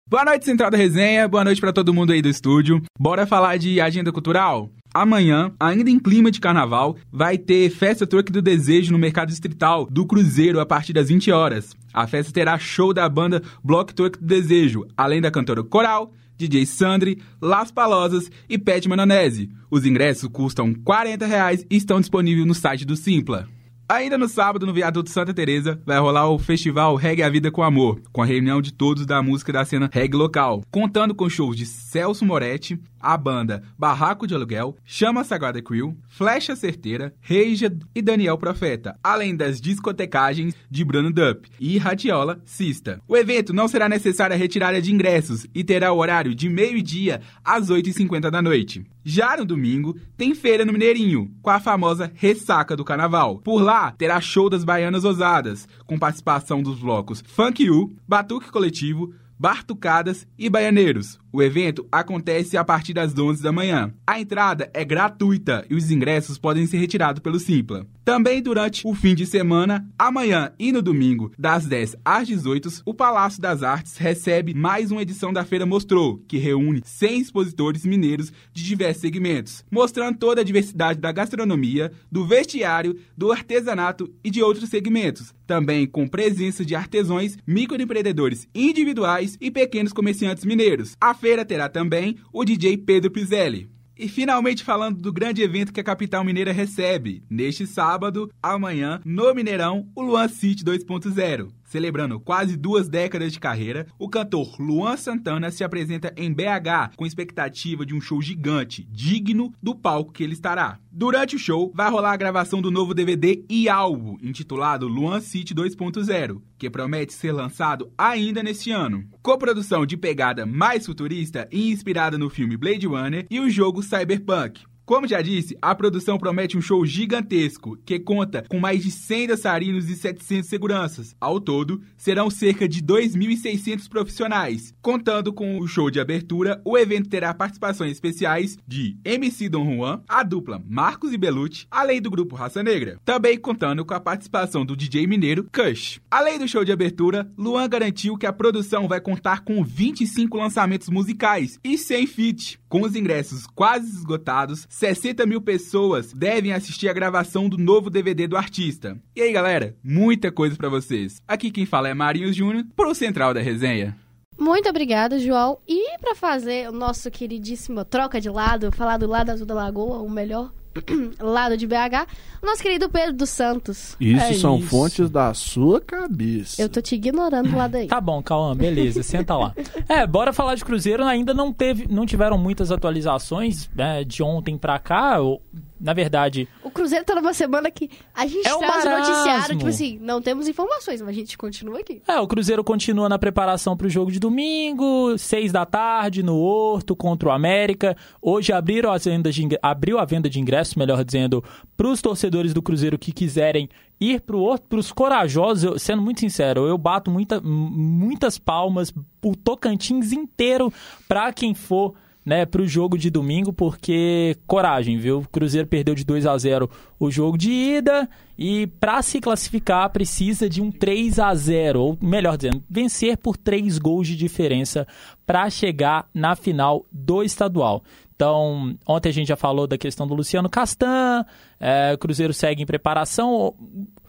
Boa 0.07 0.25
noite, 0.25 0.45
Central 0.45 0.71
da 0.73 0.77
Resenha. 0.77 1.27
Boa 1.29 1.45
noite 1.45 1.61
pra 1.61 1.73
todo 1.73 1.95
mundo 1.95 2.13
aí 2.13 2.21
do 2.21 2.29
estúdio. 2.29 2.83
Bora 2.99 3.27
falar 3.27 3.57
de 3.59 3.81
agenda 3.81 4.13
cultural? 4.13 4.69
Amanhã, 4.93 5.53
ainda 5.59 5.89
em 5.89 6.01
clima 6.01 6.33
de 6.33 6.41
carnaval, 6.41 6.97
vai 7.13 7.39
ter 7.39 7.71
Festa 7.71 8.07
Truck 8.07 8.33
do 8.33 8.43
Desejo 8.43 8.93
no 8.93 8.99
Mercado 8.99 9.29
Distrital 9.29 9.87
do 9.89 10.05
Cruzeiro 10.05 10.59
a 10.59 10.67
partir 10.67 10.93
das 10.93 11.09
20 11.09 11.31
horas. 11.31 11.77
A 11.95 12.09
festa 12.09 12.33
terá 12.33 12.59
show 12.59 12.93
da 12.93 13.09
banda 13.09 13.41
Block 13.63 13.95
Truck 13.95 14.19
do 14.19 14.27
Desejo, 14.27 14.87
além 14.97 15.21
da 15.21 15.31
cantora 15.31 15.63
Coral, 15.63 16.13
DJ 16.37 16.67
Sandri, 16.67 17.23
Las 17.41 17.71
Palosas 17.71 18.31
e 18.49 18.59
Pet 18.59 18.89
Manonese. 18.89 19.51
Os 19.71 19.87
ingressos 19.87 20.29
custam 20.33 20.75
40 20.75 21.25
reais 21.25 21.65
e 21.71 21.77
estão 21.77 22.01
disponíveis 22.01 22.47
no 22.47 22.55
site 22.55 22.85
do 22.85 22.97
Simpla. 22.97 23.47
Ainda 23.91 24.17
no 24.17 24.29
sábado, 24.29 24.65
no 24.65 24.73
Viaduto 24.73 25.11
Santa 25.11 25.35
Teresa, 25.35 25.83
vai 25.85 25.99
rolar 25.99 26.31
o 26.31 26.39
festival 26.39 26.95
Reggae 26.95 27.25
a 27.25 27.29
Vida 27.29 27.51
com 27.51 27.61
Amor, 27.61 28.01
com 28.13 28.23
a 28.23 28.25
reunião 28.25 28.63
de 28.63 28.73
todos 28.73 29.05
da 29.05 29.21
música 29.21 29.53
da 29.53 29.65
cena 29.65 29.91
reggae 29.93 30.17
local, 30.17 30.63
contando 30.71 31.13
com 31.13 31.29
shows 31.29 31.57
de 31.57 31.67
Celso 31.67 32.25
Moretti, 32.25 32.79
a 33.01 33.17
banda 33.17 33.63
Barraco 33.79 34.27
de 34.27 34.35
Aluguel, 34.35 34.77
Chama 34.85 35.25
Sagrada 35.25 35.63
Crew, 35.63 35.97
Flecha 36.09 36.55
Certeira, 36.55 37.15
Reija 37.21 37.75
e 37.95 38.03
Daniel 38.03 38.37
Profeta, 38.37 38.99
além 39.03 39.35
das 39.35 39.61
discotecagens 39.61 40.55
de 40.71 40.85
Bruno 40.85 41.11
Dupp 41.11 41.49
e 41.59 41.79
Radiola 41.79 42.41
Sista. 42.45 43.01
O 43.09 43.17
evento 43.17 43.53
não 43.53 43.67
será 43.69 43.89
necessária 43.89 44.35
a 44.35 44.39
retirada 44.39 44.81
de 44.81 44.93
ingressos 44.93 45.47
e 45.55 45.65
terá 45.65 45.93
o 45.93 45.99
horário 45.99 46.35
de 46.35 46.49
meio-dia 46.49 47.21
às 47.45 47.69
8h50 47.71 48.31
da 48.31 48.43
noite. 48.43 48.85
Já 49.03 49.37
no 49.37 49.47
domingo, 49.47 49.97
tem 50.17 50.35
feira 50.35 50.65
no 50.65 50.73
Mineirinho, 50.73 51.33
com 51.41 51.49
a 51.49 51.59
famosa 51.59 52.13
ressaca 52.15 52.77
do 52.77 52.85
carnaval. 52.85 53.39
Por 53.39 53.63
lá, 53.63 53.93
terá 53.93 54.21
show 54.21 54.51
das 54.51 54.63
Baianas 54.63 55.05
Ousadas, 55.05 55.67
com 55.87 55.99
participação 55.99 56.63
dos 56.63 56.79
blocos 56.79 57.25
Funk 57.27 57.69
U, 57.71 57.95
Batuque 58.07 58.51
Coletivo, 58.51 59.15
Bartucadas 59.41 60.29
e 60.39 60.51
Baianeiros. 60.51 61.19
O 61.33 61.43
evento 61.43 61.89
acontece 61.91 62.59
a 62.59 62.65
partir 62.65 62.93
das 62.93 63.17
11 63.17 63.43
da 63.43 63.51
manhã. 63.51 63.91
A 64.07 64.21
entrada 64.21 64.69
é 64.75 64.85
gratuita 64.85 65.65
e 65.71 65.75
os 65.75 65.91
ingressos 65.91 66.37
podem 66.37 66.67
ser 66.67 66.77
retirados 66.77 67.23
pelo 67.23 67.39
Simpla. 67.39 67.87
Também 68.05 68.43
durante 68.43 68.83
o 68.85 68.95
fim 68.95 69.15
de 69.15 69.25
semana, 69.25 69.89
amanhã 69.99 70.53
e 70.59 70.73
no 70.73 70.83
domingo, 70.83 71.33
das 71.39 71.65
10 71.65 71.97
às 72.05 72.27
18, 72.27 72.83
o 72.85 72.93
Palácio 72.93 73.41
das 73.41 73.63
Artes 73.63 73.97
recebe 73.97 74.53
mais 74.53 74.91
uma 74.91 75.01
edição 75.01 75.33
da 75.33 75.45
Feira 75.45 75.65
Mostrou, 75.65 76.19
que 76.29 76.37
reúne 76.37 76.83
100 76.85 77.21
expositores 77.21 77.87
mineiros 77.87 78.31
de 78.53 78.63
diversos 78.63 79.01
segmentos, 79.01 79.65
mostrando 79.71 80.19
toda 80.19 80.43
a 80.43 80.45
diversidade 80.45 80.99
da 80.99 81.13
gastronomia, 81.13 81.93
do 82.13 82.27
vestiário, 82.27 82.99
do 83.17 83.33
artesanato 83.33 84.13
e 84.23 84.31
de 84.31 84.43
outros 84.43 84.69
segmentos. 84.69 85.33
Também 85.51 85.85
com 85.85 86.07
presença 86.07 86.65
de 86.65 86.77
artesãos, 86.77 87.37
microempreendedores 87.45 88.47
individuais 88.55 89.37
e 89.41 89.51
pequenos 89.51 89.93
comerciantes 89.93 90.45
mineiros. 90.45 90.97
A 91.01 91.13
feira 91.13 91.45
terá 91.45 91.69
também 91.69 92.19
o 92.33 92.45
DJ 92.45 92.77
Pedro 92.77 93.11
Pizelli. 93.11 93.69
E 93.99 94.07
finalmente 94.07 94.63
falando 94.63 95.03
do 95.03 95.13
grande 95.13 95.43
evento 95.43 95.73
que 95.73 95.81
a 95.81 95.83
capital 95.83 96.23
mineira 96.23 96.53
recebe, 96.53 97.25
neste 97.29 97.67
sábado, 97.67 98.31
amanhã, 98.41 99.01
no 99.05 99.35
Mineirão, 99.35 99.89
o 99.93 100.03
Luan 100.03 100.29
City 100.29 100.65
2.0. 100.65 101.51
Celebrando 101.71 102.19
quase 102.19 102.57
duas 102.57 102.89
décadas 102.89 103.33
de 103.33 103.39
carreira, 103.39 103.87
o 103.97 104.09
cantor 104.09 104.61
Luan 104.61 104.97
Santana 104.97 105.53
se 105.53 105.63
apresenta 105.63 106.13
em 106.17 106.33
BH 106.33 106.97
com 106.97 107.07
expectativa 107.07 107.87
de 107.87 107.95
um 107.95 108.01
show 108.01 108.21
gigante, 108.21 108.85
digno 108.91 109.55
do 109.63 109.73
palco 109.73 110.13
que 110.13 110.25
ele 110.25 110.33
estará. 110.33 110.81
Durante 110.91 111.37
o 111.37 111.39
show, 111.39 111.71
vai 111.73 111.89
rolar 111.89 112.11
a 112.11 112.17
gravação 112.17 112.61
do 112.61 112.73
novo 112.73 112.93
DVD 112.93 113.45
e 113.49 113.69
álbum, 113.69 114.17
intitulado 114.21 114.89
Luan 114.89 115.21
City 115.21 115.55
2.0, 115.55 116.43
que 116.59 116.69
promete 116.69 117.13
ser 117.13 117.31
lançado 117.31 117.93
ainda 117.97 118.43
neste 118.43 118.73
ano. 118.73 119.05
Coprodução 119.23 119.87
de 119.87 119.97
pegada 119.97 120.45
mais 120.45 120.85
futurista 120.85 121.49
e 121.53 121.71
inspirada 121.71 122.19
no 122.19 122.29
filme 122.29 122.57
Blade 122.57 122.89
Runner 122.89 123.27
e 123.31 123.39
o 123.39 123.49
jogo 123.49 123.81
Cyberpunk. 123.81 124.65
Como 124.91 125.07
já 125.07 125.23
disse, 125.23 125.57
a 125.63 125.73
produção 125.73 126.19
promete 126.19 126.59
um 126.59 126.61
show 126.61 126.85
gigantesco, 126.85 127.79
que 127.87 128.01
conta 128.01 128.45
com 128.49 128.59
mais 128.59 128.83
de 128.83 128.91
100 128.91 129.29
dançarinos 129.29 129.89
e 129.89 129.95
700 129.95 130.49
seguranças. 130.49 131.15
Ao 131.21 131.41
todo, 131.41 131.81
serão 131.97 132.29
cerca 132.29 132.69
de 132.69 132.83
2.600 132.83 133.89
profissionais. 133.89 134.75
Contando 134.83 135.33
com 135.33 135.61
o 135.61 135.69
show 135.69 135.93
de 135.93 136.01
abertura, 136.01 136.61
o 136.65 136.77
evento 136.77 137.09
terá 137.09 137.33
participações 137.33 137.93
especiais 137.93 138.59
de 138.67 138.97
MC 139.05 139.49
Don 139.49 139.77
Juan, 139.77 140.03
a 140.09 140.25
dupla 140.25 140.61
Marcos 140.69 141.13
e 141.13 141.17
Belucci, 141.17 141.69
além 141.71 142.03
do 142.03 142.11
grupo 142.11 142.35
Raça 142.35 142.61
Negra. 142.61 142.99
Também 143.05 143.39
contando 143.39 143.85
com 143.85 143.95
a 143.95 144.01
participação 144.01 144.67
do 144.67 144.77
DJ 144.77 145.07
mineiro 145.07 145.49
Kush. 145.53 146.01
Além 146.11 146.37
do 146.37 146.49
show 146.49 146.65
de 146.65 146.73
abertura, 146.73 147.31
Luan 147.39 147.69
garantiu 147.69 148.19
que 148.19 148.27
a 148.27 148.33
produção 148.33 148.89
vai 148.89 149.01
contar 149.01 149.45
com 149.45 149.63
25 149.63 150.37
lançamentos 150.37 150.89
musicais 150.89 151.61
e 151.63 151.79
100 151.79 152.07
feat. 152.09 152.60
Com 152.71 152.83
os 152.83 152.95
ingressos 152.95 153.49
quase 153.49 153.89
esgotados, 153.89 154.65
60 154.71 155.27
mil 155.27 155.41
pessoas 155.41 156.13
devem 156.13 156.53
assistir 156.53 156.89
a 156.89 156.93
gravação 156.93 157.49
do 157.49 157.59
novo 157.59 157.91
DVD 157.91 158.29
do 158.29 158.37
artista. 158.37 158.97
E 159.17 159.21
aí, 159.21 159.33
galera, 159.33 159.75
muita 159.83 160.31
coisa 160.31 160.55
pra 160.55 160.69
vocês. 160.69 161.21
Aqui 161.27 161.51
quem 161.51 161.67
fala 161.67 161.89
é 161.89 161.95
Marinhos 161.95 162.37
Júnior, 162.37 162.65
pro 162.77 162.95
Central 162.95 163.35
da 163.35 163.41
Resenha. 163.41 163.97
Muito 164.39 164.69
obrigada, 164.69 165.19
João. 165.19 165.59
E 165.67 165.99
para 165.99 166.15
fazer 166.15 166.69
o 166.69 166.73
nosso 166.73 167.11
queridíssimo 167.11 167.85
troca 167.85 168.21
de 168.21 168.31
lado, 168.31 168.71
falar 168.71 168.99
do 168.99 169.09
lado 169.09 169.31
azul 169.31 169.47
da 169.47 169.55
lagoa, 169.55 169.99
o 169.99 170.09
melhor 170.09 170.53
lado 171.21 171.57
de 171.57 171.67
BH, 171.67 172.07
o 172.43 172.47
nosso 172.47 172.63
querido 172.63 172.89
Pedro 172.89 173.13
dos 173.15 173.31
Santos. 173.31 173.97
Isso 174.01 174.23
É 174.25 174.33
são 174.35 174.59
isso. 174.59 174.69
fontes 174.69 175.11
da 175.11 175.33
sua 175.35 175.81
cabeça. 175.81 176.61
Eu 176.63 176.69
tô 176.69 176.81
te 176.81 176.95
ignorando 176.95 177.57
lá 177.57 177.67
daí. 177.69 177.87
Tá 177.87 178.01
bom, 178.01 178.23
Cauã, 178.23 178.55
beleza, 178.57 179.03
senta 179.03 179.37
lá. 179.37 179.55
É, 179.89 180.07
bora 180.07 180.33
falar 180.33 180.55
de 180.55 180.65
Cruzeiro, 180.65 181.05
ainda 181.05 181.35
não 181.35 181.53
teve, 181.53 181.87
não 181.91 182.07
tiveram 182.07 182.39
muitas 182.39 182.71
atualizações 182.71 183.69
né, 183.75 184.05
de 184.05 184.23
ontem 184.23 184.57
pra 184.57 184.79
cá, 184.79 185.19
ou, 185.19 185.43
na 185.81 185.93
verdade, 185.95 186.47
O 186.63 186.71
Cruzeiro 186.71 187.05
tá 187.05 187.15
numa 187.15 187.33
semana 187.33 187.71
que 187.71 187.89
a 188.15 188.27
gente 188.27 188.47
É 188.47 188.55
um 188.55 188.59
traz 188.59 188.85
marasmo. 188.85 189.09
noticiário, 189.09 189.57
tipo 189.57 189.69
assim, 189.71 189.99
não 190.01 190.21
temos 190.21 190.47
informações, 190.47 191.01
mas 191.01 191.09
a 191.11 191.13
gente 191.13 191.39
continua 191.39 191.81
aqui. 191.81 192.03
é, 192.07 192.21
o 192.21 192.27
Cruzeiro 192.29 192.63
continua 192.63 193.09
na 193.09 193.19
preparação 193.19 193.77
pro 193.77 193.89
jogo 193.89 194.13
de 194.13 194.21
domingo, 194.21 195.17
seis 195.19 195.51
da 195.53 195.65
tarde, 195.65 196.23
no 196.23 196.37
Horto, 196.37 196.95
contra 196.95 197.29
o 197.29 197.33
América. 197.33 197.97
Hoje 198.21 198.53
abriram 198.53 198.93
as 198.93 199.05
vendas 199.05 199.35
de, 199.35 199.49
abriu 199.63 199.99
a 199.99 200.05
venda 200.05 200.29
de 200.29 200.39
ingressos, 200.39 200.75
melhor 200.75 201.03
dizendo, 201.05 201.43
pros 201.77 202.03
torcedores 202.03 202.53
do 202.53 202.61
Cruzeiro 202.61 202.99
que 202.99 203.13
quiserem 203.13 203.69
ir 203.99 204.21
pro 204.21 204.41
Horto, 204.41 204.67
pros 204.69 204.93
corajosos, 204.93 205.65
eu- 205.65 205.79
sendo 205.79 206.03
muito 206.03 206.21
sincero, 206.21 206.67
eu 206.67 206.77
bato 206.79 207.11
muita, 207.11 207.41
muitas 207.41 208.39
palmas, 208.39 208.93
o 209.23 209.37
Tocantins 209.37 210.13
inteiro 210.13 210.73
pra 211.09 211.33
quem 211.33 211.55
for 211.55 211.95
né, 212.31 212.47
pro 212.47 212.65
jogo 212.65 212.97
de 212.97 213.11
domingo, 213.11 213.53
porque 213.53 214.37
coragem, 214.47 214.97
viu? 214.99 215.19
O 215.19 215.29
Cruzeiro 215.29 215.67
perdeu 215.67 215.97
de 215.97 216.05
2 216.05 216.27
a 216.27 216.39
0 216.39 216.71
o 216.97 217.11
jogo 217.11 217.37
de 217.37 217.51
ida 217.51 218.09
e 218.39 218.69
para 218.79 219.03
se 219.03 219.21
classificar 219.21 219.91
precisa 219.91 220.49
de 220.49 220.63
um 220.63 220.71
3 220.71 221.19
a 221.19 221.35
0, 221.35 221.83
ou 221.83 221.99
melhor 222.01 222.37
dizendo, 222.37 222.63
vencer 222.71 223.17
por 223.17 223.37
3 223.37 223.79
gols 223.79 224.07
de 224.07 224.15
diferença 224.15 224.87
para 225.27 225.51
chegar 225.51 226.09
na 226.15 226.37
final 226.37 226.87
do 226.93 227.25
estadual. 227.25 227.83
Então, 228.15 228.77
ontem 228.87 229.09
a 229.09 229.13
gente 229.13 229.27
já 229.27 229.37
falou 229.37 229.67
da 229.67 229.77
questão 229.77 230.07
do 230.07 230.15
Luciano 230.15 230.49
Castan, 230.49 231.27
é, 231.59 231.95
o 231.95 231.99
Cruzeiro 231.99 232.33
segue 232.33 232.63
em 232.63 232.67
preparação. 232.67 233.57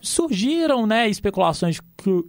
Surgiram 0.02 0.86
né, 0.88 1.08
especulações 1.10 1.80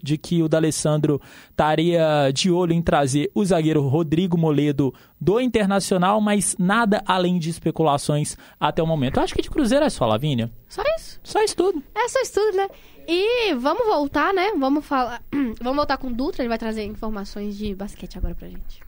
de 0.02 0.18
que- 0.18 0.42
o 0.42 0.48
D'Alessandro 0.48 1.20
estaria 1.50 2.30
de 2.34 2.50
olho 2.50 2.72
em 2.72 2.82
trazer 2.82 3.30
o 3.34 3.44
zagueiro 3.44 3.86
Rodrigo 3.86 4.36
Moledo 4.36 4.92
do 5.20 5.40
Internacional, 5.40 6.20
mas 6.20 6.56
nada 6.58 7.02
além 7.06 7.38
de 7.38 7.48
especulações 7.50 8.36
até 8.60 8.82
o 8.82 8.86
momento. 8.86 9.16
Eu 9.16 9.22
acho 9.22 9.34
que 9.34 9.42
de 9.42 9.50
Cruzeiro 9.50 9.84
é 9.84 9.90
só, 9.90 10.06
Lavínia. 10.06 10.50
Só 10.68 10.82
isso. 10.98 11.20
Só 11.22 11.42
isso 11.42 11.56
tudo. 11.56 11.82
É 11.94 12.08
só 12.08 12.20
isso 12.20 12.32
tudo, 12.34 12.56
né? 12.56 12.68
E 13.08 13.54
vamos 13.54 13.84
voltar, 13.86 14.32
né? 14.34 14.52
Vamos 14.58 14.84
falar. 14.84 15.22
vamos 15.60 15.76
voltar 15.76 15.96
com 15.96 16.08
o 16.08 16.12
Dutra, 16.14 16.42
ele 16.42 16.48
vai 16.48 16.58
trazer 16.58 16.84
informações 16.84 17.56
de 17.56 17.74
basquete 17.74 18.18
agora 18.18 18.34
pra 18.34 18.48
gente. 18.48 18.80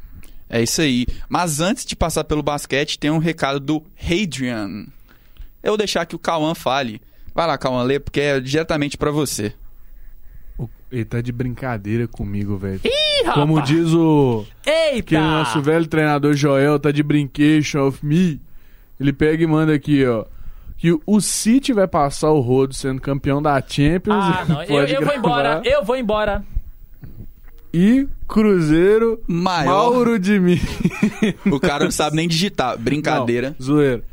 É 0.49 0.63
isso 0.63 0.81
aí. 0.83 1.07
Mas 1.29 1.61
antes 1.61 1.85
de 1.85 1.97
passar 1.97 2.23
pelo 2.25 2.43
basquete, 2.43 2.99
tem 2.99 3.11
um 3.11 3.19
recado 3.19 3.59
do 3.59 3.83
Hadrian. 4.01 4.87
Eu 5.63 5.71
vou 5.73 5.79
deixar 5.79 6.05
que 6.07 6.15
o 6.15 6.19
Cauã 6.19 6.55
fale. 6.55 7.01
Vai 7.35 7.47
lá, 7.47 7.59
Cauã, 7.59 7.83
lê, 7.83 7.99
porque 7.99 8.21
é 8.21 8.41
diretamente 8.41 8.97
pra 8.97 9.11
você. 9.11 9.53
Ele 10.93 11.05
tá 11.05 11.21
de 11.21 11.33
brincadeira 11.33 12.07
comigo, 12.07 12.57
velho. 12.57 12.81
Ih, 12.85 13.25
Como 13.35 13.55
rapaz! 13.57 13.69
diz 13.69 13.93
o 13.93 14.45
Eita! 14.65 15.03
que 15.03 15.17
o 15.17 15.21
nosso 15.21 15.61
velho 15.61 15.87
treinador 15.89 16.35
Joel 16.35 16.79
tá 16.79 16.93
de 16.93 17.03
brincation 17.03 17.89
of 17.89 18.05
me. 18.07 18.41
Ele 19.01 19.13
pega 19.13 19.43
e 19.43 19.47
manda 19.47 19.75
aqui, 19.75 20.07
ó. 20.07 20.25
Que 20.77 20.97
o 21.05 21.21
City 21.21 21.73
vai 21.73 21.89
passar 21.89 22.31
o 22.31 22.39
rodo 22.41 22.75
sendo 22.75 23.01
campeão 23.01 23.43
da 23.43 23.61
Champions. 23.61 24.23
Ah, 24.25 24.45
não. 24.49 24.63
Eu, 24.63 24.69
Pode 24.69 24.93
eu 24.95 25.05
vou 25.05 25.15
embora. 25.17 25.63
Eu 25.65 25.85
vou 25.85 25.97
embora. 25.97 26.45
E 27.73 28.07
Cruzeiro, 28.29 29.21
Maior. 29.27 29.67
Mauro 29.93 30.19
de 30.19 30.39
mim. 30.39 30.61
O 31.51 31.59
cara 31.59 31.83
não 31.85 31.91
sabe 31.91 32.15
nem 32.15 32.29
digitar. 32.29 32.79
Brincadeira. 32.79 33.57
Não, 33.59 33.67
zoeira. 33.67 34.05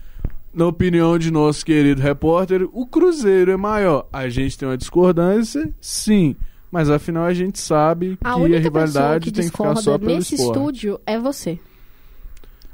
Na 0.53 0.65
opinião 0.67 1.17
de 1.17 1.31
nosso 1.31 1.65
querido 1.65 2.01
repórter, 2.01 2.67
o 2.73 2.85
Cruzeiro 2.85 3.51
é 3.51 3.57
maior. 3.57 4.07
A 4.11 4.27
gente 4.27 4.57
tem 4.57 4.67
uma 4.67 4.77
discordância, 4.77 5.73
sim. 5.79 6.35
Mas 6.69 6.89
afinal 6.89 7.23
a 7.25 7.33
gente 7.33 7.59
sabe 7.59 8.17
A 8.23 8.35
que 8.35 8.55
a 8.55 8.59
rivalidade 8.59 9.25
que 9.25 9.31
tem 9.31 9.45
que 9.45 9.51
ficar 9.51 9.75
só 9.77 9.97
pelo 9.97 10.11
nesse 10.15 10.35
esporte. 10.35 10.57
estúdio 10.57 10.99
é 11.05 11.17
você. 11.19 11.59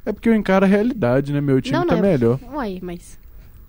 É 0.05 0.11
porque 0.13 0.29
eu 0.29 0.35
encaro 0.35 0.65
a 0.65 0.67
realidade, 0.67 1.33
né? 1.33 1.41
Meu 1.41 1.61
time 1.61 1.77
não, 1.77 1.85
tá 1.85 1.95
não. 1.95 2.05
é- 2.05 2.11
melhor. 2.11 2.39
Uai, 2.53 2.79
mas. 2.81 3.19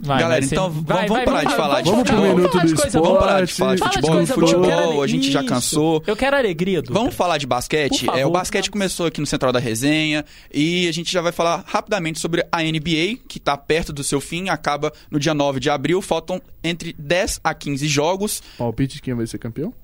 Vai, 0.01 0.21
Galera, 0.21 0.41
vai 0.41 0.49
ser- 0.49 0.55
então 0.55 0.71
vai, 0.71 1.09
vamos 1.09 1.11
vai, 1.11 1.25
parar 1.25 1.45
de 1.45 1.57
falar 1.57 1.81
de 1.83 1.91
Vamos 1.91 2.09
futebol. 2.09 2.37
minuto 2.37 2.53
do 2.53 2.59
coisa 2.61 2.75
esporte. 2.75 2.93
Vamos 2.93 3.19
parar 3.19 3.45
de 3.45 3.53
falar 3.53 3.75
de 3.75 3.79
Fala 3.81 3.91
de 3.91 4.27
futebol. 4.29 4.57
futebol, 4.57 5.03
a 5.03 5.07
gente 5.09 5.31
já 5.31 5.43
cansou. 5.43 6.03
Eu 6.07 6.15
quero 6.17 6.37
alegria, 6.37 6.81
Dutra. 6.81 6.95
Vamos 6.95 7.15
falar 7.17 7.37
de 7.39 7.47
basquete? 7.49 8.05
Por 8.07 8.11
É, 8.13 8.19
o 8.19 8.19
favor. 8.21 8.33
basquete 8.33 8.71
começou 8.71 9.07
aqui 9.07 9.21
no 9.21 9.27
Central 9.27 9.51
da 9.53 9.59
Resenha 9.59 10.25
e 10.55 10.87
a 10.87 10.93
gente 10.93 11.11
já 11.13 11.21
vai 11.21 11.33
falar 11.33 11.65
rapidamente 11.67 12.21
sobre 12.21 12.47
a 12.53 12.63
NBA, 12.63 13.19
que 13.27 13.39
está 13.39 13.57
perto 13.57 13.93
do 13.93 14.05
seu 14.05 14.21
fim, 14.21 14.49
acaba 14.49 14.93
no 15.11 15.19
dia 15.19 15.35
9 15.35 15.59
de 15.59 15.69
abril. 15.69 16.01
Faltam 16.01 16.41
entre 16.63 16.95
10 16.97 17.41
a 17.43 17.53
15 17.53 17.89
jogos. 17.89 18.41
Palpite 18.57 18.95
de 18.97 19.03
quem 19.03 19.15
vai 19.15 19.27
ser 19.27 19.39
campeão? 19.39 19.75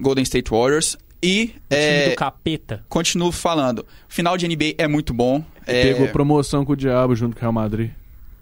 Golden 0.00 0.22
State 0.22 0.50
Warriors. 0.52 0.96
E 1.22 1.44
O 1.44 1.46
time 1.46 1.56
é, 1.70 2.10
do 2.10 2.16
capeta. 2.16 2.84
continuo 2.88 3.32
falando, 3.32 3.84
final 4.08 4.36
de 4.36 4.46
NBA 4.46 4.74
é 4.78 4.86
muito 4.86 5.14
bom. 5.14 5.42
É, 5.66 5.82
Pegou 5.94 6.06
promoção 6.08 6.64
com 6.64 6.74
o 6.74 6.76
Diabo 6.76 7.16
junto 7.16 7.34
com 7.34 7.38
o 7.38 7.40
Real 7.40 7.52
Madrid. 7.52 7.90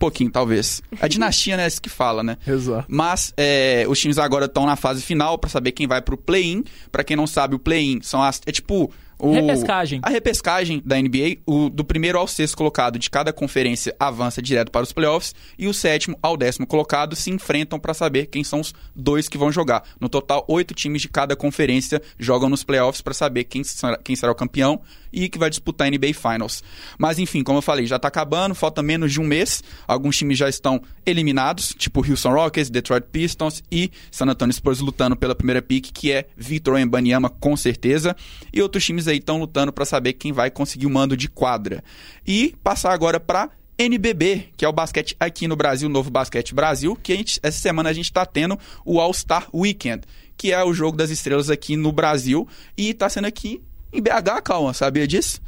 Pouquinho, 0.02 0.32
talvez. 0.32 0.82
A 1.00 1.06
dinastia, 1.06 1.56
né? 1.56 1.62
é 1.62 1.68
Isso 1.68 1.80
que 1.80 1.88
fala, 1.88 2.24
né? 2.24 2.36
Exato. 2.44 2.86
Mas 2.88 3.32
é, 3.36 3.86
os 3.88 4.00
times 4.00 4.18
agora 4.18 4.46
estão 4.46 4.66
na 4.66 4.74
fase 4.74 5.00
final 5.00 5.38
pra 5.38 5.48
saber 5.48 5.70
quem 5.70 5.86
vai 5.86 6.02
pro 6.02 6.16
play-in. 6.16 6.64
Pra 6.90 7.04
quem 7.04 7.16
não 7.16 7.26
sabe, 7.26 7.54
o 7.54 7.58
play-in 7.58 8.00
são 8.02 8.20
as. 8.20 8.40
É 8.44 8.50
tipo. 8.50 8.92
O, 9.22 9.32
Repescagem. 9.32 10.00
A 10.02 10.10
repescagem 10.10 10.82
da 10.84 11.00
NBA, 11.00 11.38
o, 11.46 11.70
do 11.70 11.84
primeiro 11.84 12.18
ao 12.18 12.26
sexto 12.26 12.56
colocado 12.56 12.98
de 12.98 13.08
cada 13.08 13.32
conferência 13.32 13.94
avança 13.98 14.42
direto 14.42 14.72
para 14.72 14.82
os 14.82 14.92
playoffs. 14.92 15.32
E 15.56 15.68
o 15.68 15.72
sétimo 15.72 16.18
ao 16.20 16.36
décimo 16.36 16.66
colocado 16.66 17.14
se 17.14 17.30
enfrentam 17.30 17.78
pra 17.78 17.94
saber 17.94 18.26
quem 18.26 18.42
são 18.42 18.58
os 18.58 18.74
dois 18.96 19.28
que 19.28 19.38
vão 19.38 19.52
jogar. 19.52 19.84
No 20.00 20.08
total, 20.08 20.44
oito 20.48 20.74
times 20.74 21.02
de 21.02 21.08
cada 21.08 21.36
conferência 21.36 22.02
jogam 22.18 22.48
nos 22.48 22.64
playoffs 22.64 23.00
pra 23.00 23.14
saber 23.14 23.44
quem 23.44 23.62
será, 23.62 23.96
quem 23.96 24.16
será 24.16 24.32
o 24.32 24.34
campeão 24.34 24.80
e 25.12 25.28
que 25.28 25.38
vai 25.38 25.50
disputar 25.50 25.86
a 25.86 25.90
NBA 25.90 26.14
Finals. 26.14 26.64
Mas 26.98 27.18
enfim, 27.18 27.44
como 27.44 27.58
eu 27.58 27.62
falei, 27.62 27.86
já 27.86 27.98
tá 27.98 28.08
acabando, 28.08 28.54
falta 28.54 28.82
menos 28.82 29.12
de 29.12 29.20
um 29.20 29.24
mês. 29.24 29.62
Alguns 29.86 30.16
times 30.16 30.38
já 30.38 30.48
estão 30.48 30.82
eliminados, 31.04 31.74
tipo 31.76 32.00
Houston 32.08 32.32
Rockets, 32.32 32.70
Detroit 32.70 33.04
Pistons 33.12 33.62
e 33.70 33.90
San 34.10 34.26
Antonio 34.26 34.52
Spurs 34.54 34.80
lutando 34.80 35.14
pela 35.14 35.34
primeira 35.34 35.60
pick, 35.60 35.92
que 35.92 36.10
é 36.10 36.26
Victor 36.36 36.78
Embanyama, 36.78 37.28
com 37.28 37.56
certeza. 37.56 38.16
E 38.52 38.62
outros 38.62 38.84
times 38.84 39.06
aí 39.06 39.11
estão 39.18 39.38
lutando 39.38 39.72
para 39.72 39.84
saber 39.84 40.14
quem 40.14 40.32
vai 40.32 40.50
conseguir 40.50 40.86
o 40.86 40.90
mando 40.90 41.16
de 41.16 41.28
quadra. 41.28 41.82
E 42.26 42.54
passar 42.62 42.92
agora 42.92 43.18
para 43.20 43.50
NBB, 43.78 44.48
que 44.56 44.64
é 44.64 44.68
o 44.68 44.72
basquete 44.72 45.16
aqui 45.18 45.48
no 45.48 45.56
Brasil, 45.56 45.88
o 45.88 45.92
Novo 45.92 46.10
Basquete 46.10 46.54
Brasil, 46.54 46.96
que 47.02 47.12
a 47.12 47.16
gente- 47.16 47.40
essa 47.42 47.58
semana 47.58 47.90
a 47.90 47.92
gente 47.92 48.04
está 48.04 48.24
tendo 48.24 48.58
o 48.84 49.00
All-Star 49.00 49.48
Weekend, 49.52 50.02
que 50.36 50.52
é 50.52 50.62
o 50.62 50.72
jogo 50.72 50.96
das 50.96 51.10
estrelas 51.10 51.50
aqui 51.50 51.76
no 51.76 51.90
Brasil 51.90 52.46
e 52.76 52.90
está 52.90 53.08
sendo 53.08 53.26
aqui 53.26 53.60
em 53.92 54.00
BH, 54.00 54.40
calma, 54.42 54.72
sabia 54.72 55.06
disso? 55.06 55.40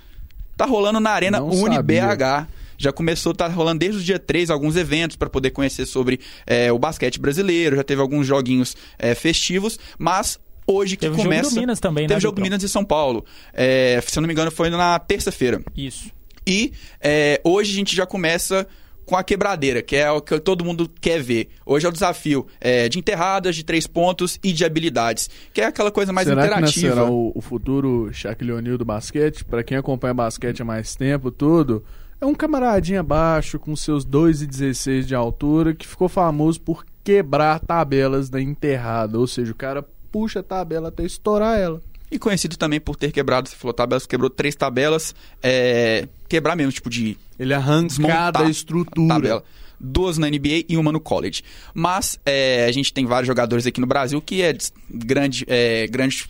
Tá 0.56 0.64
rolando 0.66 1.00
na 1.00 1.10
Arena 1.10 1.38
Não 1.40 1.48
UniBH. 1.48 2.46
Já 2.76 2.92
começou, 2.92 3.32
tá 3.32 3.46
rolando 3.46 3.78
desde 3.78 4.00
o 4.00 4.02
dia 4.02 4.18
3 4.18 4.50
alguns 4.50 4.74
eventos 4.76 5.16
para 5.16 5.30
poder 5.30 5.50
conhecer 5.50 5.86
sobre 5.86 6.18
é, 6.44 6.72
o 6.72 6.78
basquete 6.78 7.20
brasileiro, 7.20 7.76
já 7.76 7.84
teve 7.84 8.00
alguns 8.02 8.26
joguinhos 8.26 8.76
é, 8.98 9.14
festivos, 9.14 9.78
mas 9.96 10.40
hoje 10.66 10.96
que 10.96 11.02
Teve 11.02 11.14
o 11.14 11.16
jogo 11.18 11.28
começa. 11.28 11.50
do 11.54 11.60
Minas 11.60 11.80
também, 11.80 12.04
né, 12.04 12.08
Teve 12.08 12.18
o 12.18 12.22
jogo 12.22 12.36
do? 12.36 12.42
Minas 12.42 12.62
em 12.62 12.68
São 12.68 12.84
Paulo. 12.84 13.24
É, 13.52 14.00
se 14.06 14.18
eu 14.18 14.20
não 14.20 14.26
me 14.26 14.32
engano, 14.32 14.50
foi 14.50 14.70
na 14.70 14.98
terça-feira. 14.98 15.60
Isso. 15.76 16.10
E 16.46 16.72
é, 17.00 17.40
hoje 17.44 17.72
a 17.72 17.74
gente 17.74 17.96
já 17.96 18.06
começa 18.06 18.66
com 19.04 19.16
a 19.16 19.22
quebradeira, 19.22 19.82
que 19.82 19.96
é 19.96 20.10
o 20.10 20.20
que 20.20 20.38
todo 20.40 20.64
mundo 20.64 20.90
quer 21.00 21.22
ver. 21.22 21.48
Hoje 21.66 21.84
é 21.86 21.88
o 21.88 21.92
desafio 21.92 22.46
é, 22.60 22.88
de 22.88 22.98
enterradas, 22.98 23.54
de 23.54 23.62
três 23.62 23.86
pontos 23.86 24.38
e 24.42 24.52
de 24.52 24.64
habilidades, 24.64 25.28
que 25.52 25.60
é 25.60 25.66
aquela 25.66 25.90
coisa 25.90 26.12
mais 26.12 26.26
será 26.26 26.40
que 26.42 26.48
interativa. 26.48 26.88
não 26.88 26.94
será 26.94 27.10
o, 27.10 27.32
o 27.34 27.40
futuro 27.40 28.08
Shaquille 28.12 28.52
O'Neal 28.52 28.78
do 28.78 28.84
basquete? 28.84 29.44
Pra 29.44 29.62
quem 29.62 29.76
acompanha 29.76 30.14
basquete 30.14 30.62
há 30.62 30.64
mais 30.64 30.94
tempo, 30.96 31.30
tudo, 31.30 31.84
é 32.20 32.24
um 32.26 32.34
camaradinha 32.34 33.02
baixo 33.02 33.58
com 33.58 33.76
seus 33.76 34.06
2,16 34.06 35.02
de 35.02 35.14
altura 35.14 35.74
que 35.74 35.86
ficou 35.86 36.08
famoso 36.08 36.60
por 36.60 36.84
quebrar 37.02 37.60
tabelas 37.60 38.30
da 38.30 38.40
enterrada, 38.40 39.18
ou 39.18 39.26
seja, 39.26 39.52
o 39.52 39.54
cara 39.54 39.84
puxa 40.14 40.38
a 40.38 40.42
tabela 40.44 40.90
até 40.90 41.04
estourar 41.04 41.58
ela. 41.58 41.82
E 42.08 42.20
conhecido 42.20 42.56
também 42.56 42.78
por 42.78 42.94
ter 42.94 43.10
quebrado, 43.10 43.48
você 43.48 43.56
falou 43.56 43.74
tabelas, 43.74 44.06
quebrou 44.06 44.30
três 44.30 44.54
tabelas, 44.54 45.12
é, 45.42 46.06
quebrar 46.28 46.54
mesmo, 46.54 46.70
tipo 46.70 46.88
de 46.88 47.18
Ele 47.36 47.52
arranca 47.52 47.88
desmontar 47.88 48.32
cada 48.32 48.48
estrutura. 48.48 49.08
tabela. 49.08 49.44
Duas 49.80 50.16
na 50.16 50.30
NBA 50.30 50.66
e 50.68 50.76
uma 50.76 50.92
no 50.92 51.00
college. 51.00 51.42
Mas 51.74 52.16
é, 52.24 52.64
a 52.64 52.70
gente 52.70 52.92
tem 52.92 53.04
vários 53.04 53.26
jogadores 53.26 53.66
aqui 53.66 53.80
no 53.80 53.88
Brasil 53.88 54.22
que 54.22 54.40
é 54.40 54.56
grande, 54.88 55.44
é, 55.48 55.88
grande 55.88 56.28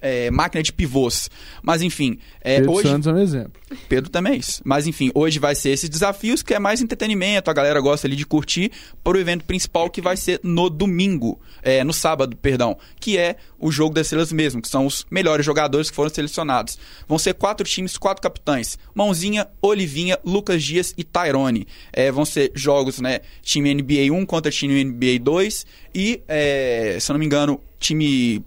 é, 0.00 0.30
máquina 0.30 0.62
de 0.62 0.72
pivôs. 0.72 1.30
Mas 1.62 1.82
enfim, 1.82 2.18
é, 2.40 2.56
Pedro 2.56 2.72
hoje. 2.72 2.88
Santos 2.88 3.06
é 3.06 3.12
um 3.12 3.18
exemplo. 3.18 3.52
Pedro 3.88 4.10
também 4.10 4.34
é 4.34 4.36
isso. 4.36 4.62
Mas 4.64 4.86
enfim, 4.86 5.10
hoje 5.14 5.38
vai 5.38 5.54
ser 5.54 5.70
esses 5.70 5.88
desafios 5.88 6.42
que 6.42 6.54
é 6.54 6.58
mais 6.58 6.80
entretenimento, 6.80 7.50
a 7.50 7.54
galera 7.54 7.80
gosta 7.80 8.06
ali 8.06 8.16
de 8.16 8.26
curtir, 8.26 8.70
para 9.02 9.16
o 9.16 9.20
evento 9.20 9.44
principal 9.44 9.90
que 9.90 10.00
vai 10.00 10.16
ser 10.16 10.40
no 10.42 10.70
domingo, 10.70 11.40
é, 11.62 11.82
no 11.82 11.92
sábado, 11.92 12.36
perdão, 12.36 12.76
que 13.00 13.18
é 13.18 13.36
o 13.58 13.70
jogo 13.70 13.94
das 13.94 14.06
estrelas 14.06 14.32
mesmo, 14.32 14.62
que 14.62 14.68
são 14.68 14.86
os 14.86 15.04
melhores 15.10 15.44
jogadores 15.44 15.90
que 15.90 15.96
foram 15.96 16.10
selecionados. 16.10 16.78
Vão 17.08 17.18
ser 17.18 17.34
quatro 17.34 17.66
times, 17.66 17.98
quatro 17.98 18.22
capitães: 18.22 18.78
Mãozinha, 18.94 19.48
Olivinha, 19.60 20.18
Lucas 20.24 20.62
Dias 20.62 20.94
e 20.96 21.04
Tyrone. 21.04 21.66
É, 21.92 22.10
vão 22.12 22.24
ser 22.24 22.52
jogos, 22.54 23.00
né? 23.00 23.20
Time 23.42 23.74
NBA 23.74 24.12
1 24.12 24.26
contra 24.26 24.50
time 24.50 24.84
NBA 24.84 25.18
2 25.20 25.66
e, 25.94 26.22
é, 26.28 26.98
se 27.00 27.10
eu 27.10 27.14
não 27.14 27.20
me 27.20 27.26
engano, 27.26 27.60
time 27.78 28.44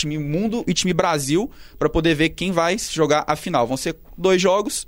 time 0.00 0.18
Mundo 0.18 0.64
e 0.66 0.74
time 0.74 0.92
Brasil 0.92 1.50
para 1.78 1.88
poder 1.88 2.14
ver 2.14 2.30
quem 2.30 2.52
vai 2.52 2.76
jogar 2.78 3.24
a 3.26 3.36
final. 3.36 3.66
Vão 3.66 3.76
ser 3.76 3.96
dois 4.16 4.40
jogos 4.40 4.86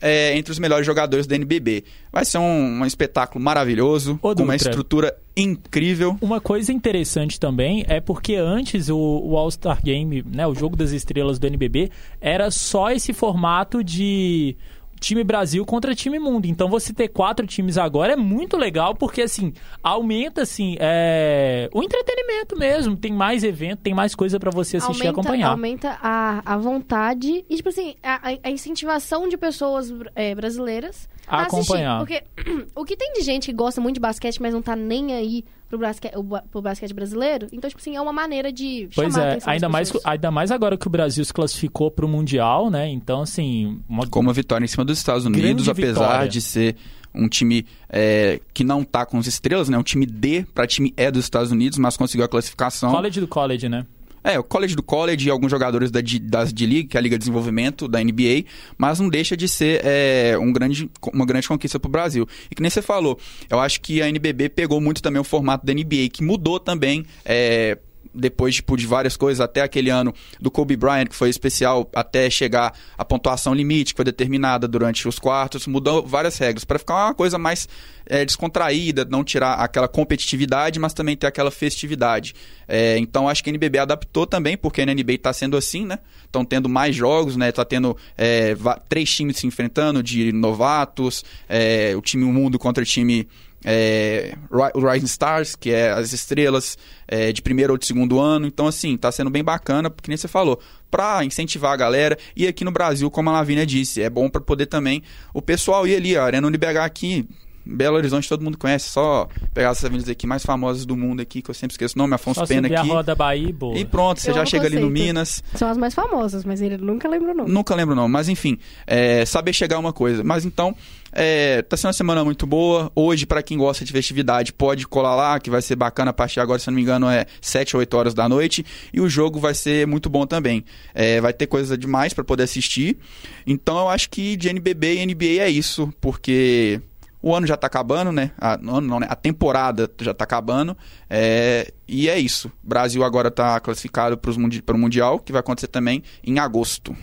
é, 0.00 0.36
entre 0.36 0.52
os 0.52 0.58
melhores 0.58 0.84
jogadores 0.84 1.26
da 1.26 1.34
NBB. 1.34 1.84
Vai 2.12 2.24
ser 2.24 2.38
um, 2.38 2.80
um 2.80 2.84
espetáculo 2.84 3.42
maravilhoso, 3.42 4.18
Ô, 4.22 4.34
com 4.34 4.42
uma 4.42 4.54
estrutura 4.54 5.16
incrível. 5.34 6.18
Uma 6.20 6.40
coisa 6.40 6.72
interessante 6.72 7.40
também 7.40 7.84
é 7.88 8.00
porque 8.00 8.36
antes 8.36 8.88
o, 8.88 8.98
o 8.98 9.36
All-Star 9.36 9.80
Game, 9.82 10.22
né, 10.26 10.46
o 10.46 10.54
jogo 10.54 10.76
das 10.76 10.90
estrelas 10.90 11.38
do 11.38 11.46
NBB, 11.46 11.90
era 12.20 12.50
só 12.50 12.90
esse 12.90 13.12
formato 13.12 13.82
de 13.82 14.56
time 15.04 15.22
Brasil 15.24 15.64
contra 15.64 15.94
time 15.94 16.18
mundo. 16.18 16.46
Então 16.46 16.68
você 16.68 16.92
ter 16.92 17.08
quatro 17.08 17.46
times 17.46 17.76
agora 17.78 18.14
é 18.14 18.16
muito 18.16 18.56
legal 18.56 18.94
porque 18.94 19.22
assim 19.22 19.52
aumenta 19.82 20.42
assim 20.42 20.76
é, 20.80 21.68
o 21.72 21.82
entretenimento 21.82 22.56
mesmo. 22.58 22.96
Tem 22.96 23.12
mais 23.12 23.44
evento, 23.44 23.80
tem 23.80 23.94
mais 23.94 24.14
coisa 24.14 24.40
pra 24.40 24.50
você 24.50 24.76
assistir 24.78 25.04
e 25.04 25.06
aumenta, 25.08 25.20
acompanhar. 25.20 25.50
Aumenta 25.50 25.98
a, 26.02 26.42
a 26.44 26.56
vontade 26.56 27.44
e, 27.48 27.56
tipo 27.56 27.68
assim, 27.68 27.94
a, 28.02 28.30
a- 28.30 28.38
a 28.44 28.50
incentivação 28.50 29.28
de 29.28 29.36
pessoas 29.36 29.92
é, 30.14 30.34
brasileiras 30.34 31.08
A 31.26 31.42
assistir. 31.42 31.56
acompanhar. 31.56 31.98
Porque 31.98 32.22
o 32.74 32.84
que 32.84 32.96
tem 32.96 33.12
de 33.12 33.20
gente 33.22 33.46
que 33.46 33.52
gosta 33.52 33.80
muito 33.80 33.94
de 33.94 34.00
basquete, 34.00 34.40
mas 34.40 34.52
não 34.54 34.62
tá 34.62 34.74
nem 34.74 35.14
aí 35.14 35.44
pro 35.78 36.42
pro 36.50 36.62
basquete 36.62 36.92
brasileiro, 36.92 37.46
então, 37.52 37.68
tipo 37.68 37.80
assim, 37.80 37.96
é 37.96 38.00
uma 38.00 38.12
maneira 38.12 38.52
de 38.52 38.88
Pois 38.94 39.12
chamar 39.12 39.26
a 39.26 39.32
é, 39.32 39.38
ainda 39.46 39.68
mais, 39.68 39.92
ainda 40.04 40.30
mais 40.30 40.50
agora 40.50 40.76
que 40.76 40.86
o 40.86 40.90
Brasil 40.90 41.24
se 41.24 41.32
classificou 41.32 41.90
pro 41.90 42.08
Mundial, 42.08 42.70
né? 42.70 42.88
Então, 42.88 43.22
assim, 43.22 43.80
uma 43.88 44.06
Com 44.06 44.20
uma 44.20 44.32
vitória 44.32 44.64
em 44.64 44.68
cima 44.68 44.84
dos 44.84 44.98
Estados 44.98 45.24
Grande 45.24 45.40
Unidos, 45.40 45.68
apesar 45.68 45.92
vitória. 45.92 46.28
de 46.28 46.40
ser 46.40 46.76
um 47.14 47.28
time 47.28 47.64
é, 47.88 48.40
que 48.52 48.64
não 48.64 48.82
tá 48.82 49.06
com 49.06 49.18
as 49.18 49.26
estrelas, 49.26 49.68
né? 49.68 49.78
Um 49.78 49.82
time 49.82 50.04
D 50.04 50.44
para 50.52 50.66
time 50.66 50.92
E 50.96 51.10
dos 51.10 51.24
Estados 51.24 51.52
Unidos, 51.52 51.78
mas 51.78 51.96
conseguiu 51.96 52.24
a 52.24 52.28
classificação. 52.28 52.90
college 52.90 53.20
do 53.20 53.28
college, 53.28 53.68
né? 53.68 53.86
É, 54.24 54.38
o 54.38 54.42
college 54.42 54.74
do 54.74 54.82
college 54.82 55.28
e 55.28 55.30
alguns 55.30 55.50
jogadores 55.50 55.90
da, 55.90 56.00
das 56.22 56.52
D-League, 56.52 56.88
que 56.88 56.96
é 56.96 56.98
a 56.98 57.02
Liga 57.02 57.16
de 57.16 57.20
Desenvolvimento 57.20 57.86
da 57.86 58.02
NBA, 58.02 58.44
mas 58.78 58.98
não 58.98 59.10
deixa 59.10 59.36
de 59.36 59.46
ser 59.46 59.82
é, 59.84 60.36
um 60.38 60.50
grande, 60.50 60.90
uma 61.12 61.26
grande 61.26 61.46
conquista 61.46 61.78
pro 61.78 61.90
Brasil. 61.90 62.26
E 62.50 62.54
que 62.54 62.62
nem 62.62 62.70
você 62.70 62.80
falou, 62.80 63.18
eu 63.50 63.60
acho 63.60 63.80
que 63.82 64.00
a 64.00 64.08
NBB 64.08 64.48
pegou 64.48 64.80
muito 64.80 65.02
também 65.02 65.20
o 65.20 65.24
formato 65.24 65.66
da 65.66 65.74
NBA, 65.74 66.08
que 66.10 66.24
mudou 66.24 66.58
também. 66.58 67.04
é, 67.24 67.78
depois 68.14 68.54
tipo, 68.54 68.76
de 68.76 68.86
várias 68.86 69.16
coisas, 69.16 69.40
até 69.40 69.62
aquele 69.62 69.90
ano 69.90 70.14
do 70.40 70.50
Kobe 70.50 70.76
Bryant, 70.76 71.06
que 71.06 71.14
foi 71.14 71.28
especial 71.28 71.90
até 71.94 72.30
chegar 72.30 72.72
a 72.96 73.04
pontuação 73.04 73.54
limite, 73.54 73.92
que 73.92 73.96
foi 73.96 74.04
determinada 74.04 74.68
durante 74.68 75.08
os 75.08 75.18
quartos, 75.18 75.66
mudou 75.66 76.06
várias 76.06 76.38
regras, 76.38 76.64
para 76.64 76.78
ficar 76.78 77.06
uma 77.06 77.14
coisa 77.14 77.38
mais 77.38 77.68
é, 78.06 78.24
descontraída, 78.24 79.04
não 79.04 79.24
tirar 79.24 79.54
aquela 79.54 79.88
competitividade, 79.88 80.78
mas 80.78 80.92
também 80.92 81.16
ter 81.16 81.26
aquela 81.26 81.50
festividade. 81.50 82.34
É, 82.68 82.98
então 82.98 83.28
acho 83.28 83.42
que 83.42 83.50
a 83.50 83.52
NBB 83.52 83.78
adaptou 83.78 84.26
também, 84.26 84.56
porque 84.56 84.84
na 84.84 84.94
NBA 84.94 85.14
está 85.14 85.32
sendo 85.32 85.56
assim, 85.56 85.84
né? 85.84 85.98
Estão 86.24 86.44
tendo 86.44 86.68
mais 86.68 86.94
jogos, 86.94 87.36
né? 87.36 87.50
Tá 87.52 87.64
tendo 87.64 87.96
é, 88.16 88.54
três 88.88 89.10
times 89.10 89.38
se 89.38 89.46
enfrentando 89.46 90.02
de 90.02 90.32
novatos, 90.32 91.24
é, 91.48 91.94
o 91.96 92.00
time 92.00 92.24
mundo 92.24 92.58
contra 92.58 92.82
o 92.82 92.86
time 92.86 93.28
é, 93.64 94.34
Rising 94.76 95.06
Stars, 95.06 95.56
que 95.56 95.70
é 95.70 95.90
as 95.90 96.12
estrelas 96.12 96.76
é, 97.08 97.32
de 97.32 97.40
primeiro 97.40 97.72
ou 97.72 97.78
de 97.78 97.86
segundo 97.86 98.20
ano. 98.20 98.46
Então, 98.46 98.66
assim, 98.66 98.96
tá 98.96 99.10
sendo 99.10 99.30
bem 99.30 99.42
bacana, 99.42 99.88
porque 99.88 100.10
nem 100.10 100.16
você 100.16 100.28
falou, 100.28 100.60
pra 100.90 101.24
incentivar 101.24 101.72
a 101.72 101.76
galera. 101.76 102.18
E 102.36 102.46
aqui 102.46 102.64
no 102.64 102.70
Brasil, 102.70 103.10
como 103.10 103.30
a 103.30 103.32
Lavínia 103.32 103.66
disse, 103.66 104.02
é 104.02 104.10
bom 104.10 104.28
para 104.28 104.40
poder 104.40 104.66
também 104.66 105.02
o 105.32 105.40
pessoal 105.40 105.86
ir 105.86 105.96
ali, 105.96 106.16
a 106.16 106.24
Arena 106.24 106.46
UniBH 106.46 106.84
aqui. 106.84 107.26
Belo 107.64 107.96
Horizonte 107.96 108.28
todo 108.28 108.42
mundo 108.42 108.58
conhece, 108.58 108.88
só 108.88 109.28
pegar 109.52 109.70
essas 109.70 109.84
avenidas 109.84 110.08
aqui 110.10 110.26
mais 110.26 110.44
famosas 110.44 110.84
do 110.84 110.96
mundo 110.96 111.20
aqui, 111.20 111.40
que 111.40 111.50
eu 111.50 111.54
sempre 111.54 111.74
esqueço 111.74 111.96
o 111.96 111.98
nome, 111.98 112.14
Afonso 112.14 112.40
Só 112.40 112.46
Pena 112.46 112.66
aqui. 112.66 112.76
a 112.76 112.82
roda 112.82 113.14
Bahia 113.14 113.48
e 113.48 113.52
boa. 113.52 113.76
E 113.78 113.84
pronto, 113.84 114.20
você 114.20 114.30
Eu 114.30 114.34
já 114.34 114.42
o 114.42 114.46
chega 114.46 114.66
ali 114.66 114.78
no. 114.78 114.90
Minas. 114.90 115.42
São 115.54 115.68
as 115.68 115.76
mais 115.76 115.94
famosas, 115.94 116.44
mas 116.44 116.60
ele 116.60 116.76
nunca 116.76 117.08
lembra 117.08 117.32
o 117.32 117.34
nome. 117.34 117.50
Nunca 117.50 117.74
lembro 117.74 117.94
não, 117.94 118.08
mas 118.08 118.28
enfim, 118.28 118.58
é, 118.86 119.24
saber 119.24 119.52
chegar 119.52 119.76
é 119.76 119.78
uma 119.78 119.92
coisa. 119.92 120.22
Mas 120.22 120.44
então, 120.44 120.74
é, 121.12 121.62
tá 121.62 121.76
sendo 121.76 121.86
uma 121.88 121.92
semana 121.92 122.24
muito 122.24 122.46
boa. 122.46 122.90
Hoje, 122.94 123.24
pra 123.24 123.42
quem 123.42 123.56
gosta 123.56 123.84
de 123.84 123.92
festividade, 123.92 124.52
pode 124.52 124.86
colar 124.86 125.14
lá, 125.14 125.38
que 125.40 125.48
vai 125.48 125.62
ser 125.62 125.76
bacana 125.76 126.10
a 126.10 126.14
partir 126.14 126.34
de 126.34 126.40
agora, 126.40 126.58
se 126.58 126.66
não 126.66 126.74
me 126.74 126.82
engano, 126.82 127.08
é 127.08 127.24
7 127.40 127.76
ou 127.76 127.80
8 127.80 127.96
horas 127.96 128.14
da 128.14 128.28
noite. 128.28 128.64
E 128.92 129.00
o 129.00 129.08
jogo 129.08 129.38
vai 129.38 129.54
ser 129.54 129.86
muito 129.86 130.10
bom 130.10 130.26
também. 130.26 130.64
É, 130.92 131.20
vai 131.20 131.32
ter 131.32 131.46
coisa 131.46 131.78
demais 131.78 132.12
pra 132.12 132.24
poder 132.24 132.42
assistir. 132.42 132.98
Então 133.46 133.78
eu 133.78 133.88
acho 133.88 134.10
que 134.10 134.36
de 134.36 134.48
NBB 134.48 134.96
e 134.96 135.06
NBA 135.06 135.42
é 135.42 135.48
isso, 135.48 135.92
porque 136.00 136.80
o 137.24 137.34
ano 137.34 137.46
já 137.46 137.56
tá 137.56 137.66
acabando, 137.66 138.12
né? 138.12 138.32
A, 138.36 138.58
o 138.62 138.76
ano 138.76 138.86
não, 138.86 139.00
né? 139.00 139.06
a 139.08 139.16
temporada 139.16 139.90
já 139.98 140.12
tá 140.12 140.24
acabando. 140.24 140.76
É, 141.08 141.72
e 141.88 142.06
é 142.06 142.18
isso. 142.18 142.52
O 142.62 142.68
Brasil 142.68 143.02
agora 143.02 143.30
tá 143.30 143.58
classificado 143.60 144.18
para 144.18 144.30
o 144.74 144.78
Mundial, 144.78 145.18
que 145.18 145.32
vai 145.32 145.40
acontecer 145.40 145.68
também 145.68 146.02
em 146.22 146.38
agosto. 146.38 146.94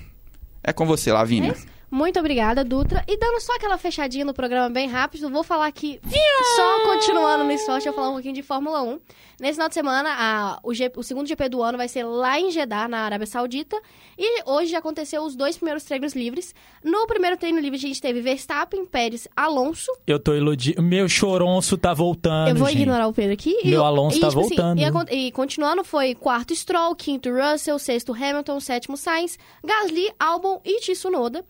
É 0.63 0.71
com 0.71 0.85
você, 0.85 1.11
Lavínia. 1.11 1.49
É 1.49 1.53
isso. 1.53 1.65
Muito 1.89 2.19
obrigada, 2.19 2.63
Dutra. 2.63 3.03
E 3.07 3.17
dando 3.17 3.41
só 3.41 3.55
aquela 3.55 3.79
fechadinha 3.79 4.23
no 4.23 4.33
programa 4.33 4.69
bem 4.69 4.87
rápido, 4.87 5.27
vou 5.27 5.43
falar 5.43 5.65
aqui, 5.65 5.99
só 6.55 6.85
continuando 6.85 7.43
no 7.43 7.51
esporte, 7.51 7.87
eu 7.87 7.91
vou 7.91 8.01
falar 8.01 8.11
um 8.11 8.13
pouquinho 8.13 8.35
de 8.35 8.43
Fórmula 8.43 8.83
1. 8.83 8.99
Nesse 9.41 9.53
final 9.55 9.67
de 9.69 9.73
semana, 9.73 10.09
a- 10.17 10.59
o, 10.63 10.71
G- 10.73 10.91
o 10.95 11.01
segundo 11.01 11.27
GP 11.27 11.49
do 11.49 11.63
ano 11.63 11.77
vai 11.77 11.87
ser 11.87 12.03
lá 12.03 12.39
em 12.39 12.51
Jeddah, 12.51 12.87
na 12.87 12.99
Arábia 12.99 13.25
Saudita. 13.25 13.75
E 14.17 14.43
hoje 14.45 14.75
aconteceu 14.75 15.23
os 15.23 15.35
dois 15.35 15.57
primeiros 15.57 15.83
treinos 15.83 16.13
livres. 16.13 16.53
No 16.83 17.07
primeiro 17.07 17.35
treino 17.35 17.59
livre, 17.59 17.75
a 17.75 17.81
gente 17.81 17.99
teve 17.99 18.21
Verstappen, 18.21 18.85
Pérez, 18.85 19.27
Alonso. 19.35 19.91
Eu 20.05 20.19
tô 20.19 20.35
iludido. 20.35 20.81
Meu 20.83 21.09
choronço 21.09 21.75
tá 21.75 21.91
voltando, 21.91 22.49
eu 22.49 22.55
vou 22.55 22.67
gente. 22.67 22.81
ignorar 22.83 23.07
o 23.07 23.13
Pedro 23.13 23.33
aqui. 23.33 23.57
Meu 23.65 23.81
o- 23.81 23.83
Alonso 23.83 24.19
tá 24.19 24.27
assim, 24.27 24.35
voltando. 24.35 24.79
e, 24.79 24.85
acon- 24.85 25.05
e 25.09 25.31
continuando, 25.31 25.83
foi 25.83 26.13
quarto 26.13 26.55
Stroll, 26.55 26.95
quinto 26.95 27.29
Russell, 27.31 27.79
sexto 27.79 28.13
Hamilton, 28.13 28.59
sétimo 28.59 28.95
Sainz, 28.95 29.39
Gasly, 29.65 30.11
Albon 30.19 30.61
e 30.63 30.79
Tsunoda. 30.81 31.43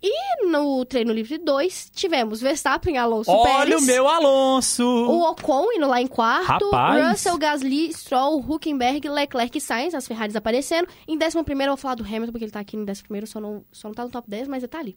E 0.00 0.46
no 0.46 0.84
treino 0.84 1.12
livre 1.12 1.38
2, 1.38 1.90
tivemos 1.92 2.40
Verstappen, 2.40 2.96
Alonso, 2.96 3.30
Olha 3.32 3.64
Pérez. 3.66 3.82
o 3.82 3.84
meu 3.86 4.06
Alonso! 4.08 4.84
O 4.84 5.22
Ocon 5.30 5.72
indo 5.72 5.88
lá 5.88 6.00
em 6.00 6.06
quarto, 6.06 6.70
Rapaz. 6.70 7.10
Russell, 7.10 7.36
Gasly, 7.36 7.92
Stroll, 7.92 8.38
Huckenberg, 8.38 9.08
Leclerc 9.08 9.58
e 9.58 9.60
Sainz, 9.60 9.94
as 9.94 10.06
Ferraris 10.06 10.36
aparecendo. 10.36 10.86
Em 11.06 11.18
décimo 11.18 11.42
primeiro 11.42 11.72
eu 11.72 11.76
vou 11.76 11.80
falar 11.82 11.96
do 11.96 12.04
Hamilton, 12.04 12.30
porque 12.30 12.44
ele 12.44 12.52
tá 12.52 12.60
aqui 12.60 12.76
no 12.76 12.84
décimo 12.86 13.08
primeiro, 13.08 13.26
só 13.26 13.40
não, 13.40 13.64
só 13.72 13.88
não 13.88 13.94
tá 13.94 14.04
no 14.04 14.10
top 14.10 14.30
10, 14.30 14.46
mas 14.46 14.62
ele 14.62 14.68
tá 14.68 14.78
ali. 14.78 14.96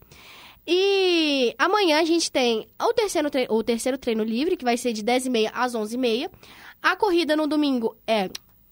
E 0.68 1.56
amanhã 1.58 2.00
a 2.00 2.06
gente 2.06 2.32
tem 2.32 2.68
o 2.80 2.94
terceiro, 2.94 3.30
tre- 3.32 3.48
o 3.50 3.64
terceiro 3.64 3.98
treino 3.98 4.24
livre, 4.24 4.56
que 4.56 4.64
vai 4.64 4.78
ser 4.78 4.94
de 4.94 5.04
10h30 5.04 5.50
às 5.54 5.74
11h30. 5.74 6.30
A 6.82 6.96
corrida 6.96 7.36
no 7.36 7.48
domingo 7.48 7.96
é... 8.06 8.30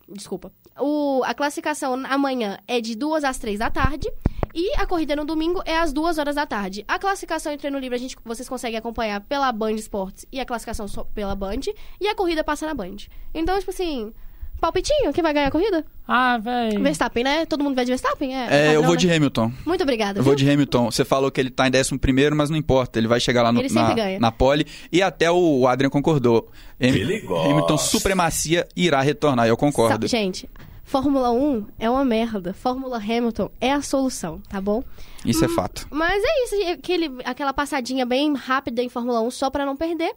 Desculpa. 0.07 0.51
O, 0.80 1.21
a 1.25 1.34
classificação 1.34 1.93
amanhã 2.07 2.59
é 2.67 2.80
de 2.80 2.95
2 2.95 3.23
às 3.23 3.38
3 3.39 3.57
da 3.59 3.69
tarde. 3.71 4.07
E 4.54 4.74
a 4.78 4.86
corrida 4.86 5.16
no 5.16 5.26
domingo 5.26 5.62
é 5.66 5.78
às 5.78 5.93
2 5.93 6.18
horas 6.18 6.36
da 6.36 6.45
tarde. 6.45 6.84
A 6.88 6.97
classificação 7.00 7.52
em 7.52 7.58
treino 7.58 7.78
livre 7.80 7.95
a 7.95 8.00
gente, 8.00 8.16
vocês 8.26 8.47
conseguem 8.50 8.78
acompanhar 8.78 9.22
pela 9.22 9.52
Band 9.52 9.74
Esportes 9.74 10.26
e 10.32 10.39
a 10.39 10.45
classificação 10.45 10.88
só 10.88 11.04
pela 11.04 11.36
Band. 11.36 11.60
E 12.00 12.08
a 12.08 12.16
corrida 12.16 12.43
passa 12.43 12.66
na 12.66 12.74
Band. 12.74 12.95
Então, 13.34 13.58
tipo 13.60 13.72
assim, 13.72 14.12
palpitinho, 14.60 15.14
quem 15.14 15.22
vai 15.22 15.34
ganhar 15.34 15.47
a 15.47 15.52
corrida? 15.52 15.86
Ah, 16.08 16.38
velho. 16.38 16.82
Verstappen, 16.82 17.24
né? 17.24 17.45
Todo 17.45 17.64
mundo 17.64 17.76
vai 17.76 17.86
de 17.86 17.91
Verstappen? 17.91 18.36
É, 18.36 18.39
É, 18.50 18.62
eu 18.62 18.66
padrão, 18.66 18.82
vou 18.84 18.91
né? 18.93 18.97
de 18.97 19.12
Hamilton. 19.12 19.52
Muito 19.66 19.82
obrigada. 19.84 20.20
Eu 20.20 20.24
vou 20.24 20.36
viu? 20.36 20.45
de 20.45 20.52
Hamilton. 20.52 20.91
Você 20.91 21.06
falou 21.06 21.30
que 21.32 21.39
ele 21.39 21.50
tá 21.52 21.68
em 21.68 21.72
11 21.72 21.97
primeiro, 22.00 22.36
mas 22.36 22.50
não 22.50 22.58
importa. 22.58 23.00
Ele 23.00 23.08
vai 23.08 23.20
chegar 23.20 23.43
lá 23.43 23.52
no, 23.52 23.60
Ele 23.62 23.72
na, 23.74 23.93
ganha. 23.93 24.20
na 24.20 24.32
pole. 24.32 24.66
E 24.91 25.02
até 25.04 25.30
o 25.32 25.68
Adrian 25.68 25.89
concordou. 25.89 26.50
Ham- 26.82 27.45
Hamilton 27.52 27.78
supremacia 27.78 28.68
irá 28.76 29.02
retornar. 29.02 29.47
Eu 29.47 29.56
concordo. 29.56 30.08
Sa- 30.08 30.18
Gente, 30.18 30.50
Fórmula 30.90 31.30
1 31.30 31.68
é 31.78 31.88
uma 31.88 32.04
merda. 32.04 32.52
Fórmula 32.52 32.98
Hamilton 32.98 33.52
é 33.62 33.72
a 33.72 33.80
solução, 33.80 34.42
tá 34.50 34.60
bom? 34.60 34.84
Isso 35.24 35.46
é 35.46 35.48
fato. 35.48 35.86
Mas 35.92 36.20
é 36.26 36.44
isso, 36.44 36.72
aquele, 36.72 37.12
aquela 37.26 37.54
passadinha 37.54 38.08
bem 38.08 38.34
rápida 38.34 38.82
em 38.82 38.90
Fórmula 38.90 39.22
1 39.22 39.30
só 39.30 39.52
pra 39.52 39.68
não 39.68 39.78
perder. 39.78 40.16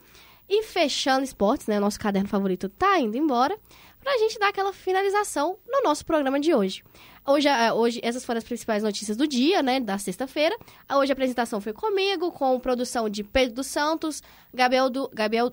E 0.48 0.62
fechando 0.62 1.24
esportes, 1.24 1.66
né? 1.66 1.78
Nosso 1.78 2.00
caderno 2.00 2.26
favorito 2.26 2.70
tá 2.70 2.98
indo 2.98 3.18
embora. 3.18 3.54
Pra 4.00 4.16
gente 4.16 4.38
dar 4.38 4.48
aquela 4.48 4.72
finalização 4.72 5.58
no 5.68 5.82
nosso 5.82 6.06
programa 6.06 6.40
de 6.40 6.54
hoje. 6.54 6.82
Hoje, 7.26 7.48
ah, 7.48 7.74
hoje 7.74 8.00
essas 8.02 8.24
foram 8.24 8.38
as 8.38 8.44
principais 8.44 8.82
notícias 8.82 9.14
do 9.14 9.28
dia, 9.28 9.62
né? 9.62 9.78
Da 9.78 9.98
sexta-feira. 9.98 10.56
Hoje 10.90 11.12
a 11.12 11.14
apresentação 11.14 11.60
foi 11.60 11.74
comigo, 11.74 12.32
com 12.32 12.58
produção 12.58 13.10
de 13.10 13.22
Pedro 13.22 13.56
dos 13.56 13.66
Santos, 13.66 14.22
Gabriel, 14.54 14.88
du, 14.88 15.10
Gabriel, 15.12 15.50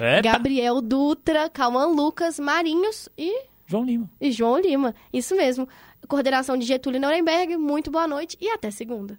Eita. 0.00 0.22
Gabriel 0.22 0.80
Dutra, 0.80 1.48
Calman 1.48 1.94
Lucas, 1.94 2.40
Marinhos 2.40 3.08
e 3.16 3.48
João 3.70 3.84
Lima. 3.84 4.10
E 4.20 4.32
João 4.32 4.58
Lima, 4.58 4.92
isso 5.12 5.36
mesmo. 5.36 5.68
Coordenação 6.08 6.56
de 6.56 6.66
Getúlio 6.66 7.00
Nuremberg, 7.00 7.56
muito 7.56 7.88
boa 7.88 8.08
noite 8.08 8.36
e 8.40 8.50
até 8.50 8.68
segunda. 8.68 9.16